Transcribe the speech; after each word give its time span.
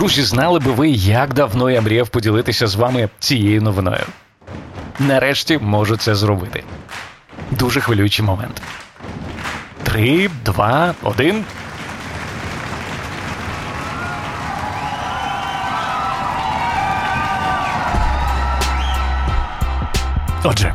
Друзі, 0.00 0.22
знали 0.22 0.58
би 0.58 0.72
ви, 0.72 0.88
як 0.90 1.34
давно 1.34 1.70
я 1.70 1.80
мріяв 1.80 2.08
поділитися 2.08 2.66
з 2.66 2.74
вами 2.74 3.08
цією 3.18 3.62
новиною. 3.62 4.04
Нарешті 4.98 5.58
можу 5.58 5.96
це 5.96 6.14
зробити. 6.14 6.64
Дуже 7.50 7.80
хвилюючий 7.80 8.24
момент. 8.24 8.62
Три, 9.82 10.30
два, 10.44 10.94
один. 11.02 11.44
Отже, 20.44 20.74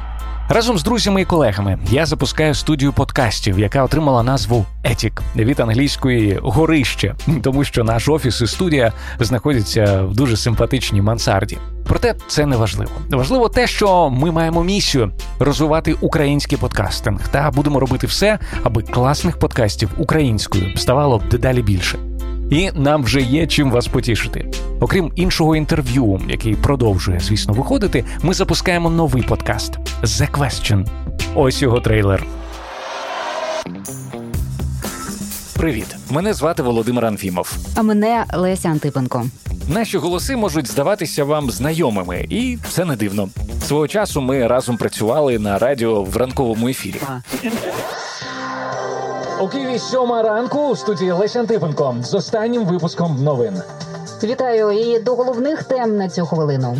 разом 0.49 0.77
з 0.77 0.83
друзями 0.83 1.21
і 1.21 1.25
колегами 1.25 1.79
я 1.91 2.05
запускаю 2.05 2.53
студію 2.53 2.93
подкастів, 2.93 3.59
яка 3.59 3.83
отримала 3.83 4.23
назву 4.23 4.65
Attic 4.83 5.23
від 5.35 5.59
англійської 5.59 6.39
горище, 6.43 7.15
тому 7.43 7.63
що 7.63 7.83
наш 7.83 8.09
офіс 8.09 8.41
і 8.41 8.47
студія 8.47 8.93
знаходяться 9.19 10.01
в 10.03 10.15
дуже 10.15 10.37
симпатичній 10.37 11.01
мансарді. 11.01 11.57
Проте 11.87 12.15
це 12.27 12.45
не 12.45 12.55
важливо. 12.55 12.91
Важливо 13.09 13.49
те, 13.49 13.67
що 13.67 14.09
ми 14.09 14.31
маємо 14.31 14.63
місію 14.63 15.11
розвивати 15.39 15.95
український 16.01 16.57
подкастинг, 16.57 17.27
та 17.31 17.51
будемо 17.51 17.79
робити 17.79 18.07
все, 18.07 18.39
аби 18.63 18.81
класних 18.81 19.39
подкастів 19.39 19.89
українською 19.97 20.77
ставало 20.77 21.21
дедалі 21.31 21.61
більше. 21.61 22.14
І 22.49 22.71
нам 22.75 23.03
вже 23.03 23.21
є 23.21 23.47
чим 23.47 23.71
вас 23.71 23.87
потішити. 23.87 24.51
Окрім 24.79 25.11
іншого 25.15 25.55
інтерв'ю, 25.55 26.21
який 26.29 26.55
продовжує, 26.55 27.19
звісно, 27.19 27.53
виходити, 27.53 28.05
ми 28.21 28.33
запускаємо 28.33 28.89
новий 28.89 29.23
подкаст 29.23 29.73
The 30.03 30.31
Question. 30.31 30.87
Ось 31.35 31.61
його 31.61 31.79
трейлер. 31.79 32.25
Привіт, 35.57 35.95
мене 36.09 36.33
звати 36.33 36.63
Володимир 36.63 37.05
Анфімов. 37.05 37.57
А 37.75 37.81
мене 37.81 38.25
Леся 38.33 38.69
Антипенко. 38.69 39.25
Наші 39.67 39.97
голоси 39.97 40.35
можуть 40.35 40.67
здаватися 40.67 41.23
вам 41.23 41.51
знайомими, 41.51 42.25
і 42.29 42.57
це 42.69 42.85
не 42.85 42.95
дивно. 42.95 43.29
Свого 43.67 43.87
часу 43.87 44.21
ми 44.21 44.47
разом 44.47 44.77
працювали 44.77 45.39
на 45.39 45.59
радіо 45.59 46.03
в 46.03 46.17
ранковому 46.17 46.67
ефірі. 46.67 47.01
У 49.41 49.47
Києві 49.47 49.79
сьома 49.79 50.23
ранку 50.23 50.59
у 50.67 50.75
студії 50.75 51.11
Леся 51.11 51.39
Антипенко 51.39 51.95
з 52.01 52.13
останнім 52.13 52.65
випуском 52.65 53.23
новин. 53.23 53.61
Вітаю 54.23 54.71
і 54.71 54.99
до 54.99 55.15
головних 55.15 55.63
тем 55.63 55.97
на 55.97 56.09
цю 56.09 56.25
хвилину. 56.25 56.77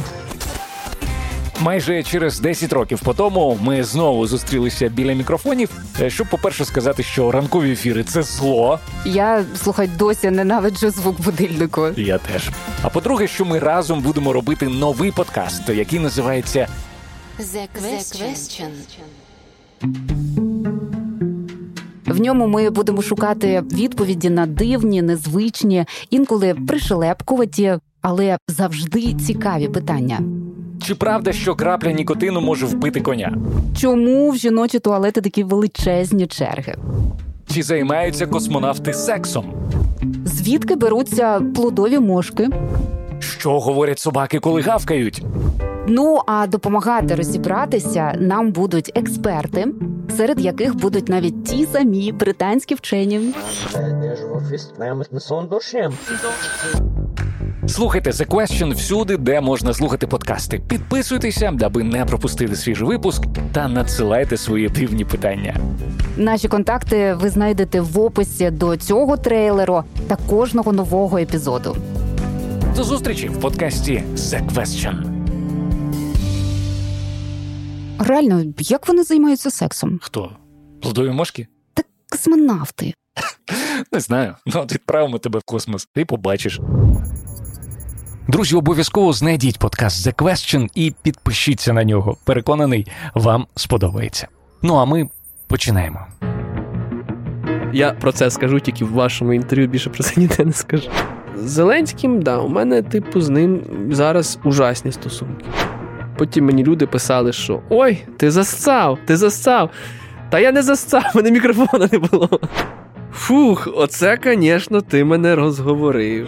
Майже 1.59 2.03
через 2.03 2.39
10 2.39 2.73
років 2.73 3.00
по 3.03 3.14
тому 3.14 3.58
ми 3.61 3.83
знову 3.83 4.28
зустрілися 4.28 4.88
біля 4.88 5.14
мікрофонів, 5.14 5.70
е, 6.02 6.09
щоб, 6.09 6.28
по-перше, 6.30 6.66
сказати, 6.66 7.03
що 7.03 7.31
ранкові 7.31 7.72
ефіри 7.72 8.03
це 8.03 8.23
зло. 8.23 8.80
Я 9.06 9.45
слухай, 9.64 9.88
досі 9.88 10.30
ненавиджу 10.30 10.89
звук 10.89 11.22
будильнику. 11.22 11.88
Я 11.98 12.17
теж. 12.17 12.50
А 12.81 12.89
по-друге, 12.89 13.28
що 13.28 13.45
ми 13.45 13.59
разом 13.59 14.02
будемо 14.02 14.33
робити 14.33 14.67
новий 14.67 15.11
подкаст, 15.11 15.70
який 15.70 16.00
називається 16.00 16.67
The 17.39 17.67
question. 17.81 18.70
В 22.16 22.21
ньому 22.21 22.47
ми 22.47 22.69
будемо 22.69 23.02
шукати 23.02 23.63
відповіді 23.73 24.30
на 24.30 24.45
дивні, 24.45 25.02
незвичні, 25.02 25.85
інколи 26.09 26.55
пришелепкуваті, 26.67 27.73
але 28.02 28.38
завжди 28.47 29.13
цікаві 29.13 29.67
питання. 29.67 30.19
чи 30.88 30.95
правда, 30.95 31.33
що 31.33 31.55
крапля 31.55 31.91
нікотину 31.91 32.41
може 32.41 32.66
вбити 32.66 33.02
коня? 33.02 33.38
Чому 33.77 34.31
в 34.31 34.36
жіночі 34.38 34.80
туалети 34.80 35.21
такі 35.21 35.43
величезні 35.43 36.27
черги? 36.27 36.75
Чи 37.53 37.63
займаються 37.63 38.27
космонавти 38.27 38.93
сексом? 38.93 39.45
Звідки 40.25 40.75
беруться 40.75 41.41
плодові 41.55 41.99
мошки? 41.99 42.49
Що 43.19 43.59
говорять 43.59 43.99
собаки, 43.99 44.39
коли 44.39 44.61
гавкають? 44.61 45.23
Ну 45.88 46.22
а 46.26 46.48
допомагати 46.48 47.16
розібратися 47.16 48.16
нам 48.20 48.52
будуть 48.52 48.92
експерти, 48.96 49.68
серед 50.18 50.42
яких 50.42 50.76
будуть 50.76 51.10
навіть 51.10 51.44
ті 51.44 51.66
самі 51.66 52.12
британські 52.12 52.76
вчені. 52.76 53.34
Слухайте 57.68 58.12
The 58.12 58.28
Question 58.28 58.76
всюди, 58.76 59.18
де 59.18 59.42
можна 59.42 59.73
слухати 59.73 60.08
подкасти. 60.08 60.62
Підписуйтеся, 60.68 61.54
аби 61.62 61.84
не 61.84 62.06
пропустити 62.06 62.56
свіжий 62.56 62.88
випуск, 62.88 63.23
та 63.52 63.67
надсилайте 63.67 64.38
свої 64.38 64.70
дивні 64.70 65.06
питання. 65.06 65.56
Наші 66.17 66.48
контакти 66.48 67.14
ви 67.14 67.30
знайдете 67.30 67.82
в 67.82 68.00
описі 68.00 68.52
до 68.52 68.78
цього 68.78 69.17
трейлеру 69.17 69.84
та 70.08 70.17
кожного 70.30 70.72
нового 70.72 71.17
епізоду. 71.17 71.78
До 72.76 72.84
зустрічі 72.84 73.28
в 73.28 73.40
подкасті 73.40 74.04
The 74.16 74.54
Question. 74.54 75.14
Реально, 78.00 78.44
як 78.58 78.88
вони 78.88 79.04
займаються 79.04 79.52
сексом? 79.52 80.00
Хто? 80.02 80.32
Плодові 80.82 81.11
мошки? 81.11 81.48
Та 81.73 81.83
космонавти. 82.11 82.94
Не 83.92 84.00
знаю. 84.00 84.36
Ну, 84.45 84.61
от 84.61 84.73
відправимо 84.73 85.17
тебе 85.17 85.39
в 85.39 85.44
космос, 85.44 85.88
ти 85.94 86.05
побачиш. 86.05 86.60
Друзі, 88.28 88.55
обов'язково 88.55 89.14
знайдіть 89.14 89.60
подкаст 89.60 90.08
The 90.08 90.16
Question 90.16 90.70
і 90.76 90.94
підпишіться 91.02 91.73
на 91.73 91.84
нього. 91.84 92.17
Переконаний, 92.23 92.88
вам 93.14 93.48
сподобається. 93.55 94.28
Ну 94.61 94.76
а 94.76 94.86
ми 94.86 95.10
починаємо. 95.48 96.00
Я 97.73 97.92
про 97.92 98.11
це 98.11 98.32
скажу 98.32 98.60
тільки 98.60 98.86
в 98.86 98.92
вашому 98.92 99.34
інтерв'ю, 99.34 99.67
більше 99.67 99.89
про 99.89 100.04
це 100.04 100.22
ніде 100.22 100.45
не 100.45 100.54
скажу. 100.54 100.89
З 101.38 101.50
Зеленським, 101.50 102.22
да, 102.22 102.38
у 102.38 102.50
мене, 102.50 102.82
типу, 102.82 103.22
з 103.22 103.30
ним 103.30 103.61
зараз 103.92 104.39
ужасні 104.44 104.92
стосунки. 104.92 105.45
Потім 106.17 106.45
мені 106.45 106.64
люди 106.64 106.87
писали, 106.87 107.33
що 107.33 107.61
ой, 107.70 108.03
ти 108.17 108.31
засцав, 108.31 108.99
ти 109.05 109.17
засцав. 109.17 109.70
Та 110.30 110.39
я 110.39 110.52
не 110.52 110.61
засцав, 110.64 111.03
мене 111.15 111.31
мікрофона 111.31 111.89
не 111.92 111.99
було. 111.99 112.39
Фух, 113.14 113.67
оце, 113.76 114.20
звісно, 114.23 114.81
ти 114.81 115.04
мене 115.04 115.36
розговорив. 115.36 116.27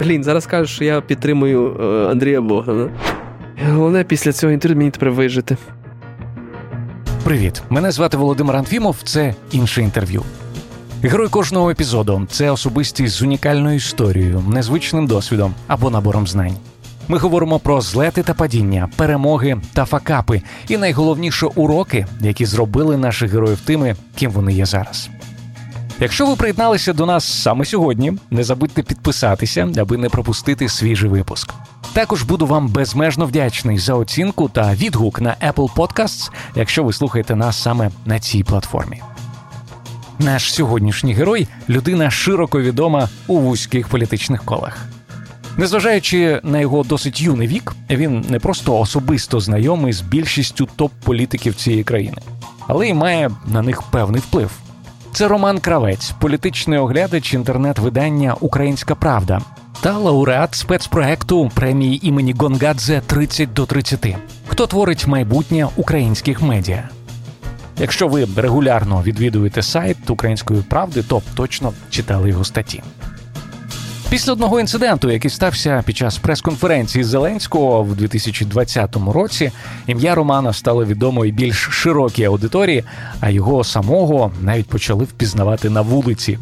Блін, 0.00 0.24
зараз 0.24 0.46
кажуть, 0.46 0.68
що 0.68 0.84
я 0.84 1.00
підтримую 1.00 1.76
е, 1.80 2.10
Андрія 2.10 2.40
Богдана. 2.40 2.88
Головне, 3.70 4.04
після 4.04 4.32
цього 4.32 4.52
інтерв'ю 4.52 4.78
мені 4.78 4.90
тепер 4.90 5.10
вижити. 5.10 5.56
Привіт, 7.24 7.62
мене 7.70 7.90
звати 7.90 8.16
Володимир 8.16 8.56
Анфімов. 8.56 8.96
Це 9.04 9.34
інше 9.52 9.82
інтерв'ю. 9.82 10.22
Герой 11.02 11.28
кожного 11.28 11.70
епізоду 11.70 12.26
це 12.30 12.50
особистість 12.50 13.14
з 13.14 13.22
унікальною 13.22 13.76
історією, 13.76 14.44
незвичним 14.48 15.06
досвідом 15.06 15.54
або 15.66 15.90
набором 15.90 16.26
знань. 16.26 16.56
Ми 17.10 17.18
говоримо 17.18 17.58
про 17.58 17.80
злети 17.80 18.22
та 18.22 18.34
падіння, 18.34 18.88
перемоги 18.96 19.56
та 19.72 19.84
факапи, 19.84 20.42
і 20.68 20.76
найголовніше 20.76 21.46
уроки, 21.46 22.06
які 22.20 22.46
зробили 22.46 22.96
наших 22.96 23.32
героїв 23.32 23.60
тими, 23.60 23.96
ким 24.14 24.30
вони 24.30 24.52
є 24.52 24.66
зараз. 24.66 25.10
Якщо 26.00 26.26
ви 26.26 26.36
приєдналися 26.36 26.92
до 26.92 27.06
нас 27.06 27.42
саме 27.42 27.64
сьогодні, 27.64 28.12
не 28.30 28.44
забудьте 28.44 28.82
підписатися, 28.82 29.68
аби 29.78 29.96
не 29.96 30.08
пропустити 30.08 30.68
свіжий 30.68 31.10
випуск. 31.10 31.54
Також 31.92 32.22
буду 32.22 32.46
вам 32.46 32.68
безмежно 32.68 33.26
вдячний 33.26 33.78
за 33.78 33.94
оцінку 33.94 34.48
та 34.48 34.74
відгук 34.74 35.20
на 35.20 35.36
Apple 35.46 35.74
Podcasts, 35.74 36.30
якщо 36.54 36.84
ви 36.84 36.92
слухаєте 36.92 37.36
нас 37.36 37.62
саме 37.62 37.90
на 38.06 38.20
цій 38.20 38.44
платформі. 38.44 39.02
Наш 40.18 40.54
сьогоднішній 40.54 41.14
герой 41.14 41.48
людина 41.68 42.10
широко 42.10 42.60
відома 42.60 43.08
у 43.26 43.38
вузьких 43.38 43.88
політичних 43.88 44.44
колах. 44.44 44.87
Незважаючи 45.58 46.40
на 46.42 46.58
його 46.58 46.82
досить 46.82 47.20
юний 47.20 47.48
вік, 47.48 47.72
він 47.90 48.24
не 48.28 48.38
просто 48.38 48.78
особисто 48.78 49.40
знайомий 49.40 49.92
з 49.92 50.00
більшістю 50.00 50.68
топ-політиків 50.76 51.54
цієї 51.54 51.84
країни, 51.84 52.16
але 52.66 52.88
й 52.88 52.94
має 52.94 53.30
на 53.46 53.62
них 53.62 53.82
певний 53.82 54.20
вплив. 54.20 54.50
Це 55.12 55.28
Роман 55.28 55.58
Кравець, 55.58 56.10
політичний 56.20 56.78
оглядач 56.78 57.34
інтернет-видання 57.34 58.36
Українська 58.40 58.94
Правда 58.94 59.40
та 59.80 59.98
лауреат 59.98 60.54
спецпроекту 60.54 61.50
премії 61.54 62.08
імені 62.08 62.34
Гонгадзе 62.38 63.02
30 63.06 63.52
до 63.52 63.66
30. 63.66 64.16
Хто 64.48 64.66
творить 64.66 65.06
майбутнє 65.06 65.68
українських 65.76 66.42
медіа? 66.42 66.88
Якщо 67.80 68.08
ви 68.08 68.28
регулярно 68.36 69.02
відвідуєте 69.02 69.62
сайт 69.62 70.10
Української 70.10 70.62
правди, 70.62 71.02
то 71.02 71.22
точно 71.34 71.72
читали 71.90 72.28
його 72.28 72.44
статті. 72.44 72.82
Після 74.10 74.32
одного 74.32 74.60
інциденту, 74.60 75.10
який 75.10 75.30
стався 75.30 75.82
під 75.86 75.96
час 75.96 76.18
прес-конференції 76.18 77.04
Зеленського 77.04 77.82
в 77.82 77.96
2020 77.96 78.96
році, 78.96 79.52
ім'я 79.86 80.14
Романа 80.14 80.52
стало 80.52 80.84
відомо 80.84 81.26
і 81.26 81.32
більш 81.32 81.56
широкій 81.56 82.24
аудиторії, 82.24 82.84
а 83.20 83.30
його 83.30 83.64
самого 83.64 84.32
навіть 84.42 84.68
почали 84.68 85.04
впізнавати 85.04 85.70
на 85.70 85.80
вулиці. 85.80 86.38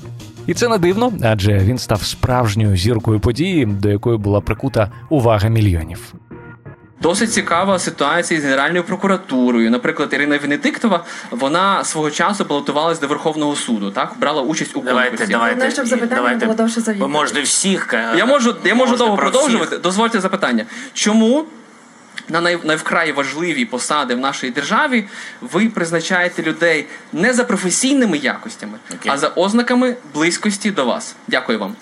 І 0.47 0.55
це 0.55 0.69
не 0.69 0.79
дивно, 0.79 1.13
адже 1.23 1.59
він 1.59 1.79
став 1.79 2.03
справжньою 2.03 2.77
зіркою 2.77 3.21
події, 3.21 3.67
до 3.67 3.89
якої 3.91 4.19
була 4.19 4.41
прикута 4.41 4.91
увага 5.11 5.49
мільйонів. 5.49 6.15
Досить 7.01 7.33
цікава 7.33 7.79
ситуація 7.79 8.41
з 8.41 8.45
Генеральною 8.45 8.85
прокуратурою. 8.85 9.71
Наприклад, 9.71 10.13
Ірина 10.13 10.39
Венедиктова 10.39 11.05
вона 11.31 11.85
свого 11.85 12.11
часу 12.11 12.45
балотувалась 12.45 13.01
до 13.01 13.07
Верховного 13.07 13.57
суду. 13.57 13.91
Так 13.91 14.13
брала 14.21 14.43
участь 14.43 14.77
у 14.77 14.81
Давайте, 14.81 15.11
конкурсі. 15.11 15.33
давайте. 15.33 15.55
Головне, 15.55 15.75
щоб 15.75 15.87
запитання 15.87 16.15
давайте. 16.17 16.47
було 16.47 16.57
довше 16.57 16.81
за 16.81 16.91
Ви 16.91 16.93
відповідь. 16.95 17.13
можете 17.13 17.43
всіх. 17.43 17.95
е, 17.95 18.15
Я 18.17 18.27
можу, 18.27 18.57
я 18.65 18.75
можу 18.75 18.97
довго 18.97 19.17
про 19.17 19.31
продовжувати. 19.31 19.67
всіх. 19.67 19.81
Дозвольте 19.81 20.21
запитання. 20.21 20.65
Чому 20.93 21.45
на 22.29 22.41
най, 22.41 22.59
найвкрай 22.65 23.13
важливі 23.13 23.65
посади 23.65 24.15
в 24.15 24.19
нашій 24.19 24.51
державі 24.51 25.05
ви 25.41 25.69
призначаєте 25.69 26.43
людей 26.43 26.87
не 27.13 27.33
за 27.33 27.45
професійними 27.45 28.19
якостями, 28.19 28.79
Окей. 28.95 29.13
а 29.13 29.19
за 29.19 29.29
ознаками 29.29 29.97
близькості 30.15 30.71
до 30.71 30.85
вас? 30.85 31.15
Дякую 31.29 31.59
вам. 31.59 31.75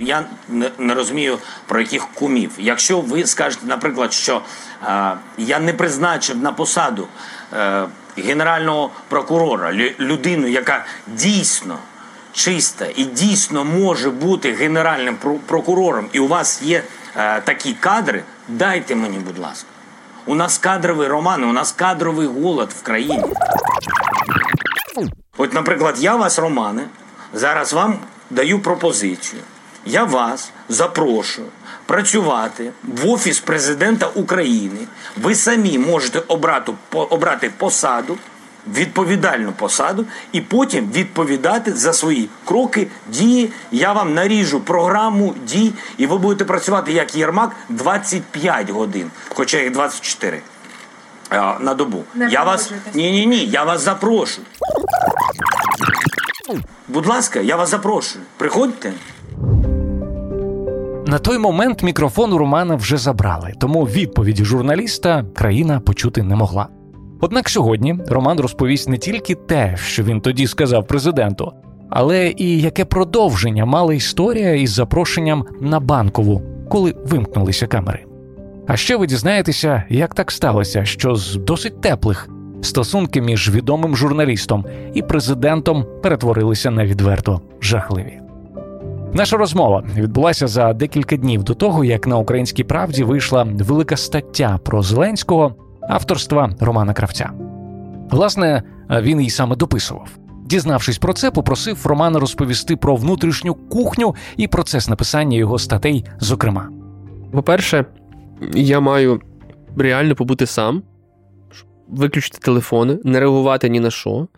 Я 0.00 0.24
не, 0.48 0.70
не 0.78 0.94
розумію 0.94 1.38
про 1.66 1.80
яких 1.80 2.06
кумів. 2.14 2.50
Якщо 2.58 3.00
ви 3.00 3.26
скажете, 3.26 3.66
наприклад, 3.66 4.12
що 4.12 4.42
е, 4.84 5.12
я 5.38 5.58
не 5.58 5.72
призначив 5.72 6.36
на 6.36 6.52
посаду 6.52 7.08
е, 7.52 7.84
генерального 8.16 8.90
прокурора 9.08 9.72
лю- 9.72 10.00
людину, 10.00 10.46
яка 10.46 10.84
дійсно 11.06 11.78
чиста 12.32 12.86
і 12.96 13.04
дійсно 13.04 13.64
може 13.64 14.10
бути 14.10 14.52
генеральним 14.52 15.16
прокурором, 15.46 16.06
і 16.12 16.20
у 16.20 16.26
вас 16.28 16.62
є 16.62 16.82
е, 17.16 17.40
такі 17.40 17.72
кадри, 17.72 18.22
дайте 18.48 18.94
мені, 18.94 19.18
будь 19.18 19.38
ласка. 19.38 19.66
У 20.26 20.34
нас 20.34 20.58
кадровий 20.58 21.08
роман, 21.08 21.44
у 21.44 21.52
нас 21.52 21.72
кадровий 21.72 22.26
голод 22.26 22.70
в 22.78 22.82
країні. 22.82 23.24
От, 25.38 25.54
наприклад, 25.54 25.94
я 25.98 26.16
вас, 26.16 26.38
Романе, 26.38 26.82
зараз 27.34 27.72
вам 27.72 27.98
даю 28.30 28.58
пропозицію. 28.62 29.42
Я 29.90 30.04
вас 30.04 30.50
запрошую 30.68 31.48
працювати 31.86 32.72
в 32.82 33.08
офіс 33.08 33.40
президента 33.40 34.06
України. 34.06 34.78
Ви 35.16 35.34
самі 35.34 35.78
можете 35.78 36.22
обрати, 36.28 36.72
обрати 36.92 37.50
посаду, 37.56 38.18
відповідальну 38.74 39.52
посаду, 39.52 40.04
і 40.32 40.40
потім 40.40 40.90
відповідати 40.92 41.72
за 41.72 41.92
свої 41.92 42.28
кроки, 42.44 42.86
дії. 43.08 43.52
Я 43.72 43.92
вам 43.92 44.14
наріжу 44.14 44.60
програму 44.60 45.34
дій, 45.46 45.72
і 45.98 46.06
ви 46.06 46.18
будете 46.18 46.44
працювати 46.44 46.92
як 46.92 47.14
Єрмак 47.14 47.56
25 47.68 48.70
годин, 48.70 49.10
хоча 49.28 49.58
їх 49.58 49.72
24 49.72 50.42
е, 51.32 51.54
на 51.60 51.74
добу. 51.74 52.04
Не 52.14 52.28
я 52.30 52.44
вас 52.44 52.72
ні, 52.94 53.10
ні, 53.10 53.26
ні, 53.26 53.46
я 53.46 53.64
вас 53.64 53.80
запрошую. 53.80 54.46
Будь 56.88 57.06
ласка, 57.06 57.40
я 57.40 57.56
вас 57.56 57.68
запрошую. 57.68 58.24
Приходьте. 58.36 58.92
На 61.10 61.18
той 61.18 61.38
момент 61.38 61.82
мікрофон 61.82 62.32
у 62.32 62.38
Романа 62.38 62.74
вже 62.74 62.96
забрали, 62.96 63.52
тому 63.60 63.84
відповіді 63.84 64.44
журналіста 64.44 65.24
країна 65.34 65.80
почути 65.80 66.22
не 66.22 66.36
могла. 66.36 66.68
Однак 67.20 67.48
сьогодні 67.48 67.98
Роман 68.08 68.40
розповість 68.40 68.88
не 68.88 68.98
тільки 68.98 69.34
те, 69.34 69.76
що 69.76 70.02
він 70.02 70.20
тоді 70.20 70.46
сказав 70.46 70.86
президенту, 70.86 71.52
але 71.90 72.34
і 72.36 72.60
яке 72.60 72.84
продовження 72.84 73.64
мала 73.64 73.94
історія 73.94 74.54
із 74.54 74.70
запрошенням 74.70 75.44
на 75.60 75.80
банкову, 75.80 76.42
коли 76.68 76.94
вимкнулися 77.04 77.66
камери. 77.66 78.04
А 78.66 78.76
ще 78.76 78.96
ви 78.96 79.06
дізнаєтеся, 79.06 79.82
як 79.88 80.14
так 80.14 80.30
сталося, 80.30 80.84
що 80.84 81.14
з 81.14 81.36
досить 81.36 81.80
теплих 81.80 82.28
стосунки 82.62 83.20
між 83.20 83.50
відомим 83.50 83.96
журналістом 83.96 84.64
і 84.94 85.02
президентом 85.02 85.86
перетворилися 86.02 86.70
на 86.70 86.84
відверто 86.86 87.40
жахливі. 87.60 88.29
Наша 89.14 89.36
розмова 89.36 89.84
відбулася 89.96 90.46
за 90.46 90.72
декілька 90.72 91.16
днів 91.16 91.42
до 91.42 91.54
того, 91.54 91.84
як 91.84 92.06
на 92.06 92.16
українській 92.16 92.64
правді 92.64 93.04
вийшла 93.04 93.42
велика 93.42 93.96
стаття 93.96 94.58
про 94.64 94.82
Зеленського 94.82 95.54
авторства 95.88 96.50
Романа 96.60 96.92
Кравця. 96.92 97.30
Власне, 98.10 98.62
він 98.90 99.18
її 99.18 99.30
саме 99.30 99.56
дописував. 99.56 100.08
Дізнавшись 100.44 100.98
про 100.98 101.12
це, 101.12 101.30
попросив 101.30 101.86
Романа 101.86 102.18
розповісти 102.18 102.76
про 102.76 102.96
внутрішню 102.96 103.54
кухню 103.54 104.14
і 104.36 104.48
процес 104.48 104.88
написання 104.88 105.36
його 105.36 105.58
статей, 105.58 106.04
зокрема. 106.20 106.68
По-перше, 107.32 107.84
я 108.54 108.80
маю 108.80 109.20
реально 109.76 110.14
побути 110.14 110.46
сам, 110.46 110.82
виключити 111.88 112.38
телефони, 112.38 112.98
не 113.04 113.20
реагувати 113.20 113.68
ні 113.68 113.80
на 113.80 113.90
що. 113.90 114.28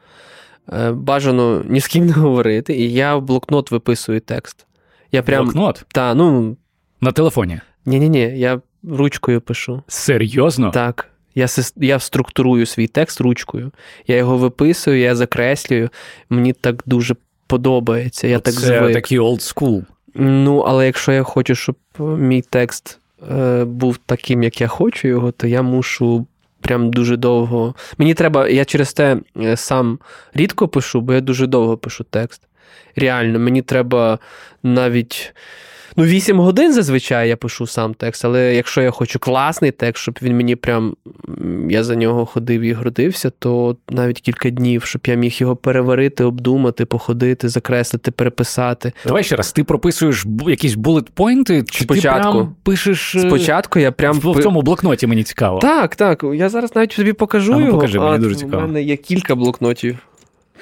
Е, 0.72 0.92
Бажано 0.92 1.62
ні 1.68 1.80
з 1.80 1.86
ким 1.88 2.06
не 2.06 2.12
говорити, 2.12 2.74
і 2.74 2.92
я 2.92 3.16
в 3.16 3.22
блокнот 3.22 3.70
виписую 3.70 4.20
текст. 4.20 4.66
Я 5.12 5.22
прям. 5.22 5.44
Блокнот 5.44 5.84
Та, 5.88 6.14
ну, 6.14 6.56
на 7.00 7.12
телефоні. 7.12 7.60
ні-ні-ні, 7.86 8.38
я 8.38 8.60
ручкою 8.88 9.40
пишу. 9.40 9.82
Серйозно? 9.88 10.70
Так. 10.70 11.08
Я, 11.34 11.46
я 11.76 11.98
структурую 11.98 12.66
свій 12.66 12.86
текст 12.86 13.20
ручкою. 13.20 13.70
Я 14.06 14.16
його 14.16 14.36
виписую, 14.36 14.98
я 14.98 15.16
закреслюю. 15.16 15.88
Мені 16.30 16.52
так 16.52 16.82
дуже 16.86 17.16
подобається. 17.46 18.28
Я 18.28 18.38
так 18.38 18.54
Це 18.54 18.60
звик. 18.60 18.92
такий 18.92 19.20
old 19.20 19.54
school. 19.54 19.84
Ну, 20.14 20.58
але 20.58 20.86
якщо 20.86 21.12
я 21.12 21.22
хочу, 21.22 21.54
щоб 21.54 21.76
мій 21.98 22.42
текст 22.42 22.98
е, 23.30 23.64
був 23.64 23.96
таким, 23.96 24.42
як 24.42 24.60
я 24.60 24.68
хочу 24.68 25.08
його, 25.08 25.32
то 25.32 25.46
я 25.46 25.62
мушу 25.62 26.26
прям 26.62 26.90
дуже 26.90 27.16
довго. 27.16 27.74
Мені 27.98 28.14
треба, 28.14 28.48
я 28.48 28.64
через 28.64 28.92
те 28.92 29.16
е, 29.40 29.56
сам 29.56 29.98
рідко 30.34 30.68
пишу, 30.68 31.00
бо 31.00 31.12
я 31.12 31.20
дуже 31.20 31.46
довго 31.46 31.76
пишу 31.76 32.04
текст. 32.04 32.42
Реально, 32.96 33.38
мені 33.38 33.62
треба 33.62 34.18
навіть. 34.62 35.34
Ну, 35.96 36.04
8 36.04 36.40
годин 36.40 36.72
зазвичай 36.72 37.28
я 37.28 37.36
пишу 37.36 37.66
сам 37.66 37.94
текст, 37.94 38.24
але 38.24 38.54
якщо 38.54 38.82
я 38.82 38.90
хочу 38.90 39.18
класний 39.18 39.70
текст, 39.70 40.02
щоб 40.02 40.18
він 40.22 40.36
мені 40.36 40.56
прям 40.56 40.96
я 41.68 41.84
за 41.84 41.96
нього 41.96 42.26
ходив 42.26 42.60
і 42.60 42.72
гордився, 42.72 43.30
то 43.38 43.76
навіть 43.90 44.20
кілька 44.20 44.50
днів, 44.50 44.84
щоб 44.84 45.00
я 45.06 45.14
міг 45.14 45.32
його 45.38 45.56
переварити, 45.56 46.24
обдумати, 46.24 46.84
походити, 46.84 47.48
закреслити, 47.48 48.10
переписати. 48.10 48.92
Давай 49.06 49.24
ще 49.24 49.36
раз, 49.36 49.52
ти 49.52 49.64
прописуєш 49.64 50.26
якісь 50.46 50.74
булет-пойнти, 50.74 51.64
чи 51.70 51.84
Спочатку. 51.84 52.32
ти 52.32 52.38
прям 52.38 52.54
пишеш 52.62 53.14
е, 53.14 53.20
Спочатку 53.20 53.78
я 53.78 53.92
прям 53.92 54.20
в, 54.20 54.42
цьому 54.42 54.62
блокноті 54.62 55.06
мені 55.06 55.22
цікаво. 55.22 55.58
Так, 55.58 55.96
так. 55.96 56.24
Я 56.34 56.48
зараз 56.48 56.76
навіть 56.76 56.96
тобі 56.96 57.12
покажу 57.12 57.52
А 57.52 57.56
ну, 57.56 57.66
його. 57.66 57.78
покажи, 57.78 57.98
мені 57.98 58.14
а 58.14 58.18
дуже 58.18 58.46
У 58.46 58.48
мене 58.48 58.82
є 58.82 58.96
кілька 58.96 59.34
блокнотів. 59.34 59.98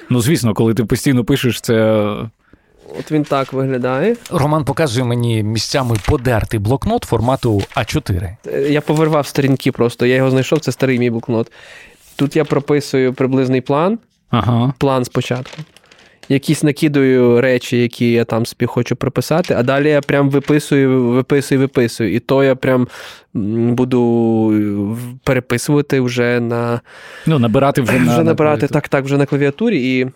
Ну, 0.09 0.21
звісно, 0.21 0.53
коли 0.53 0.73
ти 0.73 0.85
постійно 0.85 1.23
пишеш, 1.23 1.61
це 1.61 2.05
От 2.99 3.11
він 3.11 3.23
так 3.23 3.53
виглядає. 3.53 4.15
Роман 4.31 4.65
показує 4.65 5.05
мені 5.05 5.43
місцями 5.43 5.95
подертий 6.05 6.59
блокнот 6.59 7.03
формату 7.03 7.61
А4. 7.75 8.35
Е, 8.47 8.61
Я 8.61 8.81
повирвав 8.81 9.27
сторінки 9.27 9.71
просто. 9.71 10.05
Я 10.05 10.15
його 10.15 10.31
знайшов, 10.31 10.59
це 10.59 10.71
старий 10.71 10.99
мій 10.99 11.09
блокнот. 11.09 11.51
Тут 12.15 12.35
я 12.35 12.45
прописую 12.45 13.13
приблизний 13.13 13.61
план, 13.61 13.99
ага. 14.29 14.73
план 14.77 15.05
спочатку. 15.05 15.57
Якісь 16.29 16.63
накидаю 16.63 17.41
речі, 17.41 17.77
які 17.81 18.11
я 18.11 18.25
там 18.25 18.45
собі 18.45 18.65
хочу 18.65 18.95
прописати, 18.95 19.53
а 19.53 19.63
далі 19.63 19.89
я 19.89 20.01
прям 20.01 20.29
виписую, 20.29 21.07
виписую, 21.09 21.59
виписую. 21.61 22.15
І 22.15 22.19
то 22.19 22.43
я 22.43 22.55
прям 22.55 22.87
буду 23.75 25.07
переписувати 25.23 26.01
вже 26.01 26.39
на 26.39 26.81
Ну, 27.25 27.39
набирати 27.39 27.81
вже, 27.81 27.97
вже 27.97 28.17
на 28.17 28.23
набирати 28.23 28.37
клавіатурі. 28.67 28.73
так, 28.73 28.87
так, 28.89 29.05
вже 29.05 29.17
на 29.17 29.25
клавіатурі, 29.25 29.99
і 29.99 30.07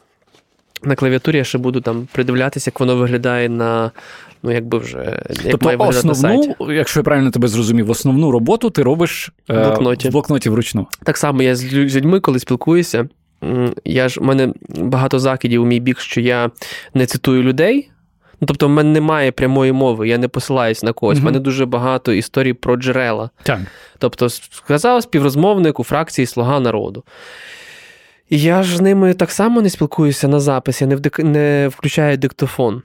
на 0.83 0.95
клавіатурі 0.95 1.37
я 1.37 1.43
ще 1.43 1.57
буду 1.57 1.81
там 1.81 2.07
придивлятися, 2.11 2.69
як 2.69 2.79
воно 2.79 2.95
виглядає 2.95 3.49
на, 3.49 3.91
ну, 4.43 4.51
якби 4.51 4.77
вже 4.77 5.23
як 5.29 5.51
Тобто 5.51 5.65
має 5.65 5.77
виглядати 5.77 6.07
на 6.07 6.15
сайті. 6.15 6.55
якщо 6.59 6.99
я 6.99 7.03
правильно 7.03 7.31
тебе 7.31 7.47
зрозумів, 7.47 7.89
основну 7.89 8.31
роботу 8.31 8.69
ти 8.69 8.83
робиш 8.83 9.31
е, 9.49 9.53
В 9.53 9.63
блокноті. 9.67 10.09
в 10.09 10.11
блокноті 10.11 10.49
вручну. 10.49 10.87
Так 11.03 11.17
само 11.17 11.41
я 11.41 11.55
з 11.55 11.73
людьми, 11.73 12.19
коли 12.19 12.39
спілкуюся. 12.39 13.07
Я 13.85 14.09
ж 14.09 14.19
у 14.21 14.23
мене 14.23 14.53
багато 14.69 15.19
закидів 15.19 15.61
у 15.61 15.65
мій 15.65 15.79
бік, 15.79 15.99
що 15.99 16.21
я 16.21 16.49
не 16.93 17.05
цитую 17.05 17.43
людей. 17.43 17.89
Ну, 18.41 18.47
тобто, 18.47 18.67
в 18.67 18.69
мене 18.69 18.89
немає 18.91 19.31
прямої 19.31 19.71
мови, 19.71 20.07
я 20.07 20.17
не 20.17 20.27
посилаюсь 20.27 20.83
на 20.83 20.93
когось. 20.93 21.17
У 21.17 21.19
Мгм. 21.19 21.25
мене 21.25 21.39
дуже 21.39 21.65
багато 21.65 22.13
історій 22.13 22.53
про 22.53 22.75
джерела. 22.75 23.29
Так. 23.43 23.59
Тобто, 23.99 24.29
сказав 24.29 25.03
співрозмовник 25.03 25.79
у 25.79 25.83
фракції 25.83 26.25
Слуга 26.25 26.59
народу. 26.59 27.03
Я 28.29 28.63
ж 28.63 28.77
з 28.77 28.81
ними 28.81 29.13
так 29.13 29.31
само 29.31 29.61
не 29.61 29.69
спілкуюся 29.69 30.27
на 30.27 30.39
запис, 30.39 30.81
я 30.81 30.87
не, 30.87 30.95
вдик... 30.95 31.19
не 31.19 31.69
включаю 31.73 32.17
диктофон. 32.17 32.81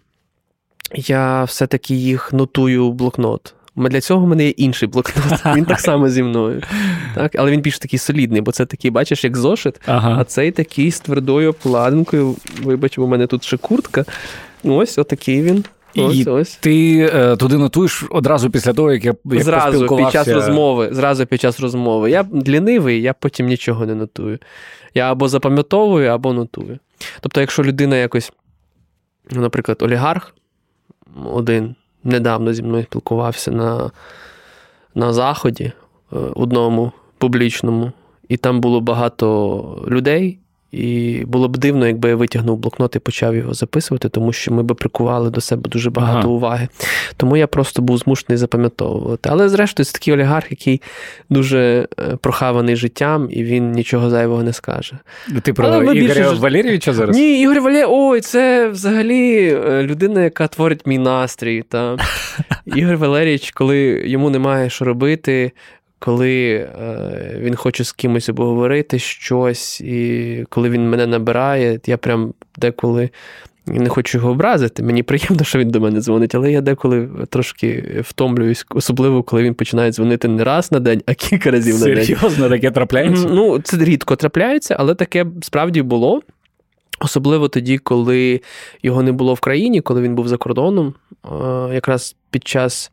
Я 0.94 1.44
все-таки 1.44 1.94
їх 1.94 2.32
нотую 2.32 2.88
в 2.90 2.94
блокнот. 2.94 3.54
Для 3.76 4.00
цього 4.00 4.24
в 4.24 4.28
мене 4.28 4.44
є 4.44 4.50
інший 4.50 4.88
блокнот. 4.88 5.46
Він 5.56 5.64
так 5.64 5.80
само 5.80 6.08
зі 6.08 6.22
мною. 6.22 6.62
Так? 7.14 7.32
Але 7.38 7.50
він 7.50 7.60
більш 7.60 7.78
такий 7.78 7.98
солідний, 7.98 8.40
бо 8.40 8.52
це 8.52 8.66
такий, 8.66 8.90
бачиш, 8.90 9.24
як 9.24 9.36
зошит, 9.36 9.80
Ага. 9.86 10.16
а 10.20 10.24
цей 10.24 10.50
такий 10.50 10.90
з 10.90 11.00
твердою 11.00 11.50
обкладинкою. 11.50 12.36
Вибач, 12.62 12.98
у 12.98 13.06
мене 13.06 13.26
тут 13.26 13.44
ще 13.44 13.56
куртка. 13.56 14.04
Ось, 14.64 14.98
отакий 14.98 15.42
він. 15.42 15.64
Ось, 15.96 16.16
І 16.16 16.24
ось. 16.24 16.56
Ти 16.56 16.98
е, 17.14 17.36
туди 17.36 17.58
нотуєш 17.58 18.04
одразу 18.10 18.50
після 18.50 18.72
того, 18.72 18.92
як 18.92 19.04
я 19.04 19.14
як 19.24 19.42
Зразу 19.42 19.96
під 19.96 20.10
час 20.10 20.28
розмови. 20.28 20.88
Зразу 20.92 21.26
під 21.26 21.40
час 21.40 21.60
розмови. 21.60 22.10
Я 22.10 22.26
лінивий, 22.46 23.02
я 23.02 23.12
потім 23.12 23.46
нічого 23.46 23.86
не 23.86 23.94
нотую. 23.94 24.38
Я 24.94 25.12
або 25.12 25.28
запам'ятовую, 25.28 26.10
або 26.10 26.32
нотую. 26.32 26.78
Тобто, 27.20 27.40
якщо 27.40 27.62
людина 27.62 27.96
якось, 27.96 28.32
ну, 29.30 29.40
наприклад, 29.40 29.78
олігарх, 29.82 30.34
один 31.32 31.74
недавно 32.04 32.52
зі 32.52 32.62
мною 32.62 32.84
спілкувався 32.84 33.50
на 33.50 33.90
на 34.94 35.12
заході, 35.12 35.64
е, 35.64 35.72
одному 36.34 36.92
публічному, 37.18 37.92
і 38.28 38.36
там 38.36 38.60
було 38.60 38.80
багато 38.80 39.86
людей. 39.88 40.38
І 40.72 41.22
було 41.26 41.48
б 41.48 41.56
дивно, 41.56 41.86
якби 41.86 42.08
я 42.08 42.16
витягнув 42.16 42.58
блокнот 42.58 42.96
і 42.96 42.98
почав 42.98 43.36
його 43.36 43.54
записувати, 43.54 44.08
тому 44.08 44.32
що 44.32 44.52
ми 44.52 44.62
би 44.62 44.74
прикували 44.74 45.30
до 45.30 45.40
себе 45.40 45.70
дуже 45.70 45.90
багато 45.90 46.18
Ага. 46.18 46.28
уваги. 46.28 46.68
Тому 47.16 47.36
я 47.36 47.46
просто 47.46 47.82
був 47.82 47.98
змушений 47.98 48.36
запам'ятовувати. 48.38 49.28
Але 49.32 49.48
зрештою, 49.48 49.84
це 49.84 49.92
такий 49.92 50.14
олігарх, 50.14 50.50
який 50.50 50.82
дуже 51.30 51.88
е, 51.98 52.16
прохаваний 52.16 52.76
життям, 52.76 53.28
і 53.30 53.44
він 53.44 53.72
нічого 53.72 54.10
зайвого 54.10 54.42
не 54.42 54.52
скаже. 54.52 54.98
Ти 55.42 55.52
про 55.52 55.66
Але 55.66 55.76
Ігоря 55.76 56.14
більше 56.14 56.30
Валерійовича 56.30 56.92
зараз? 56.92 57.16
Ні, 57.16 57.42
Ігор 57.42 57.60
Валє, 57.60 57.84
ой, 57.88 58.20
це 58.20 58.68
взагалі 58.68 59.54
е, 59.66 59.82
людина, 59.82 60.22
яка 60.24 60.48
творить 60.48 60.86
мій 60.86 60.98
настрій. 60.98 61.62
Та. 61.62 61.96
Ігор 62.66 62.96
Валерійович, 62.96 63.50
коли 63.50 63.78
йому 64.06 64.30
немає 64.30 64.70
що 64.70 64.84
робити, 64.84 65.52
коли 66.00 66.52
е, 66.52 67.36
він 67.38 67.54
хоче 67.54 67.84
з 67.84 67.92
кимось 67.92 68.28
обговорити 68.28 68.98
щось, 68.98 69.80
і 69.80 70.44
коли 70.48 70.70
він 70.70 70.90
мене 70.90 71.06
набирає, 71.06 71.80
я 71.86 71.96
прям 71.96 72.34
деколи. 72.56 73.10
Не 73.66 73.88
хочу 73.88 74.18
його 74.18 74.30
образити. 74.30 74.82
Мені 74.82 75.02
приємно, 75.02 75.44
що 75.44 75.58
він 75.58 75.70
до 75.70 75.80
мене 75.80 76.00
дзвонить, 76.00 76.34
але 76.34 76.52
я 76.52 76.60
деколи 76.60 77.08
трошки 77.28 78.00
втомлююсь, 78.04 78.66
особливо 78.70 79.22
коли 79.22 79.42
він 79.42 79.54
починає 79.54 79.92
дзвонити 79.92 80.28
не 80.28 80.44
раз 80.44 80.72
на 80.72 80.80
день, 80.80 81.02
а 81.06 81.14
кілька 81.14 81.50
разів 81.50 81.78
на 81.78 81.84
день. 81.84 82.04
Серйозно, 82.04 82.48
таке 82.48 82.70
трапляється? 82.70 83.28
Ну, 83.30 83.58
це 83.58 83.84
рідко 83.84 84.16
трапляється, 84.16 84.76
але 84.78 84.94
таке 84.94 85.26
справді 85.42 85.82
було. 85.82 86.22
Особливо 87.00 87.48
тоді, 87.48 87.78
коли 87.78 88.40
його 88.82 89.02
не 89.02 89.12
було 89.12 89.34
в 89.34 89.40
країні, 89.40 89.80
коли 89.80 90.02
він 90.02 90.14
був 90.14 90.28
за 90.28 90.36
кордоном, 90.36 90.94
Е, 91.24 91.74
якраз 91.74 92.16
під 92.30 92.48
час 92.48 92.90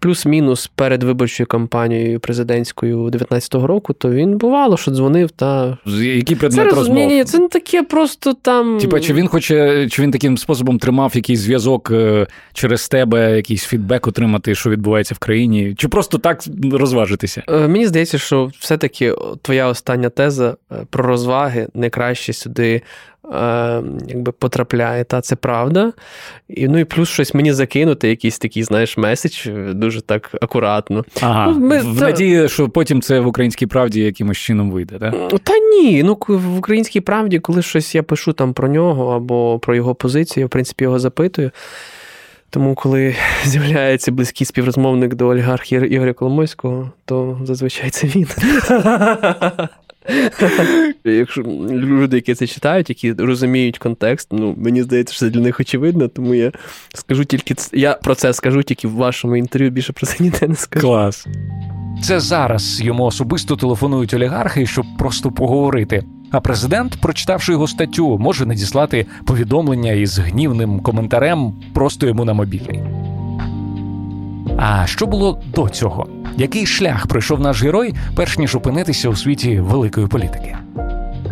плюс-мінус 0.00 0.70
перед 0.74 1.02
виборчою 1.02 1.46
кампанією 1.46 2.20
президентською 2.20 3.04
19-го 3.04 3.66
року, 3.66 3.92
то 3.92 4.10
він 4.10 4.38
бувало, 4.38 4.76
що 4.76 4.90
дзвонив 4.90 5.30
та. 5.30 5.78
З- 5.86 6.02
Який 6.16 6.36
Це 6.36 6.46
розмов? 6.46 6.68
розуміння, 6.74 7.24
це 7.24 7.38
не 7.38 7.48
таке 7.48 7.82
просто 7.82 8.34
там. 8.34 8.78
Типа, 8.78 9.00
чи 9.00 9.12
він 9.14 9.28
хоче, 9.28 9.88
чи 9.90 10.02
він 10.02 10.10
таким 10.10 10.38
способом 10.38 10.78
тримав 10.78 11.12
якийсь 11.14 11.40
зв'язок 11.40 11.90
е, 11.90 12.26
через 12.52 12.88
тебе, 12.88 13.36
якийсь 13.36 13.64
фідбек 13.64 14.06
отримати, 14.06 14.54
що 14.54 14.70
відбувається 14.70 15.14
в 15.14 15.18
країні, 15.18 15.74
чи 15.78 15.88
просто 15.88 16.18
так 16.18 16.42
розважитися? 16.72 17.42
Е, 17.48 17.68
Мені 17.68 17.86
здається, 17.86 18.18
що 18.18 18.50
все-таки 18.58 19.14
твоя 19.42 19.66
остання 19.66 20.08
теза 20.08 20.56
е, 20.72 20.74
про 20.90 21.04
розваги 21.06 21.68
найкраще 21.74 22.32
сюди 22.32 22.82
якби 24.08 24.32
потрапляє, 24.32 25.04
та 25.04 25.20
це 25.20 25.36
правда. 25.36 25.92
І, 26.48 26.68
ну 26.68 26.78
і 26.78 26.84
плюс 26.84 27.08
щось 27.08 27.34
мені 27.34 27.52
закинути, 27.52 28.08
якийсь 28.08 28.38
такий, 28.38 28.62
знаєш, 28.62 28.96
меседж, 28.96 29.46
е, 29.46 29.72
дуже 29.74 30.00
так 30.00 30.30
акуратно. 30.40 31.04
Ага. 31.20 31.46
Ну, 31.50 31.58
ми- 31.66 31.78
в 31.80 31.98
та- 31.98 32.04
надії, 32.04 32.48
що 32.48 32.68
потім 32.68 33.02
це 33.02 33.20
в 33.20 33.26
українській 33.26 33.66
правді 33.66 34.00
якимось 34.00 34.38
чином 34.38 34.70
вийде, 34.70 34.98
так? 34.98 35.28
Та 35.42 35.52
ні, 35.58 36.02
ну 36.02 36.18
в 36.28 36.58
українській 36.58 37.00
правді, 37.00 37.38
коли 37.38 37.62
щось 37.62 37.94
я 37.94 38.02
пишу 38.02 38.32
там 38.32 38.52
про 38.52 38.68
нього 38.68 39.14
або 39.16 39.58
про 39.58 39.74
його 39.76 39.94
позицію, 39.94 40.42
я, 40.42 40.46
в 40.46 40.50
принципі, 40.50 40.84
його 40.84 40.98
запитую. 40.98 41.50
Тому, 42.52 42.74
коли 42.74 43.14
з'являється 43.44 44.12
близький 44.12 44.46
співрозмовник 44.46 45.14
до 45.14 45.26
олігарха 45.28 45.76
Ігоря 45.76 46.12
Коломойського, 46.12 46.90
то 47.04 47.40
зазвичай 47.44 47.90
це 47.90 48.06
він. 48.06 48.26
Якщо 51.04 51.42
люди, 51.70 52.16
які 52.16 52.34
це 52.34 52.46
читають, 52.46 52.88
які 52.88 53.12
розуміють 53.12 53.78
контекст, 53.78 54.28
ну 54.32 54.54
мені 54.58 54.82
здається, 54.82 55.14
що 55.14 55.20
це 55.26 55.30
для 55.30 55.40
них 55.40 55.60
очевидно, 55.60 56.08
тому 56.08 56.34
я 56.34 56.52
скажу 56.94 57.24
тільки 57.24 57.54
я 57.72 57.94
про 57.94 58.14
це 58.14 58.32
скажу 58.32 58.62
тільки 58.62 58.88
в 58.88 58.94
вашому 58.94 59.36
інтерв'ю, 59.36 59.70
більше 59.70 59.92
про 59.92 60.06
це 60.06 60.24
ніде 60.24 60.48
не 60.48 60.56
скажу. 60.56 60.86
Клас. 60.86 61.26
Це 62.02 62.20
зараз 62.20 62.80
йому 62.80 63.04
особисто 63.04 63.56
телефонують 63.56 64.14
олігархи, 64.14 64.66
щоб 64.66 64.86
просто 64.98 65.30
поговорити. 65.30 66.04
А 66.30 66.40
президент, 66.40 66.96
прочитавши 67.00 67.52
його 67.52 67.66
статтю, 67.66 68.18
може 68.18 68.46
надіслати 68.46 69.06
повідомлення 69.26 69.92
із 69.92 70.18
гнівним 70.18 70.80
коментарем 70.80 71.54
просто 71.74 72.06
йому 72.06 72.24
на 72.24 72.32
мобільний. 72.32 72.80
А 74.56 74.86
що 74.86 75.06
було 75.06 75.42
до 75.54 75.68
цього? 75.68 76.19
Який 76.36 76.66
шлях 76.66 77.06
пройшов 77.06 77.40
наш 77.40 77.62
герой, 77.62 77.94
перш 78.16 78.38
ніж 78.38 78.54
опинитися 78.54 79.08
у 79.08 79.16
світі 79.16 79.60
великої 79.60 80.06
політики? 80.06 80.56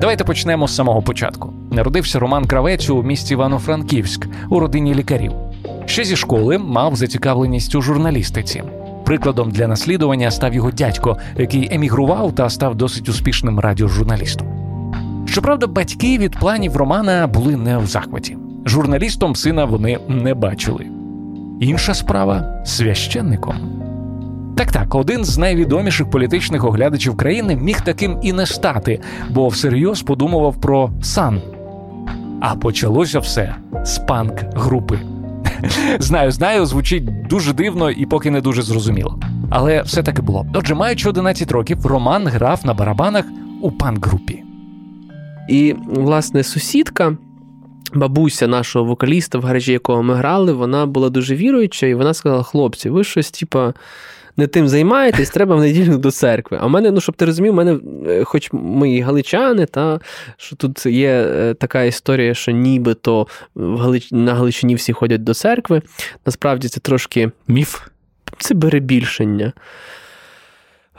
Давайте 0.00 0.24
почнемо 0.24 0.68
з 0.68 0.74
самого 0.74 1.02
початку. 1.02 1.52
Народився 1.70 2.18
Роман 2.18 2.46
Кравець 2.46 2.90
у 2.90 3.02
місті 3.02 3.34
Івано-Франківськ 3.34 4.26
у 4.48 4.60
родині 4.60 4.94
лікарів. 4.94 5.32
Ще 5.86 6.04
зі 6.04 6.16
школи 6.16 6.58
мав 6.58 6.96
зацікавленість 6.96 7.74
у 7.74 7.82
журналістиці. 7.82 8.62
Прикладом 9.04 9.50
для 9.50 9.66
наслідування 9.66 10.30
став 10.30 10.54
його 10.54 10.70
дядько, 10.70 11.16
який 11.36 11.74
емігрував 11.74 12.34
та 12.34 12.50
став 12.50 12.74
досить 12.74 13.08
успішним 13.08 13.58
радіожурналістом. 13.58 14.48
Щоправда, 15.26 15.66
батьки 15.66 16.18
від 16.18 16.38
планів 16.38 16.76
Романа 16.76 17.26
були 17.26 17.56
не 17.56 17.78
в 17.78 17.86
захваті. 17.86 18.36
Журналістом 18.66 19.36
сина 19.36 19.64
вони 19.64 19.98
не 20.08 20.34
бачили. 20.34 20.86
Інша 21.60 21.94
справа 21.94 22.62
священником. 22.64 23.56
Так 24.58 24.72
так, 24.72 24.94
один 24.94 25.24
з 25.24 25.38
найвідоміших 25.38 26.10
політичних 26.10 26.64
оглядачів 26.64 27.16
країни 27.16 27.56
міг 27.56 27.80
таким 27.80 28.18
і 28.22 28.32
не 28.32 28.46
стати, 28.46 29.00
бо 29.30 29.48
всерйоз 29.48 30.02
подумував 30.02 30.60
про 30.60 30.90
сан. 31.02 31.40
А 32.40 32.54
почалося 32.56 33.18
все 33.18 33.54
з 33.84 33.98
панк-групи. 33.98 34.98
Знаю, 35.98 36.30
знаю, 36.30 36.66
звучить 36.66 37.26
дуже 37.26 37.52
дивно 37.52 37.90
і 37.90 38.06
поки 38.06 38.30
не 38.30 38.40
дуже 38.40 38.62
зрозуміло. 38.62 39.20
Але 39.50 39.82
все 39.82 40.02
таки 40.02 40.22
було. 40.22 40.46
Отже, 40.54 40.74
маючи 40.74 41.08
11 41.08 41.52
років, 41.52 41.86
Роман 41.86 42.26
грав 42.26 42.60
на 42.64 42.74
барабанах 42.74 43.24
у 43.62 43.70
панк-групі. 43.70 44.42
І, 45.48 45.74
власне, 45.86 46.42
сусідка, 46.42 47.16
бабуся 47.94 48.46
нашого 48.46 48.84
вокаліста, 48.84 49.38
в 49.38 49.42
гаражі 49.42 49.72
якого 49.72 50.02
ми 50.02 50.14
грали, 50.14 50.52
вона 50.52 50.86
була 50.86 51.10
дуже 51.10 51.34
віруюча, 51.34 51.86
і 51.86 51.94
вона 51.94 52.14
сказала: 52.14 52.42
хлопці, 52.42 52.90
ви 52.90 53.04
щось, 53.04 53.30
типа. 53.30 53.74
Не 54.38 54.46
тим 54.46 54.68
займаєтесь, 54.68 55.30
треба 55.30 55.56
в 55.56 55.60
неділю 55.60 55.98
до 55.98 56.10
церкви. 56.10 56.58
А 56.60 56.66
в 56.66 56.70
мене, 56.70 56.90
ну 56.90 57.00
щоб 57.00 57.16
ти 57.16 57.24
розумів, 57.24 57.52
в 57.52 57.56
мене, 57.56 57.78
е, 58.08 58.24
хоч 58.24 58.48
ми 58.52 58.90
і 58.90 59.00
галичани, 59.00 59.66
та 59.66 60.00
що 60.36 60.56
тут 60.56 60.86
є 60.86 61.10
е, 61.10 61.54
така 61.54 61.82
історія, 61.82 62.34
що 62.34 62.52
нібито 62.52 63.26
в 63.54 63.76
Галич... 63.76 64.12
на 64.12 64.34
Галичині 64.34 64.74
всі 64.74 64.92
ходять 64.92 65.24
до 65.24 65.34
церкви. 65.34 65.82
Насправді 66.26 66.68
це 66.68 66.80
трошки 66.80 67.30
Міф. 67.48 67.80
це 68.38 68.54
перебільшення. 68.54 69.52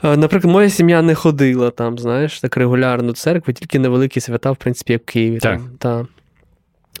Е, 0.04 0.16
Наприклад, 0.16 0.52
моя 0.52 0.70
сім'я 0.70 1.02
не 1.02 1.14
ходила 1.14 1.70
там, 1.70 1.98
знаєш, 1.98 2.40
так 2.40 2.56
регулярно 2.56 3.08
до 3.08 3.12
церкви, 3.12 3.52
тільки 3.52 3.78
на 3.78 3.88
великі 3.88 4.20
свята, 4.20 4.50
в 4.50 4.56
принципі, 4.56 4.92
як 4.92 5.02
в 5.02 5.04
Києві. 5.04 5.38
Так. 5.38 5.56
Там, 5.56 5.70
та. 5.78 6.06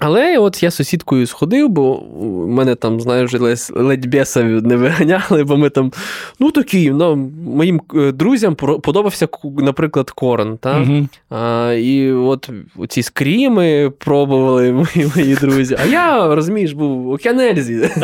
Але 0.00 0.38
от 0.38 0.62
я 0.62 0.70
сусідкою 0.70 1.26
сходив, 1.26 1.68
бо 1.68 1.98
у 2.02 2.46
мене 2.46 2.74
там, 2.74 3.00
знаєш, 3.00 3.32
ледь- 3.32 3.82
ледь 3.82 4.66
не 4.66 4.76
виганяли, 4.76 5.44
бо 5.44 5.56
ми 5.56 5.70
там, 5.70 5.92
ну 6.40 6.50
такі, 6.50 6.90
ну, 6.90 7.16
моїм 7.46 7.80
е, 7.94 8.12
друзям 8.12 8.54
подобався, 8.54 9.28
наприклад, 9.58 10.10
корон. 10.10 10.58
Та? 10.58 10.80
Угу. 10.80 11.08
А, 11.30 11.72
і 11.78 12.12
от 12.12 12.50
ці 12.88 13.02
скріми 13.02 13.92
пробували 13.98 14.72
мої, 14.94 15.10
мої 15.16 15.34
друзі. 15.34 15.76
А 15.82 15.86
я, 15.86 16.34
розумієш, 16.34 16.72
був 16.72 17.08
у 17.08 17.16
Кянельзі. 17.16 17.90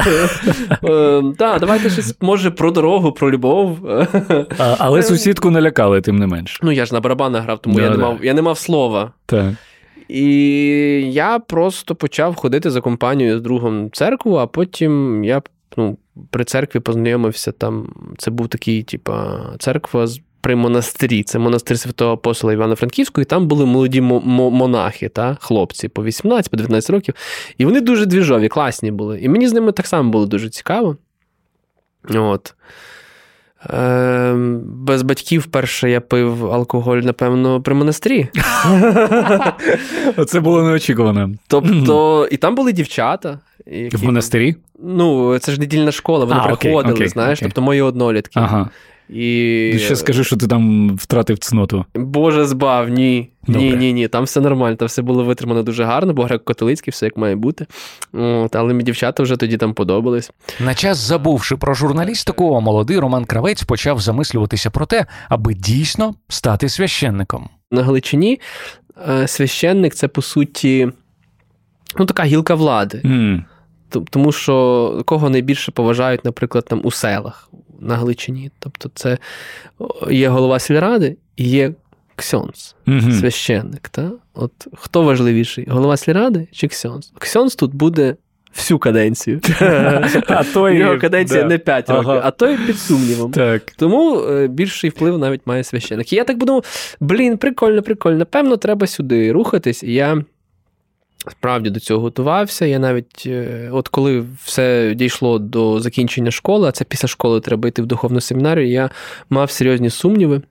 Так, 1.39 1.61
давайте 1.61 1.91
щось, 1.91 2.15
може, 2.21 2.51
про 2.51 2.71
дорогу, 2.71 3.13
про 3.13 3.31
любов. 3.31 3.79
Але 4.79 5.03
сусідку 5.03 5.51
не 5.51 5.63
лякали, 5.63 6.01
тим 6.01 6.17
не 6.17 6.27
менш. 6.27 6.61
Ну, 6.63 6.73
я 6.73 6.87
ж 6.87 6.95
на 6.95 7.01
барабанах 7.01 7.43
грав, 7.43 7.59
тому 7.59 7.81
я 8.23 8.35
не 8.35 8.43
мав 8.43 8.59
слова. 8.59 9.13
Так. 9.27 9.47
І 10.09 10.25
я 11.13 11.39
просто 11.39 11.95
почав 11.95 12.35
ходити 12.35 12.71
за 12.71 12.81
компанією 12.81 13.39
з 13.39 13.43
другом 13.43 13.91
церкву, 13.93 14.37
а 14.37 14.47
потім 14.47 15.25
я 15.25 15.43
ну, 15.77 15.99
при 16.31 16.45
церкві 16.45 16.81
познайомився 16.81 17.53
там. 17.53 17.95
Це 18.19 18.31
був 18.31 18.49
такий, 18.49 18.83
типа, 18.83 19.41
церква. 19.59 20.07
При 20.41 20.57
монастирі, 20.57 21.23
це 21.23 21.39
монастир 21.39 21.79
святого 21.79 22.13
апостола 22.13 22.53
Івано-Франківського, 22.53 23.23
і 23.23 23.25
там 23.25 23.47
були 23.47 23.67
молоді 23.67 24.01
мо- 24.01 24.21
мо- 24.21 24.51
монахи, 24.51 25.09
та, 25.09 25.37
хлопці 25.41 25.89
по 25.89 26.05
18, 26.05 26.51
по 26.51 26.57
19 26.57 26.91
років. 26.91 27.15
І 27.59 27.65
вони 27.65 27.81
дуже 27.81 28.07
двіжові, 28.07 28.49
класні 28.49 28.91
були. 28.91 29.21
І 29.21 29.29
мені 29.29 29.49
з 29.49 29.53
ними 29.53 29.73
так 29.73 29.87
само 29.87 30.11
було 30.11 30.27
дуже 30.27 30.51
цікаво. 30.51 30.97
От. 32.15 32.55
Ем, 33.71 34.61
без 34.65 35.03
батьків 35.03 35.47
перше 35.47 35.91
я 35.91 36.01
пив 36.01 36.53
алкоголь, 36.53 36.99
напевно, 36.99 37.61
при 37.63 37.75
монастирі. 37.75 38.29
Це 40.27 40.41
було 40.41 40.63
неочікувано. 40.63 41.31
Тобто, 41.49 42.29
і 42.31 42.37
там 42.37 42.55
були 42.55 42.73
дівчата. 42.73 43.39
Які, 43.67 43.97
В 43.97 44.05
монастирі? 44.05 44.57
Ну, 44.83 45.39
це 45.39 45.53
ж 45.53 45.61
недільна 45.61 45.93
школа, 45.93 46.25
вони 46.25 46.41
А, 46.41 46.45
окей, 46.45 46.57
приходили, 46.57 46.95
окей, 46.95 47.09
знаєш, 47.09 47.39
окей. 47.39 47.49
тобто 47.49 47.63
мої 47.63 47.81
однолітки. 47.83 48.41
Ага. 48.41 48.69
І... 49.09 49.75
Ще 49.79 49.97
скажи, 49.97 50.25
що 50.25 50.37
ти 50.37 50.47
там 50.47 50.91
втратив 50.97 51.39
цноту. 51.39 51.85
Боже 51.95 52.47
збав, 52.47 52.89
ні. 52.89 53.31
Добре. 53.47 53.63
Ні, 53.63 53.77
ні, 53.77 53.93
ні. 53.93 54.09
Там 54.09 54.25
все 54.25 54.41
нормально, 54.41 54.77
там 54.77 54.89
все 54.89 55.03
було 55.03 55.25
витримано 55.25 55.63
дуже 55.63 55.85
гарно, 55.85 56.13
бо 56.15 56.23
греко-католицький, 56.25 56.91
все 56.91 57.07
як 57.07 57.17
має 57.17 57.37
бути. 57.37 57.67
От, 58.13 58.57
але 58.57 58.73
мені 58.73 58.85
дівчата 58.85 59.23
вже 59.23 59.37
тоді 59.37 59.57
там 59.57 59.75
подобались. 59.75 60.31
На 60.61 60.75
час 60.75 60.99
забувши 60.99 61.57
про 61.57 61.75
журналістику, 61.75 62.61
молодий 62.61 62.99
Роман 62.99 63.25
Кравець 63.25 63.63
почав 63.63 64.01
замислюватися 64.01 64.71
про 64.71 64.87
те, 64.87 65.07
аби 65.29 65.55
дійсно 65.55 66.15
стати 66.29 66.69
священником. 66.69 67.49
На 67.71 67.83
Галичині 67.83 68.41
е, 69.09 69.29
священник 69.29 69.95
це 69.95 70.09
по 70.09 70.23
суті 70.23 70.89
ну, 71.99 72.07
така 72.07 72.23
гілка 72.25 72.55
влади. 72.55 73.03
Т- 73.89 74.01
Тому 74.11 74.33
що 74.33 75.03
кого 75.07 75.31
найбільше 75.31 75.73
поважають, 75.73 76.25
наприклад, 76.25 76.65
там 76.69 76.81
у 76.85 76.91
селах 76.91 77.51
на 77.81 77.97
Галичині. 77.97 78.51
Тобто, 78.59 78.91
це 78.95 79.19
є 80.11 80.29
голова 80.29 80.59
сільради 80.59 81.17
і 81.37 81.49
є 81.49 81.73
ксьонс, 82.17 82.75
Мгм. 82.87 83.13
священник. 83.13 83.89
Та? 83.89 84.11
От 84.35 84.53
хто 84.75 85.03
важливіший? 85.03 85.67
Голова 85.69 85.97
сільради 85.97 86.49
чи 86.53 86.69
ксьонс? 86.69 87.13
Ксьонс 87.19 87.55
тут 87.57 87.75
буде 87.75 88.17
всю 88.55 88.79
каденцію. 88.79 89.41
А 90.29 90.45
той- 90.55 90.77
Його 90.79 90.99
каденція 90.99 91.43
да. 91.43 91.49
не 91.49 91.59
5 91.59 91.91
Ага. 91.91 92.21
а 92.25 92.31
той 92.31 92.57
під 92.67 92.79
сумнівом. 92.79 93.33
Так. 93.33 93.63
Тому 93.77 94.21
е, 94.21 94.47
більший 94.49 94.91
вплив 94.91 95.19
навіть 95.19 95.41
має 95.47 95.65
священик. 95.65 96.13
І 96.13 96.17
я 96.17 96.25
так 96.25 96.39
подумав: 96.39 96.65
блін, 97.01 97.37
прикольно, 97.39 97.83
прикольно. 97.83 98.19
Напевно, 98.19 98.57
треба 98.57 98.87
сюди 98.87 99.33
рухатись. 99.33 99.83
І 99.83 99.93
я 99.93 100.25
справді 101.31 101.71
до 101.71 101.81
цього 101.81 102.01
готувався. 102.01 102.67
Я 102.67 102.79
навіть, 102.79 103.23
е, 103.27 103.69
от 103.73 103.89
коли 103.89 104.25
все 104.45 104.95
дійшло 104.95 105.39
до 105.39 105.81
закінчення 105.81 106.31
школи, 106.31 106.69
а 106.69 106.73
це 106.73 106.85
після 106.85 107.09
школи 107.09 107.41
треба 107.41 107.69
йти 107.69 107.83
в 107.83 107.87
духовну 107.87 108.21
семінарію, 108.21 108.69
я 108.69 108.91
мав 109.31 109.51
серйозні 109.51 109.91
сумніви, 109.91 110.43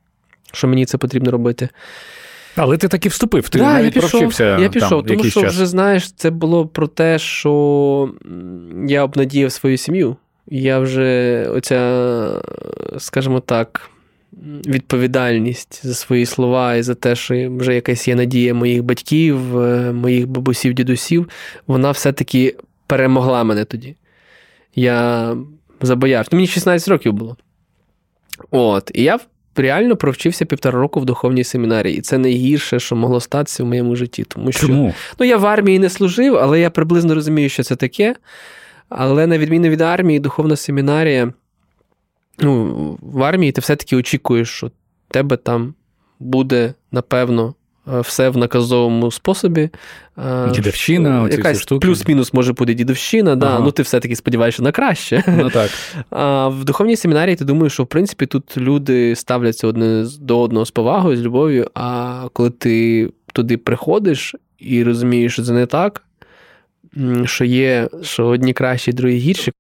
що 0.53 0.67
мені 0.67 0.85
це 0.85 0.97
потрібно 0.97 1.31
робити. 1.31 1.69
Але 2.55 2.77
ти 2.77 2.87
таки 2.87 3.09
вступив, 3.09 3.49
ти 3.49 3.59
Да, 3.59 3.73
навіть 3.73 3.95
я 3.95 4.01
пішов, 4.01 4.11
провчився 4.11 4.57
я 4.59 4.69
пішов, 4.69 4.89
там 4.89 5.03
тому 5.03 5.17
якийсь 5.17 5.31
що 5.33 5.41
час. 5.41 5.53
вже 5.53 5.65
знаєш, 5.65 6.11
це 6.11 6.29
було 6.29 6.67
про 6.67 6.87
те, 6.87 7.19
що 7.19 8.09
я 8.87 9.03
обнадіяв 9.03 9.51
свою 9.51 9.77
сім'ю. 9.77 10.15
Я 10.47 10.79
вже 10.79 11.43
оця, 11.49 12.41
скажімо 12.97 13.39
так, 13.39 13.89
відповідальність 14.67 15.81
за 15.83 15.93
свої 15.93 16.25
слова 16.25 16.75
і 16.75 16.83
за 16.83 16.95
те, 16.95 17.15
що 17.15 17.51
вже 17.51 17.75
якась 17.75 18.07
є 18.07 18.15
надія 18.15 18.53
моїх 18.53 18.83
батьків, 18.83 19.59
е, 19.59 19.91
моїх 19.91 20.27
бабусів, 20.27 20.73
дідусів, 20.73 21.29
вона 21.67 21.91
все-таки 21.91 22.55
перемогла 22.87 23.43
мене 23.43 23.65
тоді. 23.65 23.95
Я 24.75 25.37
забоявся. 25.81 26.29
Ну, 26.31 26.35
мені 26.35 26.47
16 26.47 26.87
років 26.87 27.13
було. 27.13 27.37
От, 28.51 28.91
і 28.93 29.03
я 29.03 29.19
реально 29.55 29.95
провчився 29.95 30.45
півтора 30.45 30.79
року 30.79 30.99
в 30.99 31.05
духовній 31.05 31.43
семінарії. 31.43 31.97
І 31.97 32.01
це 32.01 32.17
найгірше, 32.17 32.79
що 32.79 32.95
могло 32.95 33.19
статися 33.19 33.63
в 33.63 33.67
моєму 33.67 33.95
житті. 33.95 34.23
Тому 34.23 34.51
що 34.51 34.67
Чому? 34.67 34.93
ну, 35.19 35.25
я 35.25 35.37
в 35.37 35.45
армії 35.45 35.79
не 35.79 35.89
служив, 35.89 36.37
але 36.37 36.59
я 36.59 36.69
приблизно 36.69 37.15
розумію, 37.15 37.49
що 37.49 37.63
це 37.63 37.75
таке. 37.75 38.15
Але 38.89 39.27
на 39.27 39.37
відміну 39.37 39.69
від 39.69 39.81
армії, 39.81 40.19
духовна 40.19 40.55
семінарія, 40.55 41.33
ну, 42.39 42.97
в 43.01 43.23
армії 43.23 43.51
ти 43.51 43.61
все-таки 43.61 43.95
очікуєш, 43.95 44.49
що 44.49 44.71
тебе 45.07 45.37
там 45.37 45.73
буде, 46.19 46.73
напевно, 46.91 47.55
е, 47.93 47.99
все 47.99 48.29
в 48.29 48.37
наказовому 48.37 49.11
способі. 49.11 49.69
Е, 50.17 50.49
Дідовщина, 50.49 51.27
якась 51.31 51.61
штуки. 51.61 51.87
плюс-мінус 51.87 52.33
може 52.33 52.53
бути 52.53 52.73
дідовщина, 52.73 53.35
да, 53.35 53.59
ну 53.59 53.71
ти 53.71 53.83
все-таки 53.83 54.15
сподіваєшся 54.15 54.63
на 54.63 54.71
краще. 54.71 55.23
Ну 55.27 55.49
так. 55.49 55.71
А 56.09 56.47
в 56.47 56.65
духовній 56.65 56.95
семінарії 56.95 57.35
ти 57.35 57.45
думаєш, 57.45 57.73
що 57.73 57.83
в 57.83 57.87
принципі 57.87 58.25
тут 58.25 58.57
люди 58.57 59.15
ставляться 59.15 59.67
одне 59.67 60.05
до 60.19 60.39
одного 60.39 60.65
з 60.65 60.71
повагою, 60.71 61.17
з 61.17 61.21
любов'ю. 61.21 61.69
А 61.73 62.21
коли 62.33 62.49
ти 62.49 63.09
туди 63.33 63.57
приходиш 63.57 64.35
і 64.59 64.83
розумієш, 64.83 65.33
що 65.33 65.43
це 65.43 65.53
не 65.53 65.65
так, 65.65 66.03
що 67.25 67.45
є, 67.45 67.89
що 68.01 68.25
одні 68.25 68.53
кращі, 68.53 68.93
другі 68.93 69.17
гірші. 69.17 69.51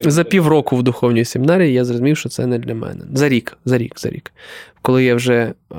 За 0.00 0.24
півроку 0.24 0.76
в 0.76 0.82
духовній 0.82 1.24
семінарії 1.24 1.72
я 1.72 1.84
зрозумів, 1.84 2.16
що 2.16 2.28
це 2.28 2.46
не 2.46 2.58
для 2.58 2.74
мене. 2.74 3.04
За 3.12 3.28
рік, 3.28 3.56
за 3.64 3.78
рік, 3.78 4.00
за 4.00 4.10
рік. 4.10 4.32
Коли 4.82 5.04
я 5.04 5.14
вже 5.14 5.34
е, 5.34 5.76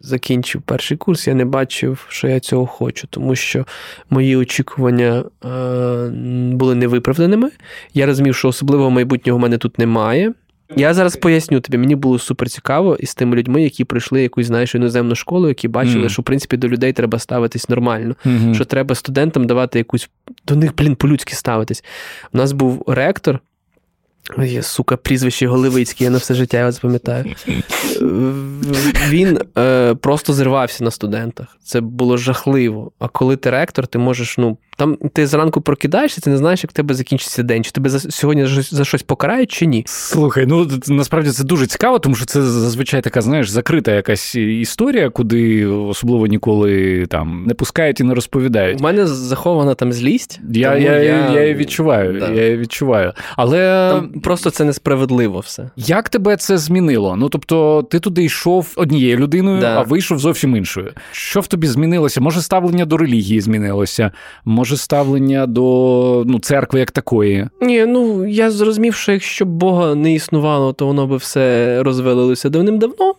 закінчив 0.00 0.62
перший 0.62 0.96
курс, 0.96 1.26
я 1.26 1.34
не 1.34 1.44
бачив, 1.44 2.06
що 2.08 2.28
я 2.28 2.40
цього 2.40 2.66
хочу, 2.66 3.06
тому 3.10 3.34
що 3.34 3.66
мої 4.10 4.36
очікування 4.36 5.24
е, 5.44 6.08
були 6.54 6.74
невиправданими. 6.74 7.50
Я 7.94 8.06
розумів, 8.06 8.34
що 8.34 8.48
особливого 8.48 8.90
майбутнього 8.90 9.38
в 9.38 9.42
мене 9.42 9.58
тут 9.58 9.78
немає. 9.78 10.32
Я 10.76 10.94
зараз 10.94 11.16
поясню 11.16 11.60
тобі, 11.60 11.78
мені 11.78 11.94
було 11.96 12.18
супер 12.18 12.50
цікаво 12.50 12.96
із 13.00 13.14
тими 13.14 13.36
людьми, 13.36 13.62
які 13.62 13.84
прийшли 13.84 14.22
якусь 14.22 14.46
знаєш 14.46 14.74
іноземну 14.74 15.14
школу, 15.14 15.48
які 15.48 15.68
бачили, 15.68 15.98
Мгм. 15.98 16.08
що 16.08 16.22
в 16.22 16.24
принципі 16.24 16.56
до 16.56 16.68
людей 16.68 16.92
треба 16.92 17.18
ставитись 17.18 17.68
нормально, 17.68 18.14
Мгм. 18.24 18.54
що 18.54 18.64
треба 18.64 18.94
студентам 18.94 19.46
давати 19.46 19.78
якусь 19.78 20.10
до 20.46 20.56
них, 20.56 20.76
блін, 20.76 20.96
по-людськи 20.96 21.34
ставитись. 21.34 21.84
У 22.32 22.38
нас 22.38 22.52
був 22.52 22.84
ректор. 22.86 23.38
Є, 24.44 24.62
сука, 24.62 24.96
прізвище 24.96 25.46
Голивицький, 25.46 26.04
я 26.04 26.10
на 26.10 26.18
все 26.18 26.34
життя 26.34 26.58
його 26.58 26.72
запам'ятаю. 26.72 27.24
Він 29.08 29.38
е, 29.58 29.94
просто 29.94 30.32
зривався 30.32 30.84
на 30.84 30.90
студентах. 30.90 31.46
Це 31.64 31.80
було 31.80 32.16
жахливо. 32.16 32.92
А 32.98 33.08
коли 33.08 33.36
ти 33.36 33.50
ректор, 33.50 33.86
ти 33.86 33.98
можеш, 33.98 34.38
ну, 34.38 34.58
там 34.76 34.96
ти 35.12 35.26
зранку 35.26 35.60
прокидаєшся, 35.60 36.20
ти 36.20 36.30
не 36.30 36.36
знаєш, 36.36 36.62
як 36.64 36.70
в 36.70 36.74
тебе 36.74 36.94
закінчиться 36.94 37.42
день. 37.42 37.64
Чи 37.64 37.70
тебе 37.70 37.90
за, 37.90 38.10
сьогодні 38.10 38.46
за, 38.46 38.84
щось- 38.84 39.02
покарають, 39.02 39.50
чи 39.52 39.66
ні. 39.66 39.82
Слухай, 39.86 40.46
ну 40.46 40.68
насправді 40.88 41.30
це 41.30 41.44
дуже 41.44 41.66
цікаво, 41.66 41.98
тому 41.98 42.14
що 42.14 42.24
це 42.26 42.42
зазвичай 42.42 43.02
така, 43.02 43.20
знаєш, 43.22 43.48
закрита 43.48 43.92
якась 43.92 44.34
історія, 44.34 45.10
куди 45.10 45.66
особливо 45.66 46.26
ніколи 46.26 47.06
там 47.06 47.44
не 47.46 47.54
пускають 47.54 48.00
і 48.00 48.04
не 48.04 48.14
розповідають. 48.14 48.80
У 48.80 48.84
мене 48.84 49.06
захована 49.06 49.74
там 49.74 49.92
злість. 49.92 50.40
Я, 50.52 50.72
тому 50.72 50.84
я, 50.84 50.96
я, 51.02 51.42
її 51.42 51.54
відчуваю, 51.54 52.20
Да. 52.20 52.28
я 52.28 52.44
її 52.44 52.56
відчуваю. 52.56 53.12
Але 53.36 53.90
Там 53.92 54.20
просто 54.20 54.50
це 54.50 54.64
несправедливо 54.64 55.40
все. 55.40 55.70
як 55.76 56.08
тебе 56.08 56.36
це 56.36 56.58
змінило? 56.58 57.16
Ну 57.16 57.28
тобто, 57.28 57.82
ти 57.90 58.00
туди 58.00 58.24
йшов 58.24 58.72
однією 58.76 59.16
людиною, 59.16 59.60
Да. 59.60 59.78
а 59.80 59.82
вийшов 59.82 60.18
зовсім 60.18 60.56
іншою. 60.56 60.92
Що 61.12 61.40
в 61.40 61.46
тобі 61.46 61.66
змінилося? 61.66 62.20
Може, 62.20 62.42
ставлення 62.42 62.84
до 62.84 62.96
релігії 62.96 63.40
змінилося, 63.40 64.10
може, 64.44 64.65
ставлення 64.76 65.46
до 65.46 66.24
ну, 66.26 66.38
церкви 66.38 66.78
як 66.78 66.90
такої. 66.90 67.48
Ні, 67.60 67.86
ну 67.86 68.26
я 68.26 68.50
зрозумів, 68.50 68.94
що 68.94 69.12
якщо 69.12 69.44
б 69.44 69.48
Бога 69.48 69.94
не 69.94 70.14
існувало, 70.14 70.72
то 70.72 70.86
воно 70.86 71.06
би 71.06 71.16
все 71.16 71.82
розвалилося 71.82 72.48
давним-давно. 72.48 73.14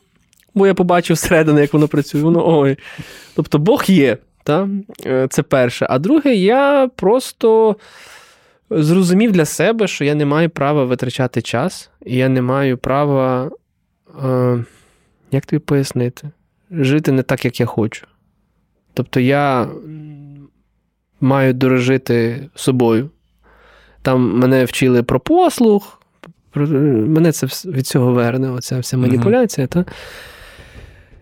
Бо 0.56 0.68
я 0.68 0.74
побачив 0.74 1.16
всередини, 1.16 1.62
як 1.62 1.74
воно 1.74 1.88
працює. 1.88 2.22
Воно 2.22 2.60
ой. 2.60 2.78
Тобто 3.36 3.60
Бог 3.60 3.84
є, 3.88 4.18
та? 4.44 4.70
Е, 5.06 5.28
це 5.30 5.44
перше. 5.44 5.88
А 5.90 6.00
друге, 6.00 6.36
я 6.36 6.90
просто 6.96 7.76
зрозумів 8.70 9.32
для 9.32 9.46
себе, 9.46 9.88
що 9.88 10.06
я 10.06 10.16
не 10.16 10.26
маю 10.26 10.50
права 10.50 10.86
витрачати 10.86 11.42
час, 11.42 11.90
і 12.06 12.16
я 12.16 12.30
не 12.30 12.42
маю 12.42 12.78
права. 12.78 13.52
Е, 14.24 14.66
як 15.32 15.46
тобі 15.46 15.60
пояснити? 15.60 16.30
Жити 16.72 17.12
не 17.12 17.24
так, 17.24 17.46
як 17.46 17.60
я 17.60 17.66
хочу. 17.66 18.08
Тобто 18.94 19.20
я 19.20 19.68
маю 21.22 21.54
дорожити 21.54 22.48
собою. 22.56 23.10
Там 24.02 24.40
мене 24.40 24.66
вчили 24.66 25.04
про 25.04 25.20
послуг, 25.20 26.02
про- 26.52 26.68
мене 27.08 27.32
це 27.32 27.48
від 27.72 27.88
цього 27.88 28.12
верне, 28.14 28.52
оця 28.52 28.80
вся 28.80 28.98
маніпуляція. 28.98 29.68
Та? 29.68 29.86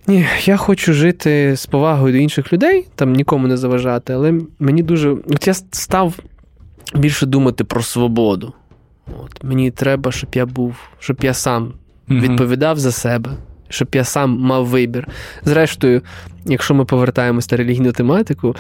Ні, 0.08 0.26
я 0.46 0.58
хочу 0.58 0.94
жити 0.94 1.56
з 1.56 1.66
повагою 1.66 2.14
до 2.14 2.20
інших 2.20 2.54
людей, 2.54 2.88
там 2.96 3.14
нікому 3.14 3.48
не 3.48 3.58
заважати, 3.58 4.14
але 4.14 4.34
мені 4.60 4.84
дуже. 4.84 5.10
От 5.10 5.48
я 5.48 5.54
став 5.54 6.20
більше 6.96 7.26
думати 7.26 7.64
про 7.64 7.82
свободу. 7.82 8.54
От, 9.24 9.44
мені 9.44 9.72
треба, 9.72 10.12
щоб 10.12 10.30
я 10.34 10.46
був, 10.46 10.76
щоб 11.00 11.18
я 11.22 11.34
сам 11.34 11.74
відповідав 12.10 12.80
за 12.80 12.92
себе, 12.92 13.32
щоб 13.70 13.88
я 13.94 14.04
сам 14.04 14.40
мав 14.40 14.66
вибір. 14.66 15.08
Зрештою, 15.44 16.02
якщо 16.46 16.74
ми 16.74 16.86
повертаємось 16.86 17.52
на 17.52 17.58
релігійну 17.58 17.92
тематику, 17.92 18.56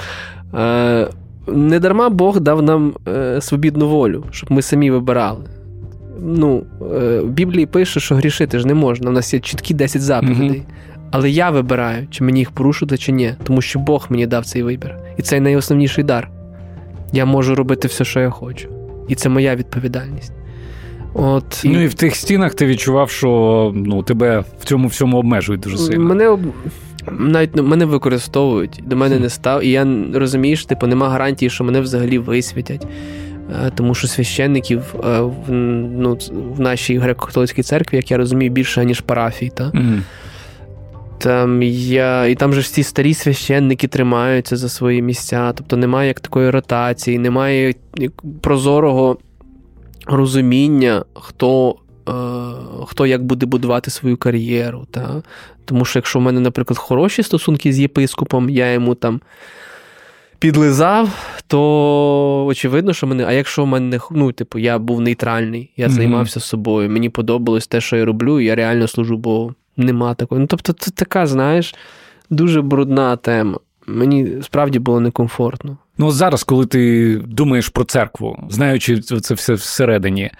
е, 0.53 1.07
не 1.47 1.79
дарма 1.79 2.09
Бог 2.09 2.39
дав 2.39 2.61
нам 2.61 2.93
е, 3.07 3.41
свобідну 3.41 3.89
волю, 3.89 4.23
щоб 4.31 4.51
ми 4.51 4.61
самі 4.61 4.91
вибирали. 4.91 5.43
Ну, 6.21 6.63
е, 6.81 7.19
в 7.19 7.29
Біблії 7.29 7.65
пише, 7.65 7.99
що 7.99 8.15
грішити 8.15 8.59
ж 8.59 8.67
не 8.67 8.73
можна. 8.73 9.09
У 9.09 9.13
нас 9.13 9.33
є 9.33 9.39
чіткі 9.39 9.73
10 9.73 10.01
заповідей. 10.01 10.63
Але 11.11 11.29
я 11.29 11.49
вибираю, 11.49 12.07
чи 12.11 12.23
мені 12.23 12.39
їх 12.39 12.51
порушити, 12.51 12.97
чи 12.97 13.11
ні, 13.11 13.33
тому 13.43 13.61
що 13.61 13.79
Бог 13.79 14.05
мені 14.09 14.27
дав 14.27 14.45
цей 14.45 14.63
вибір. 14.63 14.95
І 15.17 15.21
це 15.21 15.39
найосновніший 15.39 16.03
дар. 16.03 16.29
Я 17.13 17.25
можу 17.25 17.55
робити 17.55 17.87
все, 17.87 18.05
що 18.05 18.19
я 18.19 18.29
хочу. 18.29 18.69
І 19.07 19.15
це 19.15 19.29
моя 19.29 19.55
відповідальність. 19.55 20.33
От, 21.13 21.61
Ну 21.65 21.83
і 21.83 21.87
в 21.87 21.93
тих 21.93 22.15
стінах 22.15 22.53
ти 22.53 22.65
відчував, 22.65 23.09
що 23.09 23.71
ну, 23.75 24.03
тебе 24.03 24.43
в 24.59 24.65
цьому 24.65 24.87
всьому 24.87 25.17
обмежують 25.17 25.61
дуже 25.61 25.77
сильно. 25.77 26.03
Мене 26.03 26.27
об- 26.27 26.53
навіть 27.11 27.55
мене 27.55 27.85
використовують, 27.85 28.83
до 28.85 28.95
мене 28.95 29.19
не 29.19 29.29
став. 29.29 29.63
І 29.63 29.69
я 29.69 29.87
розумію, 30.13 30.55
що 30.55 30.67
типу, 30.67 30.87
нема 30.87 31.09
гарантії, 31.09 31.49
що 31.49 31.63
мене 31.63 31.81
взагалі 31.81 32.17
висвітять. 32.17 32.87
Е, 33.65 33.71
Тому 33.75 33.95
що 33.95 34.07
священників 34.07 34.95
е, 34.95 35.21
в, 35.21 35.51
ну, 35.51 36.17
в 36.31 36.59
нашій 36.59 36.99
греко-католицькій 36.99 37.63
церкві, 37.63 37.97
як 37.97 38.11
я 38.11 38.17
розумію, 38.17 38.51
більше 38.51 38.85
ніж 38.85 39.01
парафій. 39.01 39.49
Та? 39.49 39.71
Мгм. 39.73 40.03
Там 41.17 41.61
я, 41.63 42.25
і 42.25 42.35
там 42.35 42.53
же 42.53 42.61
ж 42.61 42.73
ці 42.73 42.83
старі 42.83 43.13
священники 43.13 43.87
тримаються 43.87 44.55
за 44.55 44.69
свої 44.69 45.01
місця. 45.01 45.53
Тобто 45.55 45.77
немає 45.77 46.07
як 46.07 46.19
такої 46.19 46.49
ротації, 46.49 47.17
немає 47.17 47.73
прозорого 48.41 49.17
розуміння, 50.05 51.05
хто, 51.13 51.75
хто 52.85 53.05
як 53.05 53.23
буде 53.23 53.45
будувати 53.45 53.91
свою 53.91 54.17
кар'єру. 54.17 54.85
Та? 54.91 55.23
Тому 55.65 55.85
що 55.85 55.99
якщо 55.99 56.19
в 56.19 56.21
мене, 56.21 56.39
наприклад, 56.39 56.77
хороші 56.77 57.23
стосунки 57.23 57.73
з 57.73 57.79
єпископом, 57.79 58.49
я 58.49 58.73
йому 58.73 58.95
там 58.95 59.21
підлизав, 60.39 61.09
то 61.47 62.45
очевидно, 62.45 62.93
що 62.93 63.07
мене. 63.07 63.25
А 63.27 63.31
якщо 63.31 63.63
в 63.63 63.67
мене 63.67 63.99
ну, 64.11 64.31
типу, 64.31 64.59
я 64.59 64.79
був 64.79 65.01
нейтральний, 65.01 65.71
я 65.77 65.89
займався 65.89 66.39
собою, 66.39 66.89
мені 66.89 67.09
подобалось 67.09 67.67
те, 67.67 67.81
що 67.81 67.95
я 67.95 68.05
роблю, 68.05 68.39
і 68.39 68.45
я 68.45 68.55
реально 68.55 68.87
служу 68.87 69.17
Богу. 69.17 69.53
Нема 69.77 70.13
такого. 70.13 70.41
Ну, 70.41 70.47
тобто, 70.47 70.73
це 70.73 70.91
така, 70.91 71.27
знаєш, 71.27 71.75
дуже 72.29 72.61
брудна 72.61 73.15
тема. 73.15 73.59
Мені 73.87 74.41
справді 74.41 74.79
було 74.79 74.99
некомфортно. 74.99 75.77
Ну, 75.97 76.11
зараз, 76.11 76.43
коли 76.43 76.65
ти 76.65 77.15
думаєш 77.27 77.69
про 77.69 77.83
церкву, 77.83 78.47
знаючи 78.49 78.99
це 78.99 79.33
все 79.33 79.53
всередині, 79.53 80.31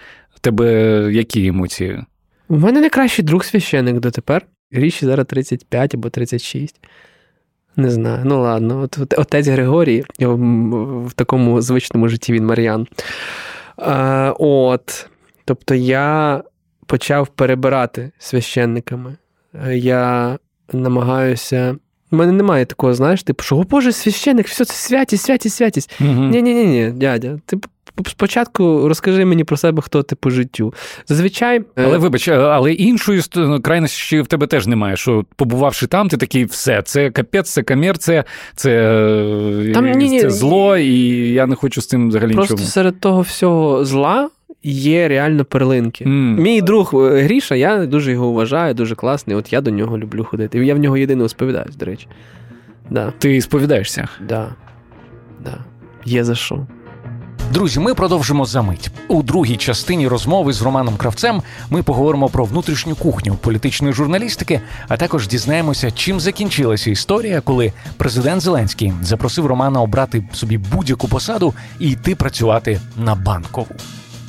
тебе 0.50 1.08
які 1.12 1.46
емоції? 1.46 2.04
У 2.48 2.56
мене 2.56 2.80
найкращий 2.80 3.24
друг 3.24 3.44
священик 3.44 4.00
дотепер. 4.00 4.46
Річі 4.70 5.06
зараз 5.06 5.26
35 5.26 5.94
або 5.94 6.10
36. 6.10 6.80
Не 7.76 7.90
знаю. 7.90 8.22
Ну 8.24 8.42
ладно, 8.42 8.80
от, 8.80 8.98
от 8.98 9.18
отець 9.18 9.46
Григорій 9.48 10.04
в 10.18 11.12
такому 11.14 11.60
звичному 11.62 12.08
житті 12.08 12.32
він 12.32 12.46
Мар'ян. 12.46 12.86
А, 13.76 14.34
от. 14.38 15.08
Тобто 15.44 15.74
я 15.74 16.42
почав 16.86 17.28
перебирати 17.28 18.10
священниками. 18.18 19.16
Е, 19.66 19.76
Я 19.76 20.38
намагаюся. 20.72 21.76
У 22.10 22.16
мене 22.16 22.32
немає 22.32 22.64
такого, 22.64 22.94
знаєш, 22.94 23.22
типу, 23.22 23.42
що, 23.44 23.56
о 23.56 23.62
Боже, 23.62 23.92
священник, 23.92 24.46
все 24.48 24.64
це 24.64 24.74
святість, 24.74 25.24
святість, 25.24 25.56
святість. 25.56 25.96
Угу. 26.00 26.10
Ні, 26.10 26.42
ні, 26.42 26.54
ні, 26.54 26.64
ні, 26.66 26.90
дядя. 26.90 27.38
Ти 27.46 27.56
п- 27.56 27.68
спочатку 28.06 28.88
розкажи 28.88 29.24
мені 29.24 29.44
про 29.44 29.56
себе, 29.56 29.82
хто 29.82 30.02
ти 30.02 30.16
по 30.16 30.30
життю. 30.30 30.74
Зазвичай. 31.08 31.58
е, 31.58 31.62
Але 31.84 31.98
вибач, 31.98 32.28
але 32.28 32.72
іншої 32.72 33.20
ст- 33.20 33.60
крайності 33.62 34.20
в 34.20 34.26
тебе 34.26 34.46
теж 34.46 34.66
немає. 34.66 34.96
Що 34.96 35.24
побувавши 35.36 35.86
там, 35.86 36.08
ти 36.08 36.16
такий 36.16 36.44
все, 36.44 36.82
це 36.82 37.10
капець, 37.10 37.50
це 37.50 37.62
комерція, 37.62 38.24
це, 38.54 38.70
е, 39.68 39.72
Там 39.74 39.90
ні, 39.90 40.08
ні, 40.08 40.20
це 40.20 40.30
зло, 40.30 40.76
і 40.76 40.98
я 41.32 41.46
не 41.46 41.54
хочу 41.54 41.82
з 41.82 41.86
цим 41.86 42.08
взагалі 42.08 42.32
Просто 42.34 42.54
нічого. 42.54 42.70
серед 42.70 43.00
того 43.00 43.20
всього 43.20 43.84
зла 43.84 44.30
є 44.62 45.08
реально 45.08 45.44
перлинки. 45.44 46.04
М. 46.04 46.34
Мій 46.42 46.62
друг 46.62 46.90
е, 46.94 47.22
Гріша, 47.22 47.54
я 47.54 47.86
дуже 47.86 48.12
його 48.12 48.32
вважаю, 48.32 48.74
дуже 48.74 48.94
класний. 48.94 49.36
От 49.36 49.52
я 49.52 49.60
до 49.60 49.70
нього 49.70 49.98
люблю 49.98 50.24
ходити. 50.24 50.66
Я 50.66 50.74
в 50.74 50.78
нього 50.78 50.96
єдине 50.96 51.28
сповідаюсь, 51.28 51.76
до 51.76 51.86
речі. 51.86 52.08
Да, 52.90 53.12
Ти 53.18 53.40
сповідаєшся. 53.40 54.08
да, 54.28 54.54
да. 55.44 55.64
Є 56.04 56.24
за 56.24 56.34
що. 56.34 56.66
Друзі, 57.52 57.80
ми 57.80 57.94
продовжимо 57.94 58.44
за 58.44 58.62
мить. 58.62 58.90
У 59.08 59.22
другій 59.22 59.56
частині 59.56 60.08
розмови 60.08 60.52
з 60.52 60.62
Романом 60.62 60.96
Кравцем 60.96 61.42
ми 61.70 61.82
поговоримо 61.82 62.28
про 62.28 62.44
внутрішню 62.44 62.94
кухню 62.94 63.34
політичної 63.34 63.94
журналістики, 63.94 64.60
а 64.88 64.96
також 64.96 65.28
дізнаємося, 65.28 65.90
чим 65.90 66.20
закінчилася 66.20 66.90
історія, 66.90 67.40
коли 67.40 67.72
президент 67.96 68.42
Зеленський 68.42 68.92
запросив 69.02 69.46
Романа 69.46 69.82
обрати 69.82 70.24
собі 70.32 70.58
будь-яку 70.58 71.08
посаду 71.08 71.54
і 71.78 71.90
йти 71.90 72.14
працювати 72.14 72.80
на 72.96 73.14
банкову. 73.14 73.68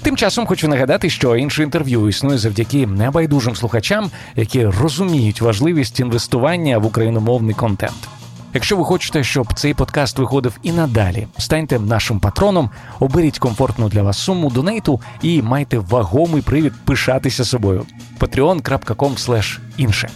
Тим 0.02 0.18
часом 0.18 0.46
хочу 0.46 0.68
нагадати, 0.68 1.10
що 1.10 1.36
інше 1.36 1.64
інтерв'ю 1.64 2.10
існує 2.10 2.38
завдяки 2.38 2.88
небайдужим 2.88 3.56
слухачам, 3.56 4.12
які 4.36 4.66
розуміють 4.66 5.42
важливість 5.42 6.00
інвестування 6.00 6.78
в 6.78 6.86
україномовний 6.86 7.56
контент. 7.56 8.17
Якщо 8.58 8.78
ви 8.78 8.84
хочете, 8.84 9.24
щоб 9.24 9.54
цей 9.54 9.74
подкаст 9.74 10.20
виходив 10.20 10.60
і 10.64 10.72
надалі, 10.72 11.28
станьте 11.38 11.80
нашим 11.80 12.20
патроном, 12.20 12.70
оберіть 13.00 13.40
комфортну 13.40 13.90
для 13.90 14.04
вас 14.04 14.18
суму 14.18 14.50
донейту 14.50 15.02
і 15.22 15.42
майте 15.42 15.80
вагомий 15.80 16.42
привід 16.42 16.74
пишатися 16.86 17.46
собою. 17.46 17.86
patreon.com 18.20 19.60
інше. 19.78 20.10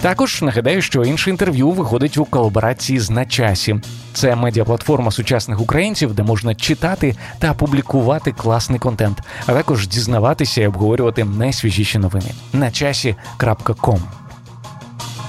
Також 0.00 0.42
нагадаю, 0.42 0.82
що 0.82 1.04
інше 1.04 1.30
інтерв'ю 1.30 1.70
виходить 1.70 2.18
у 2.18 2.24
колаборації 2.24 3.00
з 3.00 3.10
на 3.10 3.26
часі. 3.26 3.76
Це 4.12 4.36
медіаплатформа 4.36 5.10
сучасних 5.10 5.60
українців, 5.60 6.14
де 6.14 6.22
можна 6.22 6.54
читати 6.54 7.16
та 7.38 7.54
публікувати 7.54 8.32
класний 8.32 8.78
контент, 8.78 9.22
а 9.46 9.52
також 9.52 9.88
дізнаватися 9.88 10.62
і 10.62 10.66
обговорювати 10.66 11.24
найсвіжіші 11.24 11.98
новини. 11.98 12.30
На 12.52 12.70
часі.com 12.70 13.98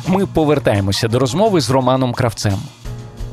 ми 0.08 0.26
повертаємося 0.26 1.08
до 1.08 1.20
розмови 1.20 1.62
з 1.62 1.70
Романом 1.70 2.14
Кравцем. 2.14 2.60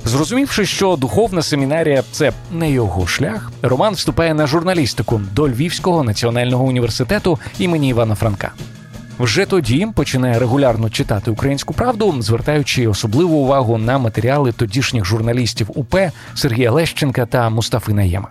Зрозумівши, 0.04 0.66
що 0.66 0.96
духовна 0.96 1.42
семінарія 1.42 2.02
це 2.12 2.32
не 2.52 2.70
його 2.70 3.06
шлях, 3.06 3.52
Роман 3.62 3.94
вступає 3.94 4.34
на 4.34 4.46
журналістику 4.46 5.20
до 5.32 5.48
Львівського 5.48 6.02
національного 6.02 6.64
університету 6.64 7.38
імені 7.58 7.88
Івана 7.88 8.14
Франка. 8.14 8.52
Вже 9.18 9.46
тоді 9.46 9.86
починає 9.94 10.38
регулярно 10.38 10.90
читати 10.90 11.30
українську 11.30 11.74
правду, 11.74 12.14
звертаючи 12.22 12.86
особливу 12.86 13.36
увагу 13.36 13.78
на 13.78 13.98
матеріали 13.98 14.52
тодішніх 14.52 15.04
журналістів 15.04 15.70
УП 15.74 15.94
Сергія 16.34 16.70
Лещенка 16.70 17.26
та 17.26 17.50
Мустафи 17.50 17.92
Наєма. 17.92 18.28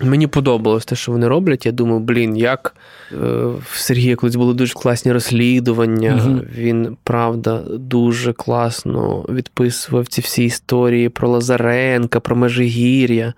Мені 0.00 0.26
подобалось 0.26 0.84
те, 0.84 0.96
що 0.96 1.12
вони 1.12 1.28
роблять. 1.28 1.66
Я 1.66 1.72
думав, 1.72 2.00
блін, 2.00 2.36
як 2.36 2.74
е, 3.12 3.16
в 3.62 3.72
Сергія 3.74 4.16
колись 4.16 4.36
були 4.36 4.54
дуже 4.54 4.74
класні 4.74 5.12
розслідування. 5.12 6.16
Мгм. 6.16 6.42
Він, 6.54 6.96
правда, 7.04 7.62
дуже 7.70 8.32
класно 8.32 9.24
відписував 9.28 10.06
ці 10.06 10.20
всі 10.20 10.44
історії 10.44 11.08
про 11.08 11.28
Лазаренка, 11.28 12.20
про 12.20 12.36
Межигір'я. 12.36 13.34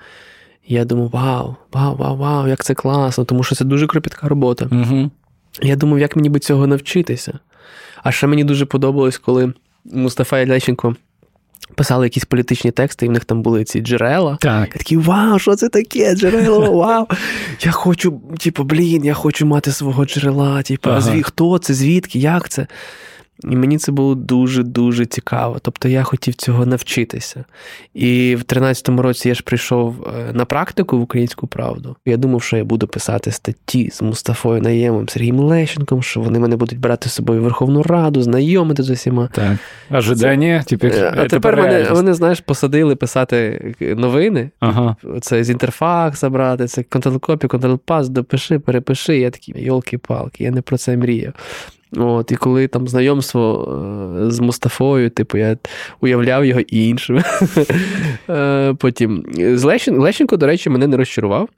Я 0.66 0.84
думав, 0.84 1.10
вау, 1.10 1.56
вау, 1.72 1.96
вау, 1.96 2.16
вау, 2.16 2.48
як 2.48 2.64
це 2.64 2.74
класно, 2.74 3.24
тому 3.24 3.42
що 3.42 3.54
це 3.54 3.64
дуже 3.64 3.86
кропітка 3.86 4.28
робота. 4.28 4.68
Угу. 4.72 5.10
Я 5.62 5.76
думав, 5.76 5.98
як 5.98 6.16
мені 6.16 6.28
би 6.28 6.38
цього 6.38 6.66
навчитися. 6.66 7.38
А 8.02 8.12
ще 8.12 8.26
мені 8.26 8.44
дуже 8.44 8.66
подобалось, 8.66 9.18
коли 9.18 9.52
Мустафа 9.84 10.40
і 10.40 10.48
Лещенко 10.48 10.96
писали 11.74 12.06
якісь 12.06 12.24
політичні 12.24 12.70
тексти, 12.70 13.06
і 13.06 13.08
в 13.08 13.12
них 13.12 13.24
там 13.24 13.42
були 13.42 13.64
ці 13.64 13.80
джерела. 13.80 14.38
Так. 14.40 14.68
Я 14.72 14.78
такий, 14.78 14.98
вау, 14.98 15.38
що 15.38 15.56
це 15.56 15.68
таке? 15.68 16.14
Джерело, 16.14 16.72
вау. 16.72 17.06
Я 17.60 17.70
хочу, 17.72 18.20
типу, 18.38 18.64
блін, 18.64 19.04
я 19.04 19.14
хочу 19.14 19.46
мати 19.46 19.72
свого 19.72 20.04
джерела. 20.04 20.62
Типу, 20.62 20.90
Ага. 20.90 20.98
а 20.98 21.00
зві, 21.00 21.22
хто 21.22 21.58
це, 21.58 21.74
звідки, 21.74 22.18
як 22.18 22.48
це? 22.48 22.66
І 23.44 23.56
мені 23.56 23.78
це 23.78 23.92
було 23.92 24.14
дуже-дуже 24.14 25.06
цікаво. 25.06 25.58
Тобто 25.62 25.88
я 25.88 26.02
хотів 26.02 26.34
цього 26.34 26.66
навчитися. 26.66 27.44
І 27.94 28.36
в 28.36 28.42
13-му 28.42 29.02
році 29.02 29.28
я 29.28 29.34
ж 29.34 29.42
прийшов 29.42 30.06
е, 30.18 30.32
на 30.32 30.44
практику 30.44 30.98
в 30.98 31.02
українську 31.02 31.46
правду. 31.46 31.96
Я 32.06 32.16
думав, 32.16 32.42
що 32.42 32.56
я 32.56 32.64
буду 32.64 32.86
писати 32.86 33.30
статті 33.30 33.90
з 33.90 34.02
Мустафою 34.02 34.62
Наємом, 34.62 35.08
Сергієм 35.08 35.38
Лещенком, 35.38 36.02
що 36.02 36.20
вони 36.20 36.38
мене 36.38 36.56
будуть 36.56 36.78
брати 36.78 37.08
з 37.08 37.12
собою 37.12 37.40
в 37.40 37.44
Верховну 37.44 37.82
Раду, 37.82 38.22
знайомити 38.22 38.82
з 38.82 38.90
усіма. 38.90 39.28
Так. 39.32 39.56
Ожидання, 39.90 40.64
тепер, 40.66 40.92
Е, 40.94 41.14
А 41.16 41.24
тепер 41.24 41.56
мене, 41.56 41.86
вони, 41.90 42.14
знаєш, 42.14 42.40
посадили 42.40 42.96
писати 42.96 43.74
новини. 43.80 44.50
Ага. 44.60 44.96
Це 45.20 45.44
з 45.44 45.50
інтерфакса 45.50 46.30
брати, 46.30 46.66
це 46.66 46.82
контрол-копі, 46.82 47.46
контрол-пас, 47.46 48.08
допиши, 48.08 48.58
перепиши. 48.58 49.18
Я 49.18 49.30
такий, 49.30 49.64
йолки-палки, 49.64 50.44
я 50.44 50.50
не 50.50 50.62
про 50.62 50.78
це 50.78 50.96
мріяв. 50.96 51.32
От, 51.96 52.32
і 52.32 52.36
коли 52.36 52.68
там 52.68 52.88
знайомство 52.88 53.68
е, 54.26 54.30
з 54.30 54.40
Мустафою, 54.40 55.10
типу, 55.10 55.38
я 55.38 55.56
уявляв 56.00 56.44
його 56.44 56.60
іншим. 56.60 57.22
Е, 58.30 58.74
Потім 58.78 59.24
Лещенко, 59.88 60.36
до 60.36 60.46
речі, 60.46 60.70
мене 60.70 60.86
не 60.86 60.96
розчарував. 60.96 61.48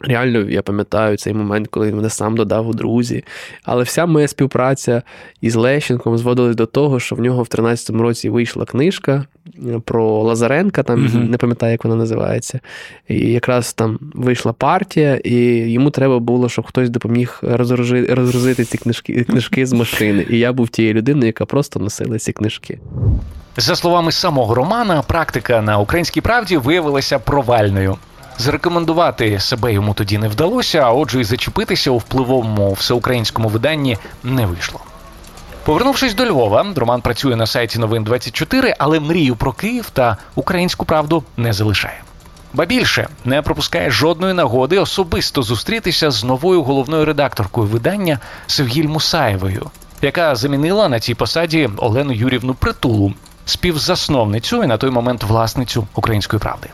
Реально, 0.00 0.38
я 0.50 0.62
пам'ятаю 0.62 1.16
цей 1.16 1.34
момент, 1.34 1.68
коли 1.68 1.88
він 1.88 1.96
мене 1.96 2.10
сам 2.10 2.36
додав 2.36 2.68
у 2.68 2.72
друзі. 2.72 3.24
Але 3.64 3.82
вся 3.82 4.06
моя 4.06 4.28
співпраця 4.28 5.02
із 5.40 5.54
Лещенком 5.54 6.18
зводилась 6.18 6.56
до 6.56 6.66
того, 6.66 7.00
що 7.00 7.16
в 7.16 7.20
нього 7.20 7.42
в 7.42 7.46
13-му 7.46 8.02
році 8.02 8.28
вийшла 8.30 8.64
книжка 8.64 9.24
е, 9.66 9.80
про 9.84 10.22
Лазаренка, 10.22 10.82
там 10.82 11.04
Мгм. 11.04 11.30
не 11.30 11.36
пам'ятаю, 11.36 11.72
як 11.72 11.84
вона 11.84 11.96
називається. 11.96 12.60
І 13.08 13.32
якраз 13.32 13.72
там 13.72 13.98
вийшла 14.14 14.52
партія, 14.52 15.20
і 15.24 15.34
йому 15.70 15.90
треба 15.90 16.18
було, 16.18 16.48
щоб 16.48 16.66
хтось 16.66 16.90
допоміг 16.90 17.38
розгрузити 17.42 18.64
ці 18.64 18.78
книжки, 18.78 19.24
книжки 19.24 19.66
з 19.66 19.72
машини. 19.72 20.26
І 20.30 20.38
я 20.38 20.52
був 20.52 20.68
тією 20.68 20.94
людиною, 20.94 21.26
яка 21.26 21.44
просто 21.46 21.80
носила 21.80 22.18
ці 22.18 22.32
книжки. 22.32 22.78
За 23.56 23.76
словами 23.76 24.12
самого 24.12 24.54
Романа, 24.54 25.02
практика 25.02 25.62
на 25.62 25.78
українській 25.78 26.20
правді 26.20 26.56
виявилася 26.56 27.18
провальною. 27.18 27.96
Зарекомендувати 28.38 29.40
себе 29.40 29.72
йому 29.72 29.94
тоді 29.94 30.18
не 30.18 30.28
вдалося, 30.28 30.78
а 30.78 30.92
отже, 30.92 31.20
і 31.20 31.24
зачепитися 31.24 31.90
у 31.90 31.98
впливовому 31.98 32.72
всеукраїнському 32.72 33.48
виданні 33.48 33.98
не 34.24 34.46
вийшло. 34.46 34.80
Повернувшись 35.64 36.14
до 36.14 36.26
Львова, 36.26 36.66
Роман 36.76 37.00
працює 37.00 37.36
на 37.36 37.46
сайті 37.46 37.78
новин 37.78 38.04
24, 38.04 38.74
але 38.78 39.00
мрію 39.00 39.36
про 39.36 39.52
Київ 39.52 39.90
та 39.90 40.16
українську 40.34 40.84
правду 40.84 41.24
не 41.36 41.52
залишає. 41.52 42.02
Ба 42.52 42.64
більше 42.64 43.08
не 43.24 43.42
пропускає 43.42 43.90
жодної 43.90 44.34
нагоди 44.34 44.78
особисто 44.78 45.42
зустрітися 45.42 46.10
з 46.10 46.24
новою 46.24 46.62
головною 46.62 47.04
редакторкою 47.04 47.66
видання 47.66 48.18
Севгіль 48.46 48.88
Мусаєвою, 48.88 49.70
яка 50.02 50.36
замінила 50.36 50.88
на 50.88 51.00
цій 51.00 51.14
посаді 51.14 51.70
Олену 51.76 52.12
Юрівну 52.12 52.54
Притулу, 52.54 53.12
співзасновницю 53.44 54.64
і 54.64 54.66
на 54.66 54.76
той 54.76 54.90
момент 54.90 55.24
власницю 55.24 55.86
української 55.94 56.40
правди. 56.40 56.68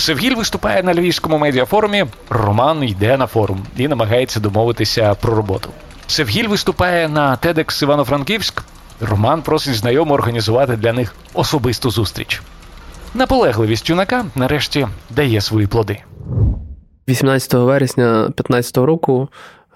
Севгіль 0.00 0.34
виступає 0.34 0.82
на 0.82 0.94
львівському 0.94 1.38
медіафорумі. 1.38 2.04
Роман 2.30 2.84
йде 2.84 3.16
на 3.16 3.26
форум 3.26 3.66
і 3.76 3.88
намагається 3.88 4.40
домовитися 4.40 5.14
про 5.14 5.34
роботу. 5.34 5.70
Севгіль 6.06 6.48
виступає 6.48 7.08
на 7.08 7.36
TEDx 7.36 7.82
Івано-Франківськ. 7.82 8.62
Роман 9.00 9.42
просить 9.42 9.74
знайомо 9.74 10.14
організувати 10.14 10.76
для 10.76 10.92
них 10.92 11.14
особисту 11.34 11.90
зустріч. 11.90 12.42
Наполегливість 13.14 13.90
юнака 13.90 14.24
нарешті 14.34 14.88
дає 15.10 15.40
свої 15.40 15.66
плоди. 15.66 15.98
18 17.08 17.54
вересня 17.54 18.12
2015 18.12 18.76
року 18.76 19.28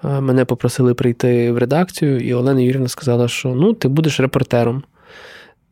е, 0.03 0.07
мене 0.21 0.45
попросили 0.45 0.93
прийти 0.93 1.51
в 1.51 1.57
редакцію, 1.57 2.19
і 2.19 2.33
Олена 2.33 2.61
Юрівна 2.61 2.87
сказала, 2.87 3.27
що 3.27 3.49
ну, 3.49 3.73
ти 3.73 3.87
будеш 3.87 4.19
репортером. 4.19 4.83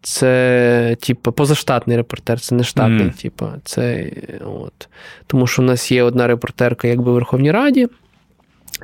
Це, 0.05 0.97
типу, 1.01 1.31
позаштатний 1.31 1.97
репортер, 1.97 2.39
це 2.39 2.55
не 2.55 2.63
штатний, 2.63 3.03
Мгм. 3.03 3.11
типу, 3.11 3.45
це 3.63 4.11
от. 4.45 4.89
Тому 5.27 5.47
що 5.47 5.61
у 5.61 5.65
нас 5.65 5.91
є 5.91 6.03
одна 6.03 6.27
репортерка, 6.27 6.87
якби 6.87 7.11
в 7.11 7.13
Верховній 7.13 7.51
Раді. 7.51 7.87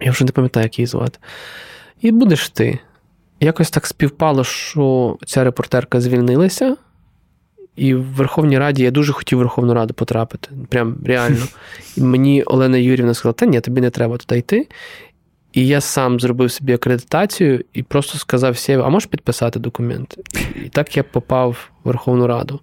Я 0.01 0.11
вже 0.11 0.25
не 0.25 0.31
пам'ятаю, 0.31 0.63
як 0.63 0.79
її 0.79 0.87
звати. 0.87 1.19
І 2.01 2.11
будеш 2.11 2.49
ти. 2.49 2.79
Якось 3.39 3.71
так 3.71 3.85
співпало, 3.87 4.43
що 4.43 5.17
ця 5.25 5.43
репортерка 5.43 6.01
звільнилася, 6.01 6.75
і 7.75 7.93
в 7.95 8.03
Верховній 8.03 8.57
Раді 8.59 8.83
я 8.83 8.91
дуже 8.91 9.13
хотів 9.13 9.37
в 9.37 9.41
Верховну 9.41 9.73
Раду 9.73 9.93
потрапити. 9.93 10.49
Прям 10.69 10.97
реально. 11.05 11.45
І 11.97 12.01
мені 12.01 12.43
Олена 12.43 12.77
Юрівна 12.77 13.13
сказала: 13.13 13.33
та 13.33 13.45
ні, 13.45 13.61
тобі 13.61 13.81
не 13.81 13.89
треба 13.89 14.17
туди 14.17 14.39
йти. 14.39 14.67
І 15.53 15.67
я 15.67 15.81
сам 15.81 16.19
зробив 16.19 16.51
собі 16.51 16.73
акредитацію 16.73 17.63
і 17.73 17.83
просто 17.83 18.17
сказав 18.17 18.57
Сєві, 18.57 18.81
а 18.81 18.89
можеш 18.89 19.07
підписати 19.07 19.59
документ? 19.59 20.17
І 20.65 20.69
так 20.69 20.97
я 20.97 21.03
попав 21.03 21.69
в 21.83 21.87
Верховну 21.87 22.27
Раду. 22.27 22.59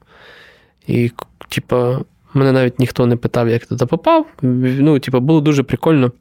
І, 0.87 1.11
типа, 1.49 2.01
мене 2.35 2.53
навіть 2.53 2.79
ніхто 2.79 3.07
не 3.07 3.17
питав, 3.17 3.49
як 3.49 3.63
я 3.63 3.69
туди 3.69 3.87
попав. 3.87 4.27
Ну, 4.43 4.99
типа, 4.99 5.21
було 5.21 5.41
дуже 5.41 5.63
прикольно, 5.63 6.13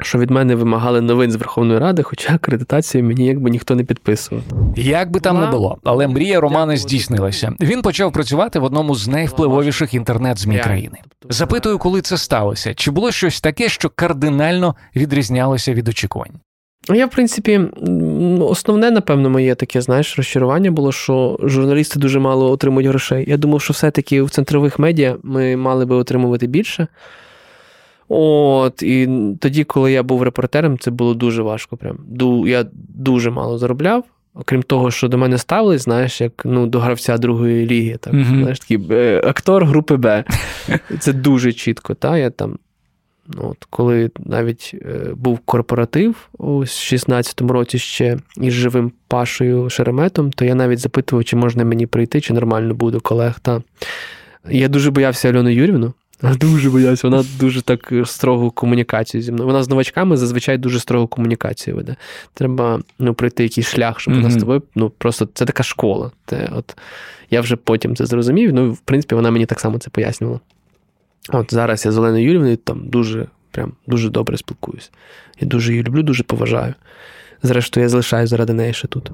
що 0.00 0.18
від 0.18 0.30
мене 0.30 0.54
вимагали 0.54 1.00
новин 1.00 1.30
з 1.30 1.36
Верховної 1.36 1.78
Ради, 1.78 2.02
хоча 2.02 2.34
акредитацію 2.34 3.04
мені 3.04 3.26
якби 3.26 3.50
ніхто 3.50 3.74
не 3.74 3.84
підписував. 3.84 4.44
Як 4.76 5.10
би 5.10 5.20
там 5.20 5.40
не 5.40 5.46
було, 5.46 5.78
але 5.84 6.08
мрія 6.08 6.40
Романа 6.40 6.76
здійснилася. 6.76 7.52
Він 7.60 7.82
почав 7.82 8.12
працювати 8.12 8.58
в 8.58 8.64
одному 8.64 8.94
з 8.94 9.08
найвпливовіших 9.08 9.94
інтернет-змі 9.94 10.58
країни. 10.58 10.98
Запитую, 11.28 11.78
коли 11.78 12.00
це 12.00 12.16
сталося, 12.16 12.74
чи 12.74 12.90
було 12.90 13.12
щось 13.12 13.40
таке, 13.40 13.68
що 13.68 13.90
кардинально 13.94 14.74
відрізнялося 14.96 15.74
від 15.74 15.88
очікувань? 15.88 16.32
Ну, 16.88 16.96
Я, 16.96 17.06
в 17.06 17.10
принципі, 17.10 17.60
основне, 18.40 18.90
напевно, 18.90 19.30
моє 19.30 19.54
таке, 19.54 19.80
знаєш, 19.80 20.16
розчарування 20.16 20.70
було, 20.70 20.92
що 20.92 21.38
журналісти 21.42 21.98
дуже 21.98 22.18
мало 22.18 22.50
отримують 22.50 22.88
грошей. 22.88 23.24
Я 23.28 23.36
думав, 23.36 23.62
що 23.62 23.72
все-таки 23.72 24.22
в 24.22 24.30
центрових 24.30 24.78
медіа 24.78 25.16
ми 25.22 25.56
мали 25.56 25.86
би 25.86 25.96
отримувати 25.96 26.46
більше. 26.46 26.86
От, 28.08 28.82
і 28.82 29.08
тоді, 29.40 29.64
коли 29.64 29.92
я 29.92 30.02
був 30.02 30.22
репортером, 30.22 30.78
це 30.78 30.90
було 30.90 31.14
дуже 31.14 31.42
важко. 31.42 31.76
Прям. 31.76 31.98
Ду, 32.06 32.46
я 32.46 32.66
дуже 32.88 33.30
мало 33.30 33.58
заробляв. 33.58 34.04
Окрім 34.34 34.62
того, 34.62 34.90
що 34.90 35.08
до 35.08 35.18
мене 35.18 35.38
ставились, 35.38 35.82
знаєш, 35.82 36.20
як 36.20 36.42
ну, 36.44 36.66
до 36.66 36.80
гравця 36.80 37.18
другої 37.18 37.66
ліги, 37.66 37.96
так, 38.00 38.12
Мгм. 38.12 38.40
знаєш, 38.40 38.58
такий 38.58 38.80
е, 38.90 39.22
актор 39.26 39.64
групи 39.66 39.96
Б. 39.96 40.24
Це 40.98 41.12
дуже 41.12 41.52
чітко. 41.52 41.94
Та? 41.94 42.18
Я 42.18 42.30
там, 42.30 42.58
ну, 43.28 43.48
от, 43.50 43.66
коли 43.70 44.10
навіть 44.18 44.74
е, 44.74 45.14
був 45.14 45.38
корпоратив 45.38 46.28
у 46.38 46.60
16-му 46.60 47.52
році 47.52 47.78
ще 47.78 48.18
із 48.36 48.52
живим 48.52 48.92
Пашою 49.08 49.70
Шереметом, 49.70 50.32
то 50.32 50.44
я 50.44 50.54
навіть 50.54 50.78
запитував, 50.78 51.24
чи 51.24 51.36
можна 51.36 51.64
мені 51.64 51.86
прийти, 51.86 52.20
чи 52.20 52.34
нормально 52.34 52.74
буде 52.74 52.98
колег. 53.00 53.40
Та. 53.40 53.62
Я 54.50 54.68
дуже 54.68 54.90
боявся 54.90 55.28
Альону 55.28 55.50
Юрівну. 55.50 55.92
Дуже 56.32 56.70
боявся, 56.70 57.08
вона 57.08 57.24
дуже 57.40 57.62
так 57.62 57.92
строгу 58.04 58.50
комунікацію 58.50 59.22
зі 59.22 59.32
мною. 59.32 59.46
Вона 59.46 59.62
з 59.62 59.68
новачками 59.68 60.16
зазвичай 60.16 60.58
дуже 60.58 60.80
строгу 60.80 61.06
комунікацію 61.06 61.76
веде. 61.76 61.96
Треба 62.34 62.80
ну, 62.98 63.14
пройти 63.14 63.42
якийсь 63.42 63.66
шлях, 63.66 64.00
щоб 64.00 64.14
вона 64.14 64.30
з 64.30 64.36
тобою. 64.36 64.62
Ну, 64.74 64.90
просто 64.90 65.28
це 65.34 65.44
така 65.44 65.62
школа. 65.62 66.10
Це, 66.26 66.50
от, 66.56 66.76
я 67.30 67.40
вже 67.40 67.56
потім 67.56 67.96
це 67.96 68.06
зрозумів. 68.06 68.54
Ну, 68.54 68.72
в 68.72 68.78
принципі, 68.78 69.14
вона 69.14 69.30
мені 69.30 69.46
так 69.46 69.60
само 69.60 69.78
це 69.78 69.90
пояснювала. 69.90 70.40
От 71.28 71.54
зараз 71.54 71.84
я 71.84 71.92
з 71.92 71.98
Оленою 71.98 72.24
Юрівною 72.24 72.56
там 72.56 72.88
дуже, 72.88 73.26
прям, 73.50 73.72
дуже 73.86 74.10
добре 74.10 74.36
спілкуюсь. 74.36 74.90
Я 75.40 75.48
дуже 75.48 75.72
її 75.72 75.84
люблю, 75.84 76.02
дуже 76.02 76.22
поважаю. 76.22 76.74
Зрештою, 77.42 77.84
я 77.84 77.88
залишаюсь 77.88 78.30
заради 78.30 78.52
неї 78.52 78.72
ще 78.72 78.88
тут. 78.88 79.10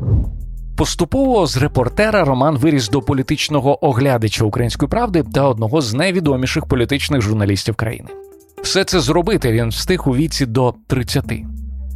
Поступово 0.80 1.46
з 1.46 1.56
репортера 1.56 2.24
Роман 2.24 2.58
виріс 2.58 2.88
до 2.88 3.02
політичного 3.02 3.86
оглядача 3.86 4.44
української 4.44 4.88
правди 4.88 5.24
та 5.34 5.42
одного 5.42 5.80
з 5.80 5.94
найвідоміших 5.94 6.66
політичних 6.66 7.20
журналістів 7.20 7.74
країни. 7.74 8.08
Все 8.62 8.84
це 8.84 9.00
зробити 9.00 9.52
він 9.52 9.68
встиг 9.68 10.08
у 10.08 10.16
віці 10.16 10.46
до 10.46 10.74
30. 10.86 11.24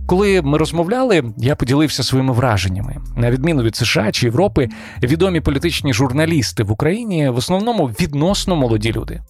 Коли 0.06 0.42
ми 0.42 0.58
розмовляли, 0.58 1.24
я 1.36 1.56
поділився 1.56 2.02
своїми 2.02 2.32
враженнями. 2.32 2.96
На 3.16 3.30
відміну 3.30 3.62
від 3.62 3.76
США 3.76 4.12
чи 4.12 4.26
Європи, 4.26 4.68
відомі 5.02 5.40
політичні 5.40 5.92
журналісти 5.92 6.62
в 6.62 6.72
Україні 6.72 7.28
в 7.28 7.36
основному 7.36 7.86
відносно 7.86 8.56
молоді 8.56 8.92
люди. 8.92 9.20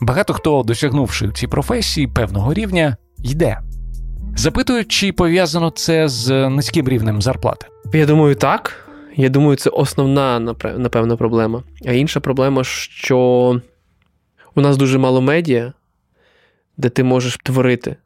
Багато 0.00 0.34
хто, 0.34 0.62
досягнувши 0.62 1.26
в 1.26 1.32
цій 1.32 1.46
професії 1.46 2.06
певного 2.06 2.54
рівня, 2.54 2.96
йде. 3.22 3.58
Запитують, 4.36 4.88
чи 4.88 5.12
пов'язано 5.12 5.70
це 5.70 6.08
з 6.08 6.48
низьким 6.48 6.88
рівнем 6.88 7.22
зарплати. 7.22 7.66
Я 7.92 8.06
думаю, 8.06 8.34
так. 8.34 8.85
Я 9.16 9.28
думаю, 9.28 9.56
це 9.56 9.70
основна, 9.70 10.40
напе- 10.40 10.78
напевно, 10.78 11.16
проблема. 11.16 11.62
А 11.86 11.92
інша 11.92 12.20
проблема, 12.20 12.64
що 12.64 13.60
у 14.54 14.60
нас 14.60 14.76
дуже 14.76 14.98
мало 14.98 15.20
медіа, 15.20 15.72
де 16.76 16.88
ти 16.88 17.04
можеш 17.04 17.38
творити, 17.42 17.96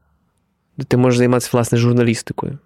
де 0.76 0.84
ти 0.84 0.96
можеш 0.96 1.18
займатися 1.18 1.50
власне 1.52 1.78
журналістикою. 1.78 2.58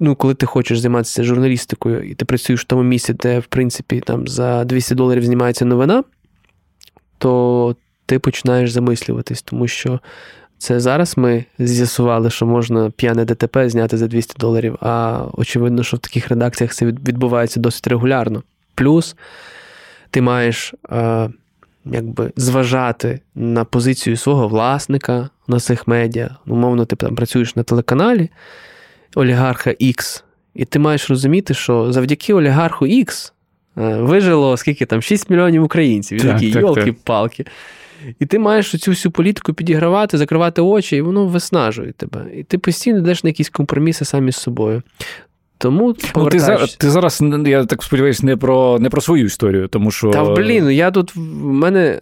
Ну, 0.00 0.16
коли 0.16 0.34
ти 0.34 0.46
хочеш 0.46 0.78
займатися 0.78 1.24
журналістикою, 1.24 2.02
і 2.02 2.14
ти 2.14 2.24
працюєш 2.24 2.60
в 2.60 2.64
тому 2.64 2.82
місці, 2.82 3.12
де, 3.12 3.38
в 3.38 3.46
принципі, 3.46 4.00
там 4.00 4.28
за 4.28 4.64
200 4.64 4.94
доларів 4.94 5.24
знімається 5.24 5.64
новина, 5.64 6.04
то 7.18 7.76
ти 8.06 8.18
починаєш 8.18 8.70
замислюватись, 8.70 9.42
тому 9.42 9.68
що 9.68 10.00
це 10.58 10.80
зараз 10.80 11.18
ми 11.18 11.44
з'ясували, 11.58 12.30
що 12.30 12.46
можна 12.46 12.90
п'яне 12.90 13.24
ДТП 13.24 13.68
зняти 13.68 13.96
за 13.96 14.06
200 14.06 14.34
доларів, 14.38 14.76
а 14.80 15.22
очевидно, 15.32 15.82
що 15.82 15.96
в 15.96 16.00
таких 16.00 16.28
редакціях 16.28 16.74
це 16.74 16.86
відбувається 16.86 17.60
досить 17.60 17.86
регулярно. 17.86 18.42
Плюс 18.74 19.16
ти 20.10 20.20
маєш 20.20 20.74
е, 20.90 21.30
якби 21.84 22.32
зважати 22.36 23.20
на 23.34 23.64
позицію 23.64 24.16
свого 24.16 24.48
власника 24.48 25.28
на 25.48 25.60
цих 25.60 25.88
медіа. 25.88 26.36
Умовно, 26.46 26.84
ти 26.84 26.96
там 26.96 27.14
працюєш 27.14 27.56
на 27.56 27.62
телеканалі 27.62 28.30
олігарха 29.14 29.70
X, 29.70 30.22
і 30.54 30.64
ти 30.64 30.78
маєш 30.78 31.10
розуміти, 31.10 31.54
що 31.54 31.92
завдяки 31.92 32.34
олігарху 32.34 32.86
X 32.86 33.32
е, 33.78 33.96
вижило 33.96 34.56
скільки 34.56 34.86
там 34.86 35.02
6 35.02 35.30
мільйонів 35.30 35.64
українців. 35.64 36.18
І 36.18 36.22
Так, 36.22 36.32
такі 36.32 36.52
так, 36.52 36.62
так. 36.74 37.46
І 38.20 38.26
ти 38.26 38.38
маєш 38.38 38.70
цю 38.70 38.90
всю 38.90 39.12
політику 39.12 39.54
підігравати, 39.54 40.18
закривати 40.18 40.62
очі, 40.62 40.96
і 40.96 41.00
воно 41.00 41.26
виснажує 41.26 41.92
тебе. 41.92 42.26
І 42.36 42.42
ти 42.42 42.58
постійно 42.58 42.98
йдеш 42.98 43.24
на 43.24 43.30
якісь 43.30 43.48
компроміси 43.48 44.04
самі 44.04 44.32
з 44.32 44.36
собою. 44.36 44.82
Тому 45.58 45.94
Ну, 46.16 46.28
ти, 46.28 46.40
зараз, 46.40 46.74
ти 46.74 46.90
зараз, 46.90 47.22
я 47.46 47.64
так 47.64 47.82
сподіваюся, 47.82 48.26
не 48.26 48.36
про, 48.36 48.78
не 48.78 48.90
про 48.90 49.00
свою 49.00 49.24
історію, 49.24 49.68
тому 49.68 49.90
що. 49.90 50.10
Та 50.10 50.24
блін, 50.24 50.70
я 50.70 50.90
тут 50.90 51.16
в 51.16 51.20
мене 51.44 51.80
е, 51.86 52.00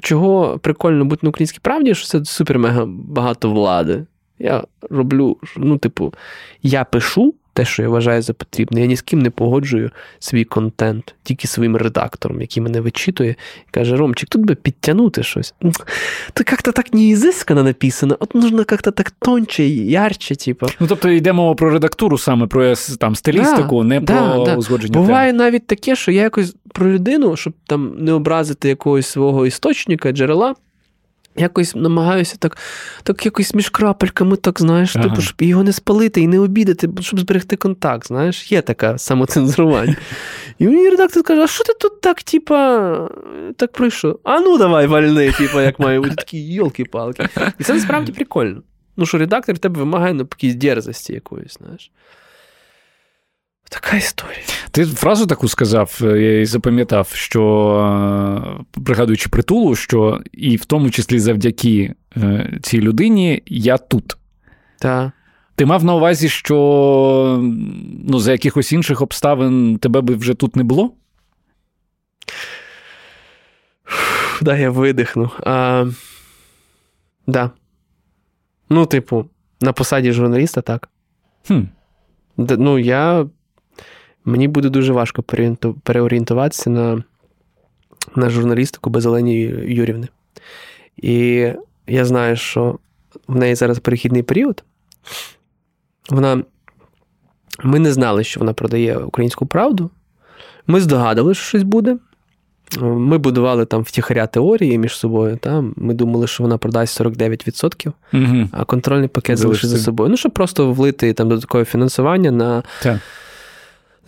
чого 0.00 0.58
прикольно 0.58 1.04
бути 1.04 1.20
на 1.22 1.28
українській 1.28 1.58
правді, 1.62 1.94
що 1.94 2.06
це 2.06 2.24
супер 2.24 2.58
мега 2.58 2.84
багато 2.86 3.50
влади. 3.50 4.06
Я 4.38 4.64
роблю, 4.90 5.36
ну, 5.56 5.78
типу, 5.78 6.14
я 6.62 6.84
пишу 6.84 7.34
те, 7.56 7.64
що 7.64 7.82
я 7.82 7.88
вважаю 7.88 8.22
за 8.22 8.32
потрібне. 8.32 8.80
Я 8.80 8.86
ні 8.86 8.96
з 8.96 9.02
ким 9.02 9.18
не 9.18 9.30
погоджую 9.30 9.90
свій 10.18 10.44
контент, 10.44 11.14
тільки 11.22 11.48
своїм 11.48 11.76
редактором, 11.76 12.40
який 12.40 12.62
мене 12.62 12.80
вичитує, 12.80 13.30
і 13.68 13.70
каже: 13.70 13.96
Ромчик, 13.96 14.28
тут 14.28 14.46
би 14.46 14.54
підтягнути 14.54 15.22
щось. 15.22 15.54
«Ну, 15.60 15.72
То 16.32 16.44
як-то 16.50 16.72
так 16.72 16.94
не 16.94 17.04
ізискано 17.04 17.62
написано, 17.62 18.16
от 18.20 18.34
нужно 18.34 18.58
як-то 18.58 18.90
так 18.90 19.10
тонче, 19.10 19.64
ярче, 19.68 20.36
типу. 20.36 20.66
Ну, 20.80 20.86
тобто 20.86 21.08
йде 21.08 21.32
мова 21.32 21.54
про 21.54 21.70
редактуру 21.70 22.18
саме, 22.18 22.46
про 22.46 22.74
там, 23.00 23.16
стилістику, 23.16 23.84
не 23.84 24.00
да, 24.00 24.32
про 24.32 24.44
да. 24.44 24.56
узгодження. 24.56 25.00
Буває 25.00 25.32
навіть 25.32 25.66
таке, 25.66 25.96
що 25.96 26.12
я 26.12 26.22
якось 26.22 26.54
про 26.72 26.92
людину, 26.92 27.36
щоб 27.36 27.52
там 27.66 27.94
не 27.98 28.12
образити 28.12 28.68
якогось 28.68 29.06
свого 29.06 29.46
істочника, 29.46 30.12
джерела, 30.12 30.54
якось 31.38 31.74
намагаюся 31.74 32.36
так, 32.38 32.56
так 33.02 33.24
якось 33.26 33.54
між 33.54 33.68
крапельками, 33.68 34.36
так 34.36 34.60
знаєш, 34.60 34.96
Ага. 34.96 35.08
типу, 35.08 35.20
щоб 35.20 35.42
його 35.42 35.62
не 35.62 35.72
спалити 35.72 36.20
і 36.20 36.26
не 36.26 36.40
обідати, 36.40 36.88
щоб 37.00 37.20
зберегти 37.20 37.56
контакт. 37.56 38.06
Знаєш, 38.06 38.52
є 38.52 38.62
таке 38.62 38.98
самоцензурування. 38.98 39.96
І 40.58 40.66
мені 40.66 40.88
редактор 40.88 41.22
каже: 41.22 41.42
а 41.42 41.46
що 41.46 41.64
ти 41.64 41.72
тут 41.80 42.00
так, 42.00 42.22
типа, 42.22 43.10
так 43.56 43.72
прийшов? 43.72 44.20
А 44.24 44.40
ну 44.40 44.58
давай 44.58 44.86
вальни, 44.86 45.32
типа, 45.32 45.62
як 45.62 45.78
має 45.78 46.00
бути 46.00 46.14
такі 46.14 46.52
йолки-палки. 46.52 47.28
І 47.58 47.64
це 47.64 47.74
насправді 47.74 48.12
прикольно. 48.12 48.62
Ну, 48.96 49.06
що 49.06 49.18
редактор 49.18 49.54
в 49.54 49.58
тебе 49.58 49.78
вимагає 49.78 50.14
ну, 50.14 50.28
якоїсь 50.32 50.54
дерзості 50.54 51.12
якоїсь, 51.12 51.58
знаєш. 51.60 51.90
Така 53.68 53.96
історія. 53.96 54.38
Ти 54.70 54.84
фразу 54.84 55.26
таку 55.26 55.48
сказав, 55.48 55.98
е, 56.02 56.06
я 56.06 56.32
її 56.32 56.46
запам'ятав, 56.46 57.08
що 57.14 57.42
е, 58.76 58.80
пригадуючи 58.84 59.28
притулу, 59.28 59.74
що 59.74 60.20
і 60.32 60.56
в 60.56 60.64
тому 60.64 60.90
числі 60.90 61.18
завдяки 61.18 61.94
е, 62.16 62.58
цій 62.62 62.80
людині 62.80 63.42
я 63.46 63.78
тут. 63.78 64.16
Так. 64.78 65.12
Ти 65.54 65.66
мав 65.66 65.84
на 65.84 65.94
увазі, 65.94 66.28
що 66.28 67.38
ну, 68.08 68.18
за 68.18 68.32
якихось 68.32 68.72
інших 68.72 69.02
обставин 69.02 69.78
тебе 69.78 70.00
би 70.00 70.14
вже 70.14 70.34
тут 70.34 70.56
не 70.56 70.64
було? 70.64 70.92
Да, 74.42 74.56
я 74.56 74.70
видихну. 74.70 75.30
А, 75.40 75.86
да. 77.26 77.50
Ну, 78.68 78.86
типу, 78.86 79.26
на 79.60 79.72
посаді 79.72 80.12
журналіста, 80.12 80.60
так. 80.60 80.88
Хм. 81.46 81.60
Ну, 82.36 82.78
я. 82.78 83.26
Мені 84.26 84.48
буде 84.48 84.68
дуже 84.68 84.92
важко 84.92 85.22
переорієнтуватися 85.82 86.70
на, 86.70 87.02
на 88.16 88.30
журналістику 88.30 88.90
без 88.90 89.06
Олені 89.06 89.40
Юрівни. 89.66 90.08
І 90.96 91.48
я 91.86 92.04
знаю, 92.04 92.36
що 92.36 92.78
в 93.28 93.36
неї 93.36 93.54
зараз 93.54 93.78
перехідний 93.78 94.22
період. 94.22 94.64
Вона. 96.10 96.42
Ми 97.62 97.78
не 97.78 97.92
знали, 97.92 98.24
що 98.24 98.40
вона 98.40 98.52
продає 98.52 98.98
українську 98.98 99.46
правду. 99.46 99.90
Ми 100.66 100.80
здогадувалися, 100.80 101.40
що 101.40 101.48
щось 101.48 101.62
буде. 101.62 101.96
Ми 102.80 103.18
будували 103.18 103.64
там 103.64 103.82
втіхаря 103.82 104.26
теорії 104.26 104.78
між 104.78 104.96
собою. 104.96 105.36
Та? 105.36 105.64
Ми 105.76 105.94
думали, 105.94 106.26
що 106.26 106.42
вона 106.42 106.58
продасть 106.58 107.00
49%, 107.00 107.92
Угу. 108.12 108.48
а 108.52 108.64
контрольний 108.64 109.08
пакет 109.08 109.38
залишить 109.38 109.70
за 109.70 109.78
собою. 109.78 110.10
Ну, 110.10 110.16
щоб 110.16 110.32
просто 110.32 110.72
влити 110.72 111.12
там 111.12 111.28
додаткове 111.28 111.64
фінансування 111.64 112.30
на 112.30 112.62
Так. 112.82 113.00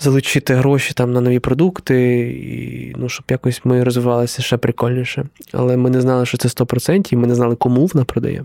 Залучити 0.00 0.54
гроші 0.54 0.94
там 0.94 1.12
на 1.12 1.20
нові 1.20 1.38
продукти, 1.38 2.20
і 2.30 2.94
ну, 2.96 3.08
щоб 3.08 3.24
якось 3.28 3.61
ми 3.64 3.84
розвивалися 3.84 4.42
ще 4.42 4.56
прикольніше. 4.56 5.24
Але 5.52 5.76
ми 5.76 5.90
не 5.90 6.00
знали, 6.00 6.26
що 6.26 6.38
це 6.38 6.48
100%, 6.48 7.12
і 7.12 7.16
ми 7.16 7.26
не 7.26 7.34
знали, 7.34 7.56
кому 7.56 7.87
вона 7.87 8.04
продає. 8.04 8.44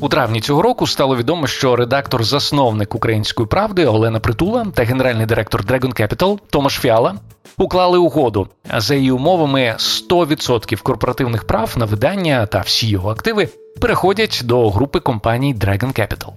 У 0.00 0.08
травні 0.08 0.40
цього 0.40 0.62
року 0.62 0.86
стало 0.86 1.16
відомо, 1.16 1.46
що 1.46 1.76
редактор-засновник 1.76 2.94
української 2.94 3.48
правди 3.48 3.86
Олена 3.86 4.20
Притула 4.20 4.66
та 4.74 4.84
генеральний 4.84 5.26
директор 5.26 5.64
Dragon 5.64 6.00
Capital 6.00 6.38
Томаш 6.50 6.74
Фіала 6.78 7.14
уклали 7.58 7.98
угоду. 7.98 8.48
За 8.78 8.94
її 8.94 9.10
умовами 9.10 9.74
100% 9.78 10.82
корпоративних 10.82 11.44
прав 11.44 11.74
на 11.76 11.84
видання 11.84 12.46
та 12.46 12.60
всі 12.60 12.88
його 12.88 13.10
активи 13.10 13.48
переходять 13.80 14.40
до 14.44 14.70
групи 14.70 15.00
компаній 15.00 15.54
Dragon 15.54 16.00
Capital. 16.00 16.28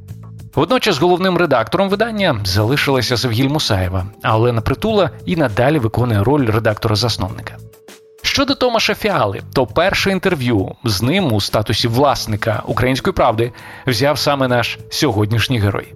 Водночас 0.55 0.97
головним 0.97 1.37
редактором 1.37 1.89
видання 1.89 2.39
залишилася 2.43 3.17
Севгіль 3.17 3.49
Мусаєва, 3.49 4.05
а 4.23 4.37
Олена 4.37 4.61
Притула 4.61 5.09
і 5.25 5.35
надалі 5.35 5.79
виконує 5.79 6.23
роль 6.23 6.45
редактора-засновника. 6.45 7.57
Щодо 8.21 8.55
Томаша 8.55 8.95
Фіали, 8.95 9.41
то 9.53 9.67
перше 9.67 10.11
інтерв'ю 10.11 10.75
з 10.83 11.01
ним 11.01 11.33
у 11.33 11.41
статусі 11.41 11.87
власника 11.87 12.63
української 12.67 13.13
правди 13.13 13.51
взяв 13.87 14.19
саме 14.19 14.47
наш 14.47 14.79
сьогоднішній 14.89 15.59
герой. 15.59 15.93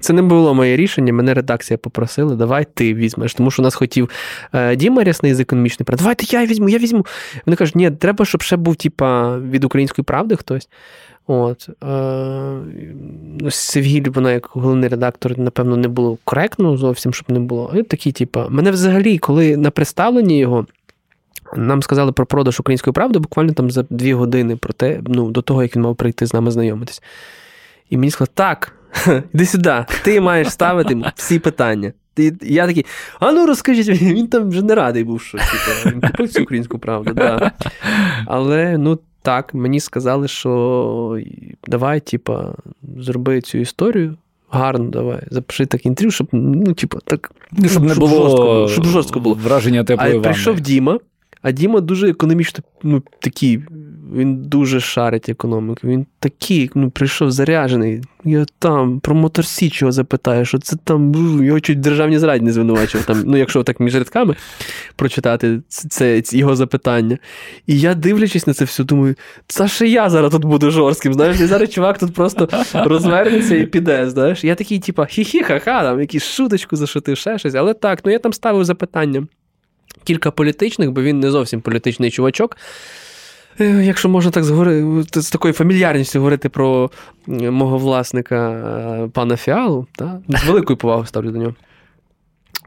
Це 0.00 0.12
не 0.12 0.22
було 0.22 0.54
моє 0.54 0.76
рішення. 0.76 1.12
Мене 1.12 1.34
редакція 1.34 1.78
попросила, 1.78 2.34
давай 2.34 2.66
ти 2.74 2.94
візьмеш. 2.94 3.34
Тому 3.34 3.50
що 3.50 3.62
у 3.62 3.64
нас 3.64 3.74
хотів 3.74 4.10
е, 4.54 4.76
Діма 4.76 5.04
Рясний 5.04 5.34
з 5.34 5.40
економічної 5.40 5.84
правди. 5.84 6.02
Давайте 6.02 6.36
я 6.36 6.46
візьму, 6.46 6.68
я 6.68 6.78
візьму. 6.78 7.06
Вони 7.46 7.56
кажуть, 7.56 7.76
ні, 7.76 7.90
треба, 7.90 8.24
щоб 8.24 8.42
ще 8.42 8.56
був, 8.56 8.76
типа, 8.76 9.38
від 9.38 9.64
української 9.64 10.04
правди 10.04 10.36
хтось. 10.36 10.68
От. 11.26 11.68
Е, 11.68 11.86
ну, 13.40 13.50
Севгіль, 13.50 14.10
вона 14.14 14.32
як 14.32 14.50
головний 14.52 14.88
редактор, 14.88 15.38
напевно, 15.38 15.76
не 15.76 15.88
було 15.88 16.18
коректно 16.24 16.76
зовсім, 16.76 17.14
щоб 17.14 17.30
не 17.30 17.40
було. 17.40 17.72
І 17.76 17.82
такі, 17.82 18.12
типа, 18.12 18.48
мене 18.48 18.70
взагалі, 18.70 19.18
коли 19.18 19.56
на 19.56 19.70
представленні 19.70 20.38
його. 20.38 20.66
Нам 21.56 21.82
сказали 21.82 22.12
про 22.12 22.26
продаж 22.26 22.60
української 22.60 22.94
правди 22.94 23.18
буквально 23.18 23.52
там 23.52 23.70
за 23.70 23.84
дві 23.90 24.14
години 24.14 24.56
про 24.56 24.72
те, 24.72 25.00
ну, 25.06 25.30
до 25.30 25.42
того, 25.42 25.62
як 25.62 25.76
він 25.76 25.82
мав 25.82 25.96
прийти 25.96 26.26
з 26.26 26.34
нами 26.34 26.50
знайомитись. 26.50 27.02
І 27.90 27.96
мені 27.96 28.10
сказали, 28.10 28.30
так, 28.34 28.72
іди 29.34 29.46
сюди, 29.46 29.84
ти 30.04 30.20
маєш 30.20 30.50
ставити 30.50 31.02
всі 31.16 31.38
питання. 31.38 31.92
Ти, 32.14 32.36
я 32.42 32.66
такий, 32.66 32.86
а 33.20 33.32
ну 33.32 33.46
розкажіть, 33.46 33.88
мені, 33.88 34.14
він 34.14 34.26
там 34.28 34.48
вже 34.48 34.62
не 34.62 34.74
радий 34.74 35.04
був, 35.04 35.20
що 35.22 35.38
типу, 35.38 35.96
він 35.96 36.00
купив 36.00 36.28
цю 36.28 36.42
українську 36.42 36.78
правду. 36.78 37.12
Да. 37.14 37.52
Але 38.26 38.78
ну 38.78 38.98
так, 39.22 39.54
мені 39.54 39.80
сказали, 39.80 40.28
що 40.28 41.18
давай, 41.66 42.00
типа, 42.00 42.54
зроби 42.98 43.40
цю 43.40 43.58
історію. 43.58 44.16
Гарно, 44.50 44.90
давай, 44.90 45.20
запиши 45.30 45.66
так 45.66 45.86
інтерв'ю, 45.86 46.10
щоб 46.10 46.28
ну, 46.32 46.74
типу, 46.74 46.98
так, 47.04 47.32
Ну, 47.52 47.68
щоб 47.68 47.84
не 47.84 47.94
було, 47.94 48.10
жорстко 48.10 48.68
щоб 48.68 48.84
жорстко 48.84 49.20
було. 49.20 49.34
враження 49.34 49.84
теплої 49.84 50.10
А 50.10 50.14
ванни. 50.14 50.22
прийшов 50.24 50.60
Діма, 50.60 50.98
а 51.42 51.52
Діма 51.52 51.80
дуже 51.80 52.10
економічно 52.10 52.64
ну, 52.82 53.02
такий, 53.20 53.60
він 54.16 54.36
дуже 54.36 54.80
шарить 54.80 55.28
економіку. 55.28 55.80
Він 55.84 56.06
такий, 56.18 56.70
ну, 56.74 56.90
прийшов 56.90 57.30
заряджений. 57.30 58.02
Я 58.24 58.46
там 58.58 59.00
про 59.00 59.14
мотор 59.14 59.44
Січ 59.46 59.82
його 59.82 59.92
запитаю, 59.92 60.44
що 60.44 60.58
це 60.58 60.76
там 60.84 61.14
його 61.44 61.60
чуть 61.60 61.80
державні 61.80 62.18
зраді 62.18 62.44
не 62.44 62.52
звинувачив. 62.52 63.04
Там, 63.04 63.22
ну, 63.26 63.36
якщо 63.36 63.62
так 63.62 63.80
між 63.80 63.94
рядками 63.94 64.36
прочитати 64.96 65.62
це, 65.68 66.22
це, 66.22 66.38
його 66.38 66.56
запитання. 66.56 67.18
І 67.66 67.80
я, 67.80 67.94
дивлячись 67.94 68.46
на 68.46 68.54
це 68.54 68.64
все, 68.64 68.84
думаю, 68.84 69.14
це 69.46 69.68
ще 69.68 69.86
я 69.88 70.10
зараз 70.10 70.32
тут 70.32 70.44
буду 70.44 70.70
жорстким. 70.70 71.14
Знаєш, 71.14 71.40
і 71.40 71.46
зараз 71.46 71.70
чувак 71.70 71.98
тут 71.98 72.14
просто 72.14 72.48
розвернеться 72.74 73.56
і 73.56 73.66
піде. 73.66 74.10
Знаєш. 74.10 74.44
Я 74.44 74.54
такий, 74.54 74.78
типа, 74.78 75.02
хі-хі, 75.02 75.42
ха-ха, 75.42 75.82
там 75.82 76.00
якусь 76.00 76.24
шуточку 76.24 76.76
зашутив, 76.76 77.16
ще 77.16 77.38
щось. 77.38 77.54
Але 77.54 77.74
так, 77.74 78.00
ну 78.04 78.12
я 78.12 78.18
там 78.18 78.32
ставив 78.32 78.64
запитання 78.64 79.26
кілька 80.04 80.30
політичних, 80.30 80.90
бо 80.90 81.02
він 81.02 81.20
не 81.20 81.30
зовсім 81.30 81.60
політичний 81.60 82.10
чувачок. 82.10 82.56
Е, 83.60 83.64
Якщо 83.84 84.08
можна 84.08 84.30
так 84.30 84.44
з 85.14 85.30
такою 85.30 85.54
фамільярністю 85.54 86.18
говорити 86.18 86.48
про 86.48 86.90
мого 87.26 87.78
власника 87.78 88.50
е, 88.50 89.08
пана 89.08 89.36
Фіалу, 89.36 89.86
та? 89.96 90.20
з 90.28 90.44
великою 90.44 90.76
повагою 90.76 91.06
ставлю 91.06 91.30
до 91.30 91.38
нього. 91.38 91.54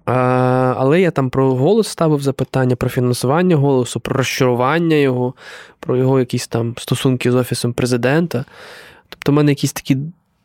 А, 0.06 0.14
але 0.78 1.02
я 1.02 1.12
там 1.12 1.30
про 1.30 1.56
голос 1.56 1.88
ставив 1.88 2.22
запитання, 2.22 2.76
про 2.76 2.90
фінансування 2.90 3.56
голосу, 3.56 4.00
про 4.00 4.16
розчарування 4.16 4.96
його, 4.96 5.34
про 5.80 5.98
його 5.98 6.20
якісь 6.20 6.48
там 6.48 6.76
стосунки 6.78 7.32
з 7.32 7.36
офісом 7.36 7.74
президента. 7.74 8.46
Тобто, 9.10 9.32
в 9.32 9.36
мене 9.36 9.52
якісь 9.52 9.74
такі 9.74 9.98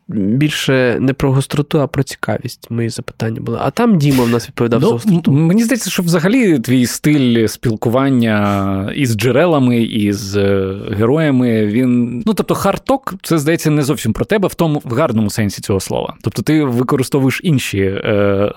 більше 0.09 0.97
не 0.99 1.13
про 1.13 1.31
гостроту, 1.31 1.81
а 1.81 1.87
про 1.87 2.03
цікавість 2.03 2.71
мої 2.71 2.89
запитання 2.89 3.41
були. 3.41 3.57
А 3.61 3.71
там 3.71 3.97
Діма 3.97 4.23
в 4.23 4.29
нас 4.29 4.47
відповідав 4.47 4.79
за 4.81 4.85
Ну, 4.87 4.91
гостроту. 4.93 5.31
мені 5.31 5.63
здається, 5.63 5.89
що 5.89 6.03
взагалі 6.03 6.59
твій 6.59 6.85
стиль 6.85 7.47
спілкування 7.47 8.91
із 8.95 9.15
джерелами, 9.15 9.81
із 9.83 10.37
е, 10.37 10.75
героями, 10.91 11.65
він. 11.65 12.23
Ну, 12.25 12.33
тобто, 12.33 12.55
хардток, 12.55 13.13
це 13.23 13.37
здається 13.37 13.71
не 13.71 13.83
зовсім 13.83 14.13
про 14.13 14.25
тебе 14.25 14.47
в 14.47 14.53
тому 14.55 14.81
в 14.85 14.93
гарному 14.93 15.29
сенсі 15.29 15.61
цього 15.61 15.79
слова. 15.79 16.15
Тобто, 16.21 16.41
ти 16.41 16.63
використовуєш 16.63 17.41
інші 17.43 17.79
е, 17.79 17.97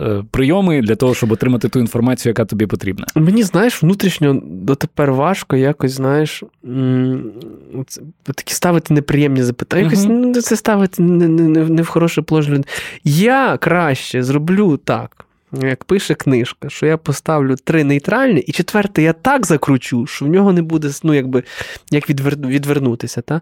е, 0.01 0.25
прийоми 0.31 0.81
для 0.83 0.95
того, 0.97 1.15
щоб 1.15 1.33
отримати 1.33 1.69
ту 1.69 1.79
інформацію, 1.81 2.31
яка 2.31 2.45
тобі 2.45 2.67
потрібна. 2.67 3.07
Мені, 3.15 3.43
знаєш, 3.43 3.83
внутрішньо 3.83 4.43
дотепер 4.45 5.13
важко 5.13 5.57
якось, 5.57 5.93
знаєш, 5.93 6.43
м, 6.69 7.23
це- 7.87 8.03
такі 8.25 8.55
ставити 8.55 8.95
неприємні 8.95 9.43
запитання. 9.43 9.83
Якось 9.83 10.05
ну, 10.09 10.35
це 10.35 10.57
ставити 10.57 11.03
не, 11.03 11.42
не, 11.43 11.61
не, 11.61 11.83
в 11.83 11.87
хороше 11.87 12.23
положення. 12.23 12.65
Я 13.05 13.57
краще 13.57 14.23
зроблю 14.23 14.77
так. 14.77 15.27
Як 15.63 15.85
пише 15.85 16.15
книжка, 16.15 16.69
що 16.69 16.87
я 16.87 16.97
поставлю 16.97 17.57
три 17.65 17.85
нейтральні, 17.85 18.41
і 18.41 18.53
четверте 18.53 19.03
я 19.03 19.13
так 19.13 19.47
закручу, 19.47 20.07
що 20.07 20.25
в 20.25 20.29
нього 20.29 20.53
не 20.53 20.63
буде 20.63 20.91
ну, 21.03 21.15
якби, 21.15 21.43
як 21.91 22.11
відвер... 22.11 22.37
відвернутися. 22.37 23.21
Та? 23.21 23.41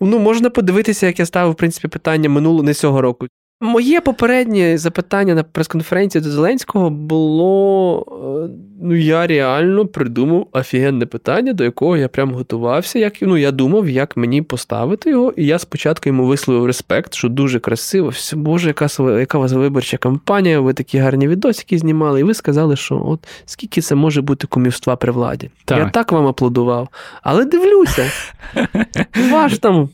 Ну, 0.00 0.18
можна 0.18 0.50
подивитися, 0.50 1.06
як 1.06 1.18
я 1.18 1.26
ставив, 1.26 1.52
в 1.52 1.56
принципі, 1.56 1.88
питання 1.88 2.28
минулого, 2.28 2.62
не 2.62 2.74
цього 2.74 3.02
року, 3.02 3.26
Моє 3.60 4.00
попереднє 4.00 4.78
запитання 4.78 5.34
на 5.34 5.42
прес-конференції 5.42 6.24
до 6.24 6.30
Зеленського 6.30 6.90
було: 6.90 8.04
е, 8.46 8.56
ну, 8.82 8.94
я 8.94 9.26
реально 9.26 9.86
придумав 9.86 10.48
офігенне 10.52 11.06
питання, 11.06 11.52
до 11.52 11.64
якого 11.64 11.96
я 11.96 12.08
прям 12.08 12.34
готувався. 12.34 12.98
Як, 12.98 13.22
ну, 13.22 13.36
Я 13.36 13.50
думав, 13.50 13.88
як 13.88 14.16
мені 14.16 14.42
поставити 14.42 15.10
його, 15.10 15.32
і 15.36 15.46
я 15.46 15.58
спочатку 15.58 16.08
йому 16.08 16.26
висловив 16.26 16.66
респект, 16.66 17.14
що 17.14 17.28
дуже 17.28 17.60
красиво. 17.60 18.08
Все, 18.08 18.36
Боже, 18.36 18.68
яка, 18.68 18.88
яка 19.18 19.38
у 19.38 19.40
вас 19.40 19.52
виборча 19.52 19.96
кампанія, 19.96 20.60
ви 20.60 20.72
такі 20.72 20.98
гарні 20.98 21.28
відосики 21.28 21.78
знімали, 21.78 22.20
і 22.20 22.24
ви 22.24 22.34
сказали, 22.34 22.76
що 22.76 23.02
от 23.06 23.26
скільки 23.44 23.80
це 23.80 23.94
може 23.94 24.22
бути 24.22 24.46
кумівства 24.46 24.96
при 24.96 25.12
владі. 25.12 25.50
Так. 25.64 25.78
Я 25.78 25.88
так 25.88 26.12
вам 26.12 26.26
аплодував. 26.26 26.88
Але 27.22 27.44
дивлюся, 27.44 28.10
ваш 29.30 29.58
там 29.58 29.88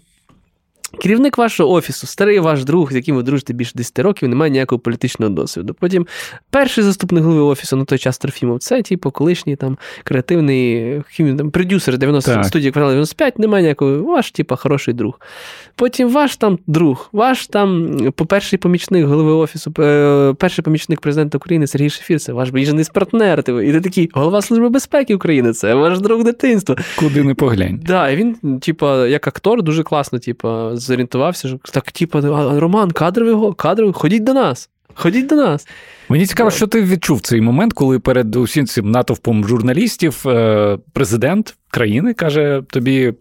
Керівник 1.01 1.39
вашого 1.39 1.73
офісу, 1.73 2.07
старий 2.07 2.39
ваш 2.39 2.65
друг, 2.65 2.93
з 2.93 2.95
яким 2.95 3.17
ви 3.17 3.23
дружите 3.23 3.53
більше 3.53 3.73
10 3.75 3.99
років, 3.99 4.29
не 4.29 4.37
має 4.37 4.51
ніякого 4.51 4.79
політичного 4.79 5.31
досвіду. 5.33 5.75
Потім 5.81 6.07
перший 6.51 6.85
заступник 6.85 7.25
голови 7.25 7.43
офісу 7.43 7.77
на 7.77 7.85
той 7.85 7.99
час 7.99 8.19
Трофімов, 8.19 8.59
це 8.59 8.83
типу 8.83 9.11
колишній 9.11 9.57
там 9.57 9.79
креативний 10.05 11.03
там, 11.19 11.51
продюсер 11.51 11.99
90 11.99 12.35
Так. 12.35 12.45
студії 12.45 12.73
квартал 12.73 12.91
95, 12.91 13.39
немає 13.39 13.63
ніякого, 13.63 14.03
ваш, 14.03 14.31
типу, 14.31 14.57
хороший 14.57 14.95
друг. 14.95 15.21
Потім 15.77 16.11
ваш 16.11 16.37
там 16.37 16.59
друг, 16.67 17.09
ваш 17.13 17.47
там 17.47 17.97
перший 18.29 18.59
помічник 18.59 19.07
голови 19.07 19.33
офісу, 19.33 19.73
е, 19.79 20.35
перший 20.39 20.65
помічник 20.65 21.01
президента 21.01 21.39
України 21.39 21.67
Сергій 21.67 21.91
Шефір, 21.91 22.21
це 22.21 22.33
ваш 22.33 22.51
бізнес-партнер. 22.51 23.43
типу. 23.43 23.61
І 23.61 23.73
ти 23.73 23.81
такий, 23.81 24.11
голова 24.13 24.43
Служби 24.43 24.69
безпеки 24.69 25.15
України, 25.15 25.53
це 25.53 25.75
ваш 25.75 26.01
друг 26.01 26.25
дитинства. 26.25 26.77
Куди 26.99 27.23
не 27.23 27.35
поглянь. 27.35 27.81
Да, 27.87 28.11
і 28.11 28.17
він, 28.17 28.61
типа, 28.61 29.07
як 29.07 29.27
актор, 29.29 29.63
дуже 29.63 29.83
класно, 29.83 30.19
типа, 30.19 30.77
зорієнтувався. 30.87 31.49
що 31.49 31.59
Так, 31.73 31.93
типу, 31.93 32.19
«А, 32.19 32.61
Роман, 32.61 32.91
кадровий 32.91 33.53
кадровий, 33.57 33.93
ходіть 33.95 34.25
до 34.25 34.35
нас. 34.35 34.71
Ходіть 34.95 35.27
до 35.27 35.35
нас. 35.35 35.69
Мені 36.09 36.27
цікаво, 36.27 36.51
що 36.51 36.67
ти 36.67 36.83
відчув 36.83 37.21
цей 37.21 37.41
момент, 37.41 37.73
коли 37.73 37.99
перед 37.99 38.37
усім 38.37 38.67
цим 38.67 38.91
натовпом 38.91 39.49
журналістів 39.49 40.23
е, 40.27 40.79
президент 40.93 41.57
країни 41.71 42.15
каже 42.15 42.63
тобі: 42.71 43.15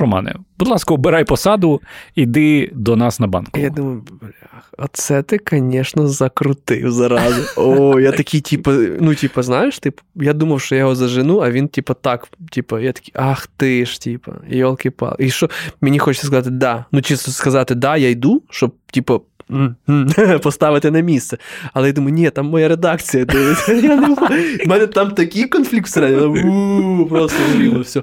Романе, 0.00 0.34
будь 0.58 0.68
ласка, 0.68 0.94
обирай 0.94 1.24
посаду, 1.24 1.80
іди 2.14 2.70
до 2.74 2.96
нас 2.96 3.20
на 3.20 3.26
банку. 3.26 3.60
Я 3.60 3.70
думаю, 3.70 4.02
блях, 4.20 4.72
оце 4.78 5.22
ти, 5.22 5.40
звісно, 5.52 6.08
закрутив 6.08 6.92
заразу. 6.92 7.42
О, 7.56 8.00
я 8.00 8.12
такий, 8.12 8.40
типу, 8.40 8.70
ну, 9.00 9.14
типу, 9.14 9.42
знаєш, 9.42 9.78
типу, 9.78 10.02
я 10.14 10.32
думав, 10.32 10.60
що 10.60 10.74
я 10.74 10.78
його 10.78 10.94
зажену, 10.94 11.38
а 11.38 11.50
він, 11.50 11.68
типу, 11.68 11.94
так, 11.94 12.28
типу, 12.50 12.78
я 12.78 12.92
такий, 12.92 13.12
ах 13.16 13.46
ти 13.46 13.86
ж, 13.86 14.00
типу, 14.00 14.32
йолки 14.48 14.90
пал 14.90 15.16
І 15.18 15.30
що 15.30 15.50
мені 15.80 15.98
хочеться 15.98 16.26
сказати, 16.26 16.50
да. 16.50 16.84
Ну, 16.92 17.02
чисто 17.02 17.30
сказати, 17.30 17.74
да, 17.74 17.96
я 17.96 18.10
йду, 18.10 18.42
щоб, 18.50 18.74
типу. 18.92 19.22
Поставити 20.42 20.90
на 20.90 21.00
місце. 21.00 21.38
Але 21.74 21.86
я 21.86 21.92
думаю, 21.92 22.14
ні, 22.14 22.30
там 22.30 22.46
моя 22.46 22.68
редакція. 22.68 23.26
У 24.64 24.68
мене 24.68 24.86
там 24.86 25.10
такий 25.10 25.44
конфлікт 25.44 25.86
всередині. 25.86 27.06
Просто 27.08 27.38
горіло 27.52 27.80
все. 27.80 28.02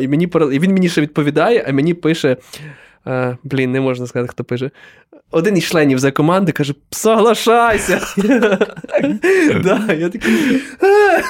І, 0.00 0.08
він 0.58 0.72
мені 0.72 0.88
ще 0.88 1.00
відповідає, 1.00 1.64
а 1.68 1.72
мені 1.72 1.94
пише. 1.94 2.36
Е, 3.06 3.36
блін, 3.44 3.72
не 3.72 3.80
можна 3.80 4.06
сказати, 4.06 4.30
хто 4.32 4.44
пише. 4.44 4.70
Один 5.30 5.56
із 5.56 5.64
членів 5.64 5.98
за 5.98 6.12
команди 6.12 6.52
каже: 6.52 6.74
соглашайся. 6.90 8.00
я 9.98 10.08
такий, 10.08 10.62
«Е, 10.82 11.22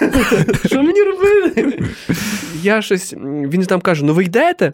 що 0.67 0.83
мені 0.83 1.03
робити? 1.03 1.83
Я 2.63 2.83
щось, 2.83 3.15
він 3.23 3.63
там 3.63 3.81
каже: 3.81 4.05
ну 4.05 4.15
ви 4.15 4.25
йдете? 4.25 4.73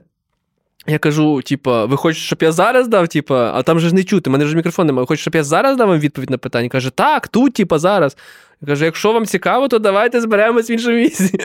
Я 0.86 0.98
кажу, 0.98 1.42
типа, 1.42 1.84
ви 1.84 1.96
хочете, 1.96 2.26
щоб 2.26 2.38
я 2.42 2.52
зараз 2.52 2.88
дав, 2.88 3.08
типа, 3.08 3.52
а 3.54 3.62
там 3.62 3.80
же 3.80 3.88
ж 3.88 3.94
не 3.94 4.04
чути, 4.04 4.30
мене 4.30 4.46
ж 4.46 4.56
мікрофон 4.56 4.86
немає. 4.86 5.06
Хочете, 5.06 5.22
щоб 5.22 5.34
я 5.34 5.44
зараз 5.44 5.76
дав 5.76 5.88
вам 5.88 5.98
відповідь 5.98 6.30
на 6.30 6.38
питання? 6.38 6.68
Каже, 6.68 6.90
так, 6.90 7.28
тут, 7.28 7.54
типа, 7.54 7.78
зараз. 7.78 8.16
Я 8.62 8.66
кажу, 8.66 8.84
якщо 8.84 9.12
вам 9.12 9.26
цікаво, 9.26 9.68
то 9.68 9.78
давайте 9.78 10.20
зберемось 10.20 10.70
в 10.70 10.72
іншому 10.72 10.96
місці. 10.96 11.38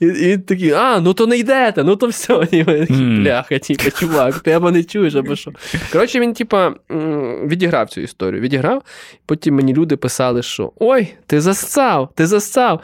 І, 0.00 0.06
і 0.06 0.38
такий, 0.38 0.72
а, 0.72 1.00
ну 1.00 1.14
то 1.14 1.26
не 1.26 1.38
йдете, 1.38 1.84
ну 1.84 1.96
то 1.96 2.06
все. 2.06 2.38
Такий, 2.38 2.62
Бляха, 3.20 3.58
типа, 3.58 3.90
чувак, 3.90 4.38
ти 4.38 4.50
або 4.50 4.70
не 4.70 4.84
чуєш, 4.84 5.14
або 5.14 5.36
що. 5.36 5.52
Коротше, 5.92 6.20
він, 6.20 6.34
типа, 6.34 6.74
відіграв 7.46 7.88
цю 7.88 8.00
історію. 8.00 8.40
Відіграв. 8.40 8.82
Потім 9.26 9.54
мені 9.54 9.74
люди 9.74 9.96
писали, 9.96 10.42
що 10.42 10.72
ой, 10.76 11.14
ти 11.26 11.40
засцав, 11.40 12.08
ти 12.14 12.26
засцав. 12.26 12.80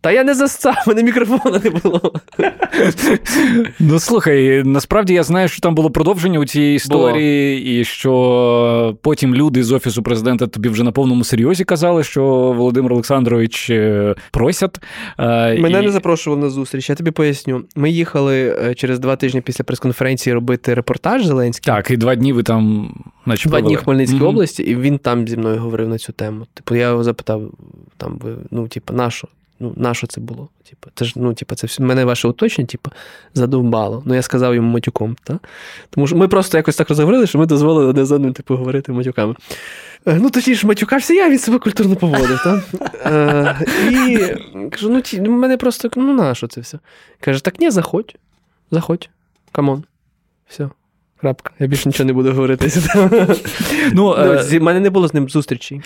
Та 0.00 0.12
я 0.12 0.24
не 0.24 0.34
засцав, 0.34 0.74
у 0.86 0.90
мене 0.90 1.02
мікрофона 1.02 1.60
не 1.64 1.70
було. 1.70 2.12
Ну 3.78 3.98
слухай, 3.98 4.62
насправді 4.64 5.14
я 5.14 5.22
знаю, 5.22 5.48
що 5.48 5.60
там 5.60 5.74
було 5.74 5.90
продовження 5.90 6.38
у 6.38 6.44
цієї 6.44 6.76
історії, 6.76 7.80
і 7.80 7.84
що 7.84 8.96
потім 9.02 9.34
люди 9.34 9.64
з 9.64 9.72
офісу 9.72 10.02
президента 10.02 10.46
тобі 10.46 10.68
вже 10.68 10.84
на 10.84 10.92
повному 10.92 11.24
серйозі 11.24 11.64
казали, 11.64 12.04
що 12.04 12.24
Володимир 12.56 12.92
Олександрович 12.92 13.17
е, 13.70 14.14
просять. 14.30 14.78
е, 15.18 15.58
Мене 15.60 15.82
і- 15.82 15.86
не 15.86 15.90
запрошували 15.90 16.42
на 16.42 16.50
зустріч, 16.50 16.88
я 16.90 16.94
тобі 16.94 17.10
поясню. 17.10 17.62
Ми 17.76 17.90
їхали 17.90 18.56
е, 18.62 18.74
через 18.74 18.98
два 18.98 19.16
тижні 19.16 19.40
після 19.40 19.64
прес-конференції 19.64 20.34
робити 20.34 20.74
репортаж 20.74 21.24
Зеленський. 21.26 21.72
Так, 21.74 21.90
і 21.90 21.96
два 21.96 22.14
дні 22.14 22.32
ви 22.32 22.42
там, 22.42 22.94
наче 23.26 23.48
Два 23.48 23.60
дні 23.60 23.76
в 23.76 23.84
Хмельницькій 23.84 24.16
Мгм. 24.16 24.26
області, 24.26 24.62
і 24.62 24.76
він 24.76 24.98
там 24.98 25.28
зі 25.28 25.36
мною 25.36 25.58
говорив 25.58 25.88
на 25.88 25.98
цю 25.98 26.12
тему. 26.12 26.46
Типу, 26.54 26.74
я 26.74 26.88
його 26.88 27.04
запитав, 27.04 27.42
там, 27.96 28.18
ви, 28.22 28.36
ну, 28.50 28.68
типу, 28.68 28.92
на 28.94 29.10
що? 29.10 29.28
Ну, 29.60 29.72
на 29.76 29.94
що 29.94 30.06
це 30.06 30.20
було? 30.20 30.48
Типу, 30.70 30.90
це 30.94 31.04
ж, 31.04 31.12
ну, 31.16 31.34
типу, 31.34 31.54
це 31.54 31.66
все, 31.66 31.82
мене 31.82 32.04
ваше 32.04 32.28
уточнення, 32.28 32.66
типу, 32.66 32.90
задовбало. 33.34 34.02
Ну, 34.06 34.14
я 34.14 34.22
сказав 34.22 34.54
йому 34.54 34.72
матюком, 34.72 35.16
та? 35.24 35.38
Тому 35.90 36.06
що 36.06 36.16
ми 36.16 36.28
просто 36.28 36.56
якось 36.56 36.76
так 36.76 36.88
розговорили, 36.88 37.26
що 37.26 37.38
ми 37.38 37.46
дозволили 37.46 37.86
одне 37.86 38.04
з 38.04 38.12
одним, 38.12 38.32
типу, 38.32 38.56
говорити 38.56 38.92
матюками. 38.92 39.34
Е, 40.06 40.18
Ну, 40.20 40.30
точніше, 40.30 40.66
матюкався 40.66 41.14
я, 41.14 41.30
він 41.30 41.38
себе 41.38 41.58
культурно 41.58 41.96
поводив. 41.96 42.40
Та? 42.44 42.62
Е, 43.04 43.66
і 43.90 44.18
кажу, 44.70 44.90
ну, 44.90 45.02
ну, 45.12 45.30
мене 45.30 45.56
просто, 45.56 45.90
ну, 45.96 46.14
на 46.14 46.34
що 46.34 46.46
це 46.46 46.60
все? 46.60 46.78
Каже, 47.20 47.44
так 47.44 47.60
ні, 47.60 47.70
заходь. 47.70 48.14
Заходь. 48.70 49.10
Come 49.52 49.70
on. 49.70 49.84
Все. 50.48 50.68
Крапка. 51.20 51.52
Я 51.58 51.66
більше 51.66 51.88
нічого 51.88 52.06
не 52.06 52.12
буду 52.12 52.32
говорити. 52.32 52.68
Ну, 52.94 53.34
Ну, 53.92 54.14
е, 54.52 54.60
мене 54.60 54.80
не 54.80 54.90
було 54.90 55.08
з 55.08 55.14
ним 55.14 55.28
зустрічі. 55.28 55.80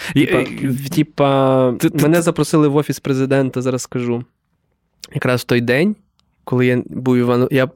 Типа, 0.95 1.69
в- 1.71 1.79
ти- 1.79 1.91
мене 2.03 2.23
запросили 2.23 2.69
в 2.69 2.77
офіс 2.77 3.01
президента, 3.01 3.63
зараз 3.63 3.83
скажу. 3.83 4.25
Якраз 5.15 5.41
в 5.41 5.45
той 5.45 5.61
день, 5.61 5.97
коли 6.45 6.67
я 6.67 6.83
був 6.87 7.17
Івано, 7.17 7.49
я 7.51 7.69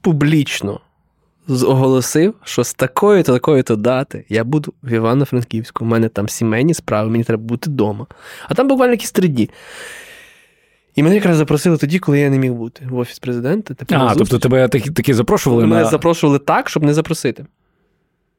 публічно 0.00 0.80
оголосив, 1.48 2.34
що 2.44 2.64
з 2.64 2.74
такої 2.74 3.22
то 3.22 3.32
такої 3.32 3.62
то 3.62 3.76
дати 3.76 4.24
я 4.28 4.44
буду 4.44 4.72
в 4.82 4.92
Івано-Франківську. 4.92 5.84
У 5.84 5.88
мене 5.88 6.08
там 6.08 6.28
сімейні 6.28 6.74
справи, 6.74 7.10
мені 7.10 7.24
треба 7.24 7.42
бути 7.42 7.70
вдома. 7.70 8.06
А 8.48 8.54
там 8.54 8.68
буквально 8.68 8.92
якісь 8.92 9.12
три 9.12 9.28
дні. 9.28 9.50
І 10.94 11.02
мене 11.02 11.14
якраз 11.14 11.36
запросили 11.36 11.76
тоді, 11.76 11.98
коли 11.98 12.18
я 12.20 12.30
не 12.30 12.38
міг 12.38 12.52
бути 12.52 12.86
в 12.90 12.98
офіс 12.98 13.18
президента. 13.18 13.74
На 13.90 14.06
А, 14.06 14.14
тобто 14.14 14.38
тебе 14.38 14.68
таки, 14.68 14.90
таки 14.90 15.14
запрошували 15.14 15.66
мене 15.66 15.82
на... 15.82 15.88
запрошували 15.88 16.38
так, 16.38 16.68
щоб 16.68 16.82
не 16.82 16.94
запросити. 16.94 17.46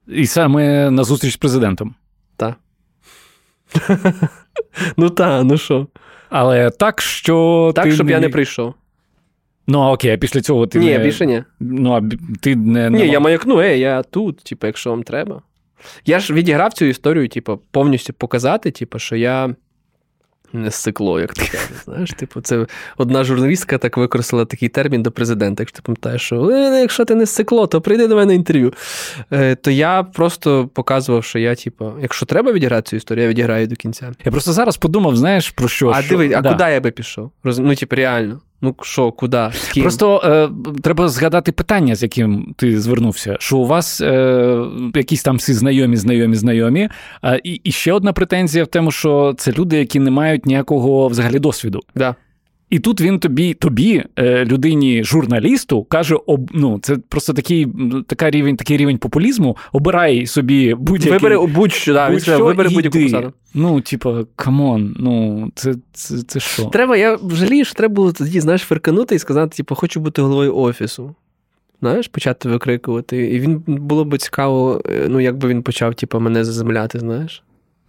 і 0.08 0.28
саме 0.28 0.91
на 0.91 1.04
зустріч 1.04 1.34
з 1.34 1.38
президентом. 1.38 1.95
Так. 2.38 2.56
ну 4.97 5.10
так, 5.10 5.43
ну 5.43 5.58
що? 5.58 5.88
Але 6.30 6.70
так, 6.70 7.01
що. 7.01 7.72
Так, 7.76 7.86
ти 7.86 7.91
щоб 7.91 8.10
я 8.10 8.20
не 8.20 8.30
прийшов. 8.30 8.74
Ну, 9.68 9.80
а 9.80 9.91
окей, 9.91 10.12
а 10.12 10.18
після 10.18 10.41
цього 10.41 10.68
ти. 10.68 10.80
Ні, 10.80 10.97
не... 10.97 10.99
більше 10.99 11.26
ні. 11.26 11.43
Ну, 11.60 11.91
а 11.93 12.01
ти 12.41 12.56
не. 12.56 12.89
Ні, 12.89 12.97
не- 12.97 13.08
я 13.08 13.20
маякну, 13.20 13.62
ей, 13.62 13.80
я 13.80 14.04
тут, 14.04 14.38
типу, 14.38 14.68
якщо 14.68 14.89
вам 14.89 15.04
треба. 15.04 15.41
Я 16.06 16.20
ж 16.20 16.34
відіграв 16.34 16.74
цю 16.74 16.86
історію, 16.86 17.28
типу, 17.28 17.60
повністю 17.72 18.14
показати, 18.14 18.72
типу, 18.72 18.99
що 18.99 19.16
я 19.16 19.56
не 20.54 20.72
стекло, 20.72 21.20
як 21.20 21.34
ти 21.34 21.41
кажеш. 21.41 21.70
Знаєш, 21.86 22.12
типу, 22.12 22.41
це 22.41 22.66
одна 22.97 23.24
журналістка 23.24 23.78
так 23.78 23.97
використала 23.97 24.45
такий 24.45 24.70
термін 24.70 25.04
до 25.04 25.12
президента. 25.12 25.64
Якщо 25.64 25.76
ти 25.76 25.82
пам'ятаєш, 25.82 26.22
що 26.22 26.49
«Е, 26.49 26.82
якщо 26.82 27.06
ти 27.06 27.16
не 27.16 27.26
стекло, 27.26 27.68
то 27.68 27.82
прийди 27.82 28.08
до 28.08 28.16
мене 28.16 28.26
на 28.26 28.34
інтерв'ю. 28.34 28.74
Е, 29.32 29.56
то 29.56 29.72
я 29.72 30.04
просто 30.04 30.70
показував, 30.74 31.24
що 31.24 31.39
я, 31.39 31.56
типу, 31.56 31.91
якщо 32.01 32.26
треба 32.26 32.51
відіграти 32.51 32.89
цю 32.89 32.95
історію, 32.95 33.24
я 33.24 33.30
відіграю 33.30 33.68
до 33.68 33.76
кінця. 33.76 34.12
Я 34.26 34.32
просто 34.32 34.54
зараз 34.54 34.78
подумав, 34.78 35.16
знаєш, 35.16 35.49
про 35.49 35.68
що. 35.68 35.89
а 35.89 36.01
що... 36.01 36.10
диви, 36.10 36.34
а 36.36 36.41
да. 36.41 36.51
куди 36.51 36.64
я 36.64 36.80
би 36.80 36.91
пішов? 36.91 37.32
Роз... 37.43 37.60
Ну, 37.60 37.76
типу, 37.76 37.95
реально. 37.95 38.41
Ну 38.64 38.76
що, 38.82 39.11
куди? 39.11 39.49
З 39.53 39.68
ким? 39.68 39.84
Просто 39.84 40.22
е, 40.26 40.49
треба 40.82 41.09
згадати 41.09 41.51
питання, 41.51 41.95
з 41.95 42.03
яким 42.03 42.53
ти 42.57 42.80
звернувся, 42.82 43.36
що 43.39 43.57
у 43.57 43.66
вас 43.66 44.01
е, 44.01 44.57
якісь 44.95 45.24
там 45.24 45.38
всі 45.38 45.53
знайомі, 45.53 45.97
знайомі, 45.97 46.36
знайомі. 46.36 46.89
Е, 47.24 47.41
і, 47.43 47.51
і 47.53 47.72
ще 47.72 47.93
одна 47.93 48.14
претензія 48.14 48.64
в 48.64 48.68
тому, 48.68 48.91
що 48.91 49.36
це 49.38 49.51
люди, 49.51 49.78
які 49.78 49.99
не 49.99 50.11
мають 50.11 50.45
ніякого 50.45 51.07
взагалі 51.07 51.39
досвіду. 51.39 51.80
Да. 51.95 52.16
І 52.74 52.80
тут 52.80 53.01
він 53.01 53.19
тобі, 53.19 53.53
тобі, 53.53 54.03
е, 54.15 54.45
людині, 54.45 55.03
журналісту, 55.03 55.84
каже: 55.84 56.15
об, 56.26 56.49
ну, 56.53 56.80
це 56.82 56.97
просто 56.97 57.34
такий, 57.34 57.67
така 58.07 58.30
рівень, 58.30 58.57
такий 58.57 58.78
рівень 58.78 58.97
популізму. 58.97 59.57
Обирай 59.71 60.26
собі 60.26 60.74
будь-який. 60.74 61.11
Вибери 61.11 61.47
будь-що, 61.47 61.93
да, 61.93 62.09
будь-що 62.09 62.45
вибери 62.45 62.69
будь-яку 62.69 62.99
посаду. 62.99 63.34
Ну, 63.53 63.82
типа, 63.82 64.24
come 64.36 64.70
on, 64.70 64.95
ну, 64.99 65.51
це, 65.55 65.74
це, 65.91 66.17
це 66.17 66.39
що? 66.39 66.63
Треба, 66.65 66.97
я 66.97 67.19
жалію, 67.32 67.65
що 67.65 67.76
треба 67.76 67.93
було 67.93 68.11
тоді, 68.11 68.39
знаєш, 68.39 68.61
ферканути 68.61 69.15
і 69.15 69.19
сказати, 69.19 69.57
типу, 69.57 69.76
хочу 69.76 69.99
бути 69.99 70.21
головою 70.21 70.55
офісу. 70.55 71.15
знаєш, 71.82 72.07
почати 72.07 72.49
викрикувати. 72.49 73.17
І 73.17 73.39
він 73.39 73.63
було 73.67 74.05
б 74.05 74.17
цікаво, 74.17 74.82
е, 74.89 75.05
ну, 75.09 75.19
якби 75.19 75.49
він 75.49 75.63
почав, 75.63 75.95
типу, 75.95 76.19
мене 76.19 76.45
заземляти, 76.45 76.99
знаєш. 76.99 77.43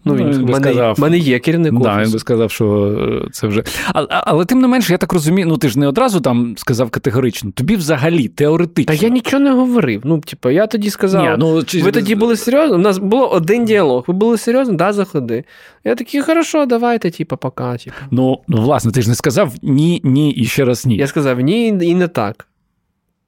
Ну, 0.05 0.15
він, 0.15 0.31
він 0.31 0.45
би 0.45 0.53
мене, 0.53 0.69
сказав. 0.69 1.01
мене 1.01 1.19
є 1.19 1.39
керівник 1.39 1.75
Да, 1.83 2.03
він 2.03 2.13
би 2.13 2.19
сказав, 2.19 2.51
що 2.51 2.97
е, 3.27 3.29
це 3.33 3.47
вже. 3.47 3.63
А, 3.87 4.03
а- 4.03 4.23
але 4.27 4.45
тим 4.45 4.61
не 4.61 4.69
менше, 4.69 4.93
я 4.93 4.99
так 4.99 5.13
розумію, 5.13 5.47
ну 5.47 5.57
ти 5.57 5.69
ж 5.69 5.79
не 5.79 5.89
одразу 5.89 6.21
там 6.21 6.55
сказав 6.57 6.91
категорично. 6.91 7.51
Тобі 7.51 7.77
взагалі 7.77 8.29
теоретично. 8.29 8.95
Та 8.97 9.03
я 9.03 9.09
нічого 9.09 9.43
не 9.43 9.53
говорив. 9.53 10.01
Ну, 10.05 10.21
типу, 10.21 10.51
я 10.51 10.67
тоді 10.67 10.91
сказав. 10.91 11.23
Ні, 11.23 11.37
ну, 11.39 11.63
чи... 11.63 11.83
Ви 11.83 11.93
тоді 11.93 12.15
були 12.15 12.37
серйозно? 12.37 12.75
У 12.77 12.79
нас 12.79 12.99
було 12.99 13.29
один 13.29 13.65
діалог. 13.65 14.05
Ви 14.07 14.15
були 14.15 14.39
серйозно? 14.39 14.75
Да, 14.75 14.93
заходи. 14.93 15.45
Я 15.85 15.95
такий, 15.95 16.23
хорошо, 16.23 16.67
давайте, 16.67 17.11
типу, 17.11 17.37
пока. 17.37 17.77
Типу. 17.77 17.97
Ну, 18.11 18.39
ну, 18.49 18.63
власне, 18.63 18.93
ти 18.93 19.03
ж 19.03 19.09
не 19.09 19.15
сказав 19.15 19.53
ні, 19.63 20.01
ні 20.05 20.31
і 20.31 20.45
ще 20.45 20.65
раз 20.65 20.87
ні. 20.87 20.97
Я 20.97 21.07
сказав, 21.07 21.41
ні, 21.41 21.67
і 21.67 21.95
не 21.95 22.09
так. 22.09 22.47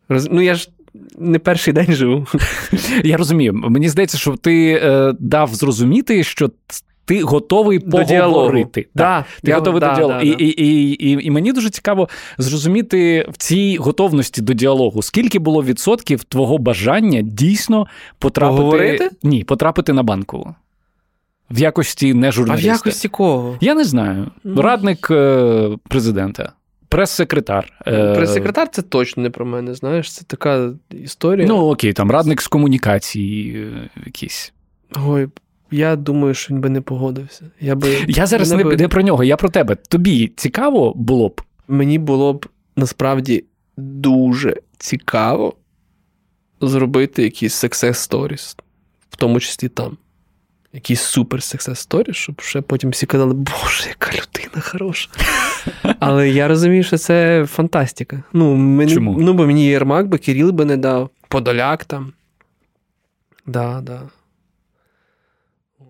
Роз... 0.08 0.28
Ну, 0.30 0.40
я 0.42 0.54
ж 0.54 0.68
не 1.18 1.38
перший 1.38 1.74
день 1.74 1.92
живу. 1.92 2.26
Я 3.04 3.16
розумію. 3.16 3.52
Мені 3.54 3.88
здається, 3.88 4.18
що 4.18 4.36
ти 4.36 4.80
е, 4.82 5.14
дав 5.18 5.54
зрозуміти, 5.54 6.24
що 6.24 6.50
ти 7.04 7.22
готовий 7.22 7.78
До 7.78 8.04
поговорити. 8.04 8.86
Да, 8.94 9.24
Ти 9.42 9.50
я- 9.50 9.56
готовий 9.56 9.80
да, 9.80 9.88
до 9.90 9.94
діалогу. 9.96 10.18
да, 10.18 10.26
і, 10.26 10.30
да. 10.30 10.36
і, 10.44 10.46
і, 10.48 10.90
і, 10.90 11.26
і 11.26 11.30
мені 11.30 11.52
дуже 11.52 11.70
цікаво 11.70 12.08
зрозуміти 12.38 13.26
в 13.30 13.36
цій 13.36 13.76
готовності 13.76 14.42
до 14.42 14.52
діалогу, 14.52 15.02
скільки 15.02 15.38
було 15.38 15.64
відсотків 15.64 16.24
твого 16.24 16.58
бажання 16.58 17.22
дійсно 17.22 17.86
потрапити 18.18 18.56
Поговорити? 18.56 19.10
Ні, 19.22 19.44
потрапити 19.44 19.92
на 19.92 20.02
банку. 20.02 20.54
В 21.50 21.58
якості 21.58 22.14
не 22.14 22.32
журналіста. 22.32 22.68
А 22.68 22.72
в 22.72 22.76
якості 22.76 23.08
кого? 23.08 23.56
Я 23.60 23.74
не 23.74 23.84
знаю. 23.84 24.30
Ну. 24.44 24.62
Радник 24.62 25.08
е, 25.10 25.68
президента, 25.88 26.52
прес-секретар. 26.96 27.72
е, 27.86 28.14
Прес-секретар 28.14 28.68
це 28.68 28.82
точно 28.82 29.22
не 29.22 29.30
про 29.30 29.46
мене, 29.46 29.74
знаєш, 29.74 30.12
це 30.12 30.24
така 30.26 30.72
історія. 30.90 31.46
Ну, 31.46 31.56
окей, 31.56 31.92
там 31.92 32.10
радник 32.10 32.42
з 32.42 32.46
комунікації 32.48 33.62
е, 33.62 33.90
якийсь. 34.06 34.52
Ой, 35.06 35.28
я 35.70 35.96
думаю, 35.96 36.34
що 36.34 36.54
він 36.54 36.60
би 36.60 36.68
не 36.68 36.80
погодився. 36.80 37.50
Я 37.60 37.74
би, 37.74 38.04
Я 38.08 38.26
зараз 38.26 38.52
не, 38.52 38.64
би- 38.64 38.76
не 38.76 38.88
про 38.88 39.02
нього, 39.02 39.24
я 39.24 39.36
про 39.36 39.48
тебе. 39.48 39.74
Тобі 39.74 40.32
цікаво 40.36 40.92
було 40.94 41.28
б. 41.28 41.40
Мені 41.68 41.98
було 41.98 42.32
б 42.32 42.46
насправді 42.76 43.44
дуже 43.76 44.56
цікаво 44.78 45.54
зробити 46.60 47.22
якісь 47.22 47.64
success 47.64 48.10
stories, 48.10 48.56
в 49.10 49.16
тому 49.16 49.40
числі 49.40 49.68
там. 49.68 49.96
Якісь 50.76 51.00
супер 51.00 51.40
success 51.40 51.88
stories, 51.88 52.12
щоб 52.12 52.40
ще 52.40 52.60
потім 52.60 52.90
всі 52.90 53.06
казали, 53.06 53.34
боже, 53.34 53.88
яка 53.88 54.10
людина 54.10 54.60
хороша. 54.60 55.10
Але 56.00 56.28
я 56.28 56.48
розумію, 56.48 56.82
що 56.82 56.98
це 56.98 57.46
фантастика. 57.48 58.22
Ну, 58.32 58.54
мені, 58.54 58.94
Чому? 58.94 59.16
ну 59.20 59.32
бо 59.32 59.46
мені 59.46 59.66
Єрмак 59.66 60.08
би 60.08 60.18
Кирил 60.18 60.50
би 60.50 60.64
не 60.64 60.76
дав, 60.76 61.10
Подоляк 61.28 61.84
там. 61.84 62.12
Да, 63.46 63.80
да. 63.82 64.00
От. 65.78 65.86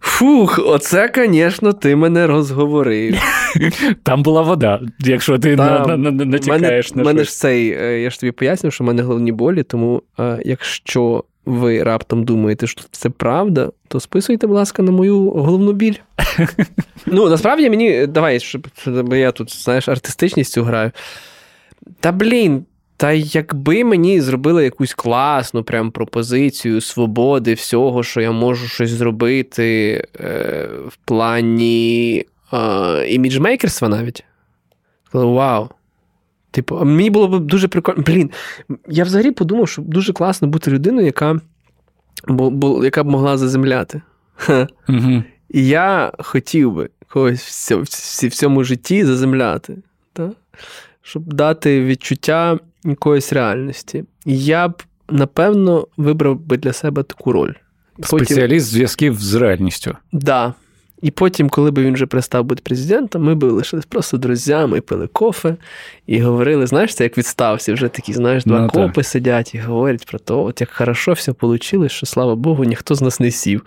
Фух, 0.00 0.60
оце, 0.64 1.12
звісно, 1.16 1.72
ти 1.72 1.96
мене 1.96 2.26
розговорив. 2.26 3.16
Там 4.02 4.22
була 4.22 4.42
вода, 4.42 4.80
якщо 4.98 5.38
ти 5.38 5.56
Там. 5.56 5.88
на, 5.88 5.96
на, 5.96 6.10
на, 6.10 6.24
натякаєш 6.24 6.90
мене, 6.90 7.02
на 7.02 7.10
мене 7.10 7.24
ж 7.24 7.30
цей, 7.30 7.72
е, 7.72 8.00
я 8.00 8.10
ж 8.10 8.20
тобі 8.20 8.32
пояснив, 8.32 8.72
що 8.72 8.84
в 8.84 8.86
мене 8.86 9.02
головні 9.02 9.32
болі, 9.32 9.62
тому 9.62 10.02
е, 10.18 10.42
якщо 10.44 11.24
ви 11.44 11.82
раптом 11.82 12.24
думаєте, 12.24 12.66
що 12.66 12.84
це 12.90 13.10
правда, 13.10 13.70
то 13.88 14.00
списуйте, 14.00 14.46
будь 14.46 14.56
ласка, 14.56 14.82
на 14.82 14.92
мою 14.92 15.30
головну 15.30 15.72
біль. 15.72 15.94
ну, 17.06 17.28
насправді 17.28 17.70
мені, 17.70 18.06
давай, 18.06 18.40
щоб 18.40 18.66
я 19.12 19.32
тут, 19.32 19.62
знаєш, 19.62 19.88
артистичністю 19.88 20.62
граю. 20.62 20.90
Та 22.00 22.12
блін. 22.12 22.64
Та 22.96 23.12
якби 23.12 23.84
мені 23.84 24.20
зробили 24.20 24.64
якусь 24.64 24.94
класну 24.94 25.62
прям 25.62 25.90
пропозицію 25.90 26.80
свободи, 26.80 27.54
всього, 27.54 28.02
що 28.02 28.20
я 28.20 28.32
можу 28.32 28.68
щось 28.68 28.90
зробити 28.90 30.04
е, 30.20 30.68
в 30.88 30.96
плані 31.04 32.24
е, 32.52 32.58
іміджмейкерства 33.08 33.88
навіть. 33.88 34.24
Сказали, 35.08 35.32
вау. 35.32 35.68
Типу, 36.52 36.84
мені 36.84 37.10
було 37.10 37.28
б 37.28 37.46
дуже 37.46 37.68
прикольно. 37.68 38.02
Блін, 38.06 38.30
я 38.88 39.04
взагалі 39.04 39.30
подумав, 39.30 39.68
що 39.68 39.82
дуже 39.82 40.12
класно 40.12 40.48
бути 40.48 40.70
людиною, 40.70 41.06
яка, 41.06 41.40
бо, 42.28 42.50
бо, 42.50 42.84
яка 42.84 43.04
б 43.04 43.06
могла 43.06 43.36
заземляти. 43.38 44.02
Угу. 44.88 45.22
І 45.50 45.66
я 45.66 46.12
хотів 46.18 46.72
би 46.72 46.88
когось 47.08 47.40
в 47.42 47.68
цьому- 47.68 47.82
в 48.30 48.34
цьому 48.34 48.64
житті 48.64 49.04
заземляти, 49.04 49.76
та? 50.12 50.30
щоб 51.02 51.34
дати 51.34 51.84
відчуття 51.84 52.58
якоїсь 52.84 53.32
реальності. 53.32 54.04
І 54.26 54.44
я 54.44 54.68
б, 54.68 54.82
напевно, 55.10 55.86
вибрав 55.96 56.40
би 56.40 56.56
для 56.56 56.72
себе 56.72 57.02
таку 57.02 57.32
роль. 57.32 57.52
Потім, 57.96 58.26
Спеціаліст 58.26 58.66
зв'язків 58.66 59.14
з 59.20 59.34
реальністю. 59.34 59.96
да. 60.12 60.54
І 61.02 61.10
потім, 61.10 61.48
коли 61.48 61.70
б 61.70 61.78
він 61.78 61.94
вже 61.94 62.06
перестав 62.06 62.44
бути 62.44 62.62
президентом, 62.64 63.22
ми 63.22 63.34
б 63.34 63.44
лишились 63.44 63.86
просто 63.86 64.16
друзями, 64.16 64.78
і 64.78 64.80
пили 64.80 65.06
кофе 65.06 65.56
і 66.06 66.20
говорили, 66.20 66.66
знаєш, 66.66 66.94
це 66.94 67.04
як 67.04 67.18
відставці, 67.18 67.72
вже 67.72 67.88
такі, 67.88 68.12
знаєш, 68.12 68.44
два 68.44 68.60
Ну, 68.60 68.68
так. 68.68 68.72
копи 68.72 69.02
сидять 69.02 69.54
і 69.54 69.58
говорять 69.58 70.06
про 70.06 70.18
те, 70.18 70.34
от 70.34 70.60
як 70.60 70.70
хорошо 70.70 71.12
все 71.12 71.34
вийшло, 71.40 71.88
що 71.88 72.06
слава 72.06 72.34
Богу, 72.34 72.64
ніхто 72.64 72.94
з 72.94 73.02
нас 73.02 73.20
не 73.20 73.30
сів. 73.30 73.66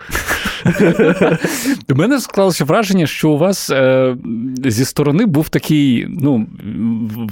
У 1.90 1.94
мене 1.94 2.20
склалося 2.20 2.64
враження, 2.64 3.06
що 3.06 3.30
у 3.30 3.38
вас 3.38 3.70
е, 3.70 4.16
зі 4.64 4.84
сторони 4.84 5.26
був 5.26 5.48
такий, 5.48 6.06
ну, 6.08 6.46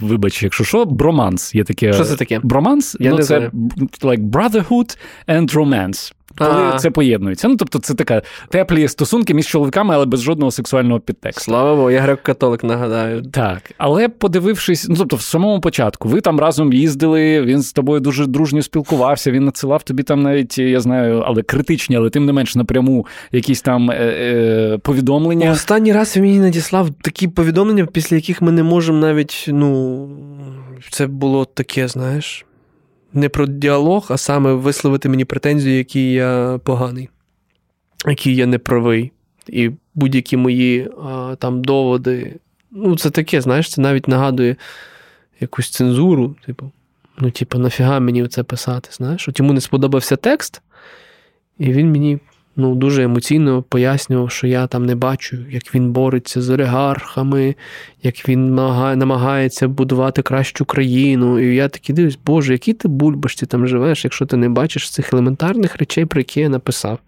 вибач, 0.03 0.43
якщо 0.43 0.65
що, 0.65 0.85
броманс. 0.85 1.55
Є 1.55 1.65
таке. 1.65 1.93
Що 1.93 2.05
це 2.05 2.17
таке? 2.17 2.41
Броманс? 2.43 2.97
Я 3.01 3.11
ну, 3.11 3.17
не 3.17 3.23
це 3.23 3.27
знаю. 3.27 3.51
like 4.01 4.31
brotherhood 4.31 4.99
and 5.29 5.55
romance. 5.55 6.13
Коли 6.39 6.51
А. 6.51 6.79
це 6.79 6.91
поєднується. 6.91 7.49
Ну, 7.49 7.57
тобто, 7.57 7.79
це 7.79 7.95
така 7.95 8.23
теплі 8.49 8.89
стосунки 8.89 9.35
між 9.35 9.47
чоловіками, 9.47 9.95
але 9.95 10.07
без 10.07 10.23
жодного 10.23 10.51
сексуального 10.51 11.01
підтексту. 11.01 11.43
Слава 11.45 11.77
Богу, 11.77 11.91
я 11.91 12.01
греко-католик, 12.01 12.65
нагадаю. 12.65 13.23
Так, 13.23 13.71
але 13.79 14.09
подивившись, 14.09 14.87
ну 14.89 14.97
тобто, 14.97 15.17
в 15.17 15.21
самому 15.23 15.61
початку, 15.61 16.09
ви 16.09 16.21
там 16.21 16.41
разом 16.41 16.73
їздили, 16.73 17.43
він 17.43 17.63
з 17.63 17.73
тобою 17.73 18.01
дуже 18.01 18.27
дружньо 18.27 18.63
спілкувався, 18.63 19.31
він 19.31 19.45
надсилав 19.45 19.83
тобі 19.83 20.03
там 20.03 20.23
навіть, 20.23 20.59
я 20.59 20.81
знаю, 20.81 21.23
але 21.27 21.43
критичні, 21.43 21.97
але 21.97 22.11
тим 22.11 22.27
не 22.27 22.33
менш 22.33 22.57
напряму 22.57 23.07
якісь 23.33 23.63
там 23.63 23.91
е, 23.91 23.95
е, 23.95 24.79
повідомлення. 24.79 25.51
Останній 25.51 25.93
раз 25.93 26.17
він 26.17 26.25
мені 26.25 26.39
надіслав 26.39 26.91
такі 27.03 27.29
повідомлення, 27.29 27.87
після 27.87 28.17
яких 28.17 28.43
ми 28.43 28.53
не 28.53 28.63
можемо 28.63 28.99
навіть, 28.99 29.45
ну, 29.49 30.09
це 30.91 31.07
було 31.07 31.45
таке, 31.45 31.89
знаєш, 31.89 32.47
не 33.15 33.29
про 33.29 33.47
діалог, 33.47 34.07
а 34.11 34.17
саме 34.17 34.53
висловити 34.53 35.09
мені 35.09 35.25
претензію, 35.25 35.79
який 35.79 36.13
я 36.13 36.61
поганий, 36.65 37.09
який 38.07 38.37
я 38.37 38.47
неправий. 38.47 39.13
І 39.49 39.71
будь-які 39.95 40.37
мої 40.37 40.91
а, 41.05 41.37
там 41.39 41.65
доводи. 41.65 42.37
Ну, 42.71 42.97
це 42.97 43.11
таке, 43.11 43.41
знаєш, 43.41 43.71
це 43.71 43.81
навіть 43.81 44.09
нагадує 44.09 44.57
якусь 45.41 45.71
цензуру. 45.71 46.37
Типу, 46.47 46.71
ну, 47.19 47.31
типу, 47.31 47.59
нафіга 47.59 48.01
мені 48.01 48.29
це 48.29 48.43
писати, 48.43 48.89
знаєш? 48.93 49.29
От 49.29 49.39
йому 49.39 49.53
не 49.53 49.61
сподобався 49.61 50.17
текст, 50.17 50.63
і 51.59 51.73
він 51.73 51.91
мені 51.91 52.19
ну, 52.57 52.75
дуже 52.75 53.03
емоційно 53.03 53.63
пояснював, 53.63 54.31
що 54.31 54.47
я 54.47 54.67
там 54.67 54.87
не 54.87 54.95
бачу, 54.95 55.37
як 55.51 55.75
він 55.75 55.93
бореться 55.93 56.43
з 56.43 56.51
олігархами, 56.51 57.55
як 58.03 58.29
він 58.29 58.55
намагається 58.55 59.69
будувати 59.69 60.23
кращу 60.23 60.65
країну. 60.65 61.41
І 61.41 61.55
я 61.55 61.69
такий 61.69 61.95
дивлюсь, 61.95 62.19
Боже, 62.27 62.53
які 62.53 62.73
ти 62.73 62.89
бульбашці 62.89 63.47
там 63.47 63.67
живеш, 63.67 64.05
якщо 64.05 64.27
ти 64.27 64.37
не 64.37 64.49
бачиш 64.49 64.91
цих 64.91 65.13
елементарних 65.13 65.77
речей, 65.77 66.05
про 66.05 66.21
які 66.21 66.41
я 66.41 66.49
написав. 66.49 66.99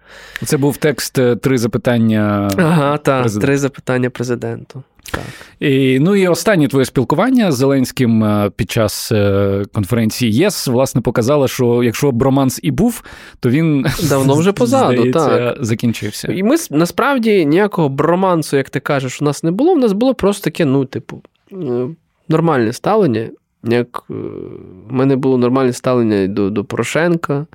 Це 0.45 0.57
був 0.57 0.77
текст 0.77 1.19
е, 1.19 1.37
три 1.37 1.59
запитання. 1.59 2.51
Ага, 2.57 2.99
так, 2.99 3.31
три 3.31 3.59
запитання 3.59 4.11
президенту. 4.11 4.83
Так. 5.13 5.25
І, 5.61 5.99
ну 6.01 6.17
і 6.17 6.29
останнє 6.29 6.69
твоє 6.69 6.85
спілкування 6.85 7.53
з 7.53 7.57
Зеленським 7.57 8.25
е, 8.25 8.51
під 8.57 8.71
час 8.71 9.13
е, 9.13 9.65
конференції 9.73 10.33
ЄС 10.33 10.67
власне 10.67 11.01
показало, 11.01 11.49
що 11.49 11.83
якщо 11.83 12.13
б 12.13 12.23
романс 12.23 12.61
і 12.63 12.71
був, 12.71 13.03
то 13.41 13.51
він 13.51 13.87
Давно 14.09 14.35
вже 14.35 14.53
позаду, 14.53 14.97
здається, 14.97 15.29
так. 15.29 15.65
закінчився. 15.65 16.33
І 16.33 16.43
ми 16.43 16.57
насправді 16.71 17.47
ніякого 17.47 17.89
бромансу, 17.89 18.57
як 18.57 18.71
ти 18.71 18.81
кажеш, 18.81 19.23
у 19.23 19.25
нас 19.25 19.43
не 19.43 19.51
було. 19.51 19.73
У 19.73 19.79
нас 19.79 19.93
було 19.93 20.15
просто 20.15 20.45
таке, 20.45 20.65
ну, 20.65 20.85
типу, 20.85 21.23
е, 21.53 21.89
нормальне 22.29 22.73
ставлення. 22.73 23.29
Як 23.65 24.05
в 24.09 24.93
мене 24.93 25.17
було 25.17 25.39
нормальне 25.39 25.73
ставлення 25.73 26.27
до, 26.27 26.51
до 26.51 26.65
Порошенка. 26.65 27.47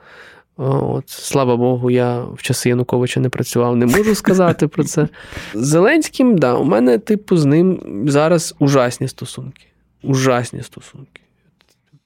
От, 0.58 1.10
слава 1.10 1.58
Богу, 1.58 1.89
я 1.89 2.24
в 2.24 2.41
часи 2.41 2.70
Януковича 2.70 3.20
не 3.20 3.30
працював, 3.30 3.76
не 3.76 3.86
можу 3.86 4.16
сказати 4.16 4.68
про 4.68 4.84
це. 4.84 5.08
З 5.54 5.66
Зеленським, 5.68 6.38
да, 6.38 6.56
у 6.56 6.64
мене, 6.64 6.97
типу, 6.97 7.38
з 7.38 7.45
ним 7.45 7.82
зараз 8.08 8.56
ужасні 8.60 9.08
стосунки. 9.08 9.66
Ужасні 10.04 10.64
стосунки. 10.64 11.22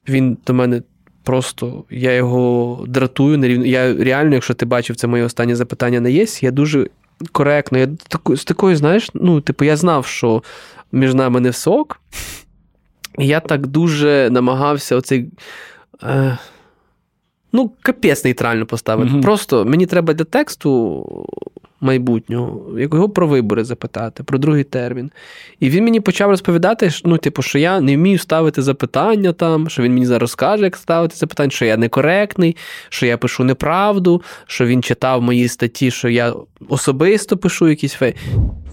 Він 0.10 0.38
до 0.48 0.54
мене 0.54 0.82
просто, 1.24 1.84
я 1.89 2.14
його 2.14 2.86
дратую 2.88 3.38
нерівно. 3.38 3.66
Я 3.66 3.93
реально, 3.93 4.34
якщо 4.34 4.54
ти 4.54 4.66
бачив 4.66 4.96
це 4.96 5.08
моє 5.08 5.24
останнє 5.24 5.56
запитання 5.56 6.00
на 6.00 6.10
ЄС, 6.10 6.43
я 6.43 6.52
дуже 6.52 6.89
коректно. 7.32 7.78
Я 7.78 7.88
з 8.36 8.43
такою, 8.43 8.76
знаєш, 8.76 9.10
ну, 9.14 9.41
типу, 9.41 9.66
я 9.66 9.78
знав, 9.78 10.06
що 10.06 10.43
між 10.91 11.14
нами 11.14 11.39
не 11.39 11.50
все 11.50 11.70
ок. 11.70 12.02
І 13.20 13.28
я 13.28 13.39
так 13.39 13.68
дуже 13.68 14.30
намагався 14.32 14.96
оцей. 14.96 15.30
Е, 16.04 16.38
ну, 17.56 17.72
капець 17.82 18.24
нейтрально 18.24 18.66
поставити. 18.66 19.12
Мгм. 19.12 19.22
Просто 19.22 19.66
мені 19.66 19.86
треба 19.86 20.14
для 20.14 20.26
тексту 20.26 21.06
майбутнього, 21.82 22.80
його 22.80 23.10
про 23.10 23.28
вибори 23.28 23.64
запитати, 23.64 24.24
про 24.24 24.38
другий 24.38 24.64
термін. 24.64 25.12
І 25.60 25.70
він 25.70 25.84
мені 25.84 25.99
почав 25.99 26.30
розповідати, 26.30 26.89
ну, 27.03 27.18
типу, 27.18 27.41
що 27.41 27.60
я 27.60 27.80
не 27.80 27.95
вмію 27.95 28.20
ставити 28.20 28.62
запитання 28.62 29.34
там, 29.34 29.70
що 29.70 29.82
він 29.84 29.93
мені 29.93 30.06
зараз 30.06 30.22
розкаже, 30.22 30.64
як 30.64 30.76
ставити 30.76 31.16
запитання, 31.16 31.49
що 31.49 31.66
я 31.66 31.78
некоректний, 31.78 32.56
що 32.89 33.06
я 33.06 33.18
пишу 33.18 33.43
неправду, 33.43 34.22
що 34.47 34.66
він 34.66 34.84
читав 34.84 35.22
мої 35.22 35.47
статті, 35.47 35.91
що 35.91 36.10
я 36.10 36.34
особисто 36.70 37.38
пишу 37.38 37.68
якісь 37.68 37.93
фей. 37.93 38.16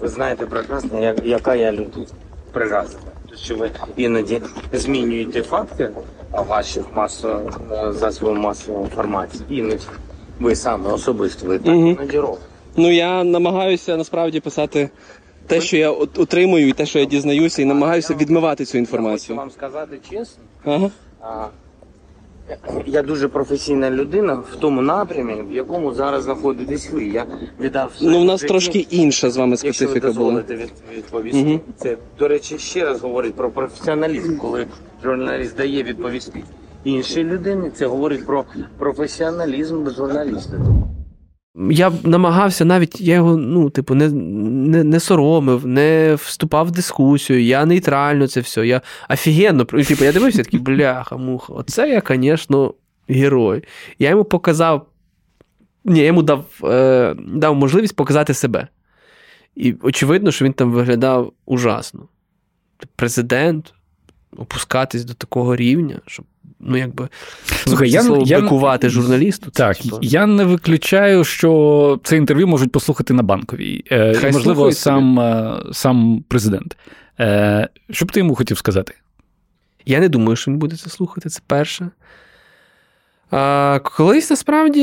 Ви 0.01 0.09
знаєте 0.09 0.47
прекрасно, 0.47 1.03
як, 1.03 1.27
яка 1.27 1.55
я 1.55 1.73
людина. 1.73 2.07
Прекрасно. 2.53 2.99
Що 3.37 3.57
ви 3.57 3.71
іноді 3.97 4.41
змінюєте 4.73 5.43
факти 5.43 5.91
ваших 6.33 6.85
масо, 6.97 7.41
засобів 7.91 8.35
масової 8.39 8.85
інформації. 8.85 9.43
Іноді 9.49 9.79
ви 10.41 10.55
саме 10.57 10.91
особисто 10.93 11.47
ви 11.47 11.59
так 11.59 11.67
Мгм. 11.75 11.87
іноді. 11.87 12.21
Ну 12.77 12.93
я 12.93 13.25
намагаюся 13.25 13.97
насправді 13.97 14.41
писати 14.41 14.91
те, 15.47 15.61
що 15.61 15.77
я 15.77 15.91
от- 15.91 16.19
отримую, 16.19 16.69
і 16.69 16.73
те, 16.73 16.87
що 16.87 16.99
я 16.99 17.05
дізнаюся, 17.05 17.63
і 17.63 17.65
намагаюся 17.65 18.15
відмивати 18.15 18.65
цю 18.65 18.79
Я 18.79 18.85
хочу 18.85 18.91
інформацію. 18.97 19.37
вам 19.37 19.51
сказати 19.51 19.99
чесно. 20.11 20.43
Ага. 20.65 20.91
А, 21.21 21.47
Я 22.87 23.03
дуже 23.03 23.29
професійна 23.29 23.91
людина 23.91 24.35
в 24.35 24.57
тому 24.61 24.83
напрямі, 24.83 25.43
в 25.51 25.53
якому 25.53 25.95
зараз 25.95 26.25
знаходитесь 26.25 26.91
ви. 26.91 27.05
Я 27.05 27.27
віддав 27.61 27.93
Ну, 28.01 28.21
в 28.21 28.25
нас 28.25 28.41
трошки 28.41 28.79
інша 28.91 29.31
з 29.31 29.37
вами 29.37 29.51
Якщо 29.51 29.69
ви 29.69 29.73
специфіка 29.75 30.07
була. 30.13 30.15
дозволите 30.19 30.57
від, 30.57 30.73
відповісти, 30.97 31.43
Мгм. 31.43 31.61
це 31.77 31.97
до 32.19 32.29
речі 32.29 32.59
ще 32.59 32.85
раз 32.85 33.01
говорить 33.01 33.35
про 33.35 33.51
професіоналізм, 33.51 34.37
коли 34.39 34.67
журналіст 35.03 35.57
дає 35.57 35.83
відповісти 35.83 36.43
іншій 36.85 37.25
людині. 37.25 37.71
Це 37.71 37.87
говорить 37.87 38.27
про 38.27 38.45
професіоналізм 38.79 39.89
журналіста. 39.91 40.59
Я 41.71 41.93
намагався 42.05 42.65
навіть, 42.65 43.01
я 43.01 43.15
його, 43.15 43.37
ну, 43.37 43.71
типу, 43.71 43.95
не, 43.95 44.09
не, 44.09 44.85
не 44.85 45.01
соромив, 45.01 45.67
не 45.67 46.15
вступав 46.15 46.67
в 46.67 46.71
дискусію, 46.71 47.43
я 47.43 47.67
нейтрально 47.67 48.27
це 48.27 48.41
все. 48.41 48.67
Я 48.67 48.81
офігенно. 49.11 49.65
Типу, 49.65 50.05
я 50.05 50.13
дивився 50.13 50.43
такий, 50.43 50.61
бляха, 50.61 51.17
муха. 51.17 51.53
Оце 51.53 51.89
я, 51.89 52.03
звісно, 52.09 52.75
герой. 53.09 53.65
Я 53.99 54.11
йому 54.11 54.25
показав. 54.25 54.87
Ні, 55.85 56.01
я 56.01 56.07
йому 56.07 56.23
дав, 56.23 56.45
е, 56.65 57.15
дав 57.19 57.55
можливість 57.57 57.97
показати 57.97 58.35
себе. 58.35 58.69
І 59.55 59.75
очевидно, 59.83 60.31
що 60.31 60.45
він 60.45 60.53
там 60.53 60.73
виглядав 60.73 61.33
ужасно. 61.47 62.09
Президент 62.97 63.75
опускатись 64.37 65.05
до 65.05 65.15
такого 65.15 65.57
рівня, 65.57 66.01
щоб, 66.07 66.25
ну, 66.61 66.77
якби, 66.77 67.09
Слухай, 67.45 67.91
я- 67.91 68.03
слово 68.03 68.23
я- 68.27 68.41
бикувати 68.41 68.89
журналісту. 68.89 69.51
це, 69.51 69.63
Так, 69.65 69.77
типу, 69.77 69.99
я 70.03 70.27
не 70.27 70.45
виключаю, 70.45 71.25
що 71.25 72.01
це 72.05 72.17
інтерв'ю 72.17 72.47
можуть 72.49 72.73
послухати 72.73 73.15
на 73.15 73.23
банковій. 73.23 73.85
Е, 73.91 74.15
Хай 74.15 74.31
і, 74.31 74.33
можливо, 74.33 74.73
сам, 74.73 75.21
е, 75.21 75.57
сам 75.73 76.25
президент. 76.29 76.77
Е, 77.21 77.69
Що 77.91 78.05
б 78.05 78.13
ти 78.13 78.21
йому 78.21 78.35
хотів 78.35 78.59
сказати? 78.59 78.95
Я 79.87 80.01
не 80.01 80.09
думаю, 80.09 80.37
що 80.37 80.51
він 80.51 80.59
буде 80.59 80.77
це 80.77 80.91
слухати, 80.91 81.29
це 81.29 81.41
перше. 81.47 81.91
А, 83.35 83.81
колись 83.83 84.31
насправді 84.31 84.83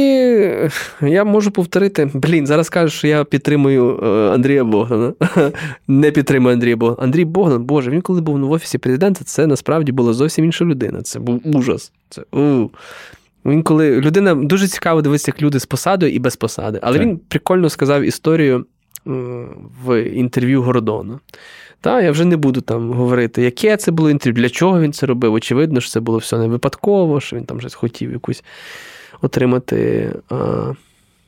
я 1.02 1.24
можу 1.24 1.52
повторити. 1.52 2.12
Блін, 2.14 2.48
зараз 2.48 2.70
кажу, 2.70 2.90
що 2.90 3.08
я 3.08 3.24
підтримую 3.24 4.00
е, 4.04 4.34
Андрія 4.34 4.64
Богдана. 4.64 5.14
Не 5.88 6.12
підтримую 6.12 6.54
Андрія 6.54 6.76
Богдана. 6.76 7.04
Андрій 7.04 7.26
Богдан, 7.26 7.64
Боже, 7.64 7.92
він 7.92 8.02
коли 8.02 8.22
був 8.22 8.40
в 8.40 8.52
офісі 8.52 8.78
президента, 8.78 9.24
це 9.24 9.48
насправді 9.48 9.92
була 9.92 10.14
зовсім 10.14 10.46
інша 10.46 10.66
людина. 10.66 11.02
Це 11.02 11.20
був 11.20 11.58
ужас. 11.58 11.92
Це 12.10 12.22
у. 12.32 12.70
Він 13.46 13.64
коли 13.64 14.02
людина 14.02 14.36
дуже 14.36 14.68
цікаво 14.68 15.02
дивитися, 15.02 15.32
як 15.32 15.42
люди 15.42 15.60
з 15.60 15.66
посадою 15.66 16.14
і 16.14 16.20
без 16.20 16.36
посади. 16.36 16.80
Але 16.82 16.98
Так. 16.98 17.08
він 17.08 17.18
прикольно 17.18 17.70
сказав 17.70 18.04
історію 18.04 18.66
е, 19.08 19.12
в 19.86 20.04
інтерв'ю 20.04 20.62
Гордона. 20.62 21.20
Та, 21.82 22.02
я 22.02 22.12
вже 22.12 22.26
не 22.26 22.38
буду 22.38 22.62
там 22.62 22.94
говорити, 22.94 23.42
яке 23.42 23.78
це 23.78 23.92
було 23.92 24.10
інтерв'ю, 24.10 24.44
для 24.44 24.50
чого 24.50 24.82
він 24.82 24.94
це 24.94 25.06
робив. 25.06 25.34
Очевидно, 25.34 25.82
що 25.82 25.92
це 25.92 26.00
було 26.00 26.18
все 26.18 26.38
не 26.38 26.48
випадково, 26.48 27.20
що 27.20 27.36
він 27.36 27.46
там 27.46 27.58
вже 27.58 27.70
хотів 27.70 28.12
якусь 28.12 28.44
отримати 29.22 30.14
а, 30.30 30.72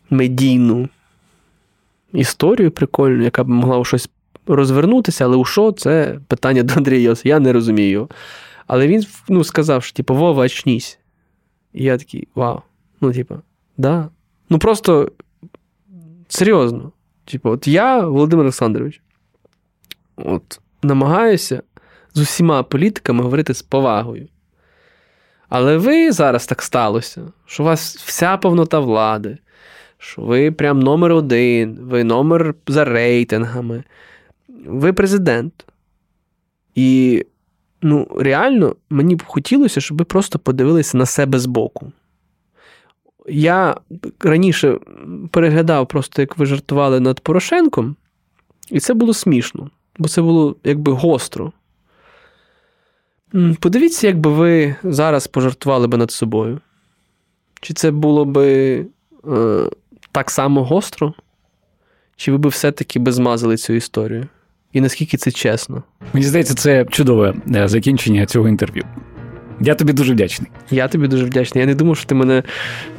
медійну 0.09 0.89
історію 2.13 2.71
прикольну, 2.71 3.23
яка 3.23 3.43
б 3.43 3.49
могла 3.49 3.77
у 3.77 3.85
щось 3.85 4.09
розвернутися, 4.47 5.25
але 5.25 5.37
у 5.37 5.45
що 5.45 5.71
це 5.71 6.19
питання 6.27 6.63
до 6.63 6.73
Андрія 6.73 7.01
Йос. 7.01 7.25
Я 7.25 7.39
не 7.39 7.53
розумію. 7.53 8.09
Але 8.67 8.87
він 8.87 9.05
ну, 9.29 9.43
сказав, 9.43 9.83
що 9.83 9.95
типу, 9.95 10.15
Вова, 10.15 10.43
очнись. 10.43 10.99
І 11.73 11.83
я 11.83 11.97
такий, 11.97 12.27
вау. 12.35 12.61
Ну, 13.01 13.13
типу, 13.13 13.35
да. 13.77 14.09
Ну 14.49 14.59
просто 14.59 15.11
серйозно. 16.27 16.91
Типу, 17.25 17.49
от 17.49 17.67
я, 17.67 18.05
Володимир 18.05 18.43
Олександрович, 18.43 19.01
от, 20.25 20.59
намагаюся 20.83 21.61
з 22.13 22.19
усіма 22.19 22.63
політиками 22.63 23.23
говорити 23.23 23.53
з 23.53 23.61
повагою. 23.61 24.27
Але 25.49 25.77
ви 25.77 26.11
зараз 26.11 26.45
так 26.45 26.61
сталося, 26.61 27.21
що 27.45 27.63
у 27.63 27.65
вас 27.65 27.97
вся 27.97 28.37
повнота 28.37 28.79
влади, 28.79 29.37
що 29.97 30.21
ви 30.21 30.51
прям 30.51 30.79
номер 30.79 31.11
один, 31.11 31.79
ви 31.81 32.03
номер 32.03 32.55
за 32.67 32.85
рейтингами, 32.85 33.83
ви 34.65 34.93
президент. 34.93 35.65
І 36.75 37.25
ну, 37.81 38.07
реально 38.19 38.75
мені 38.89 39.15
б 39.15 39.23
хотілося, 39.25 39.81
щоб 39.81 39.97
ви 39.97 40.05
просто 40.05 40.39
подивилися 40.39 40.97
на 40.97 41.05
себе 41.05 41.39
збоку. 41.39 41.91
Я 43.27 43.75
раніше 44.19 44.79
переглядав 45.31 45.87
просто, 45.87 46.21
як 46.21 46.37
ви 46.37 46.45
жартували 46.45 46.99
над 46.99 47.19
Порошенком, 47.19 47.95
і 48.69 48.79
це 48.79 48.93
було 48.93 49.13
смішно, 49.13 49.69
бо 49.97 50.07
це 50.07 50.21
було 50.21 50.55
якби 50.63 50.91
гостро. 50.91 51.51
Подивіться, 53.59 54.07
як 54.07 54.19
би 54.19 54.29
ви 54.29 54.75
зараз 54.83 55.27
пожартували 55.27 55.87
би 55.87 55.97
над 55.97 56.11
собою. 56.11 56.59
Чи 57.61 57.73
це 57.73 57.91
було 57.91 58.25
би 58.25 58.77
е, 59.27 59.63
так 60.11 60.31
само 60.31 60.63
гостро? 60.63 61.13
Чи 62.15 62.31
ви 62.31 62.37
би 62.37 62.49
все-таки 62.49 62.99
би 62.99 63.11
змазали 63.11 63.57
цю 63.57 63.73
історію? 63.73 64.27
І 64.73 64.81
наскільки 64.81 65.17
це 65.17 65.31
чесно? 65.31 65.83
Мені 66.13 66.25
здається, 66.25 66.55
це 66.55 66.85
чудове 66.85 67.33
е, 67.55 67.67
закінчення 67.67 68.25
цього 68.25 68.47
інтерв'ю. 68.47 68.83
Я 69.59 69.75
тобі 69.75 69.93
дуже 69.93 70.13
вдячний. 70.13 70.51
Я 70.71 70.87
тобі 70.87 71.07
дуже 71.07 71.25
вдячний. 71.25 71.59
Я 71.59 71.65
не 71.65 71.75
думав, 71.75 71.97
що 71.97 72.05
ти 72.05 72.15
мене 72.15 72.43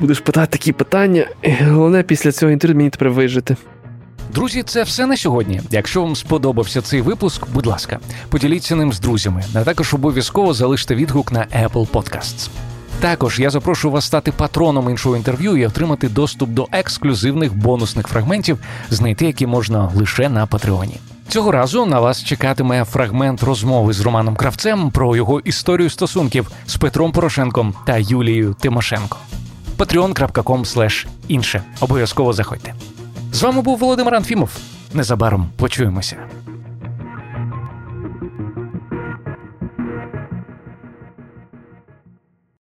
будеш 0.01 0.21
питати 0.21 0.59
такі 0.59 0.73
питання. 0.73 1.29
Головне, 1.61 2.03
після 2.03 2.33
цього 2.33 2.53
інтерв'ю 2.53 2.77
мені 2.77 2.91
тепер 2.91 3.11
вижити. 3.11 3.57
Друзі, 4.31 4.63
це 4.63 4.83
все 4.83 5.07
на 5.07 5.17
сьогодні. 5.17 5.61
Якщо 5.71 6.03
вам 6.03 6.17
сподобався 6.17 6.83
цей 6.83 7.03
випуск, 7.03 7.49
будь 7.55 7.67
ласка, 7.67 7.99
поділіться 8.29 8.77
ним 8.77 8.93
з 8.93 9.01
друзями, 9.01 9.45
а 9.55 9.65
також 9.65 9.95
обов'язково 9.95 10.55
залиште 10.55 10.95
відгук 10.95 11.33
на 11.33 11.41
Apple 11.41 11.89
Podcasts. 11.89 12.49
Також 13.01 13.41
я 13.41 13.51
запрошую 13.51 13.93
вас 13.93 14.05
стати 14.05 14.33
патроном 14.33 14.91
іншого 14.91 15.17
інтерв'ю 15.17 15.57
і 15.57 15.67
отримати 15.67 16.09
доступ 16.09 16.51
до 16.51 16.69
ексклюзивних 16.73 17.55
бонусних 17.55 18.09
фрагментів, 18.09 18.59
знайти 18.91 19.27
які 19.27 19.47
можна 19.47 19.93
лише 19.95 20.29
на 20.29 20.47
Патреоні. 20.47 20.97
Цього 21.29 21.53
разу 21.53 21.87
на 21.87 22.01
вас 22.01 22.25
чекатиме 22.25 22.85
фрагмент 22.85 23.43
розмови 23.43 23.93
з 23.93 24.01
Романом 24.01 24.37
Кравцем 24.37 24.91
про 24.91 25.17
його 25.17 25.41
історію 25.41 25.91
стосунків 25.91 26.51
з 26.67 26.77
Петром 26.77 27.13
Порошенком 27.13 27.75
та 27.87 27.97
Юлією 27.97 28.57
Тимошенко. 28.61 29.19
patreon.com 29.79 31.07
інше. 31.29 31.63
Обов'язково 31.81 32.33
заходьте. 32.33 32.75
З 33.33 33.43
вами 33.43 33.63
був 33.63 33.79
Володимир 33.79 34.15
Анфімов. 34.15 34.57
Незабаром 34.95 35.49
почуємося. 35.57 36.17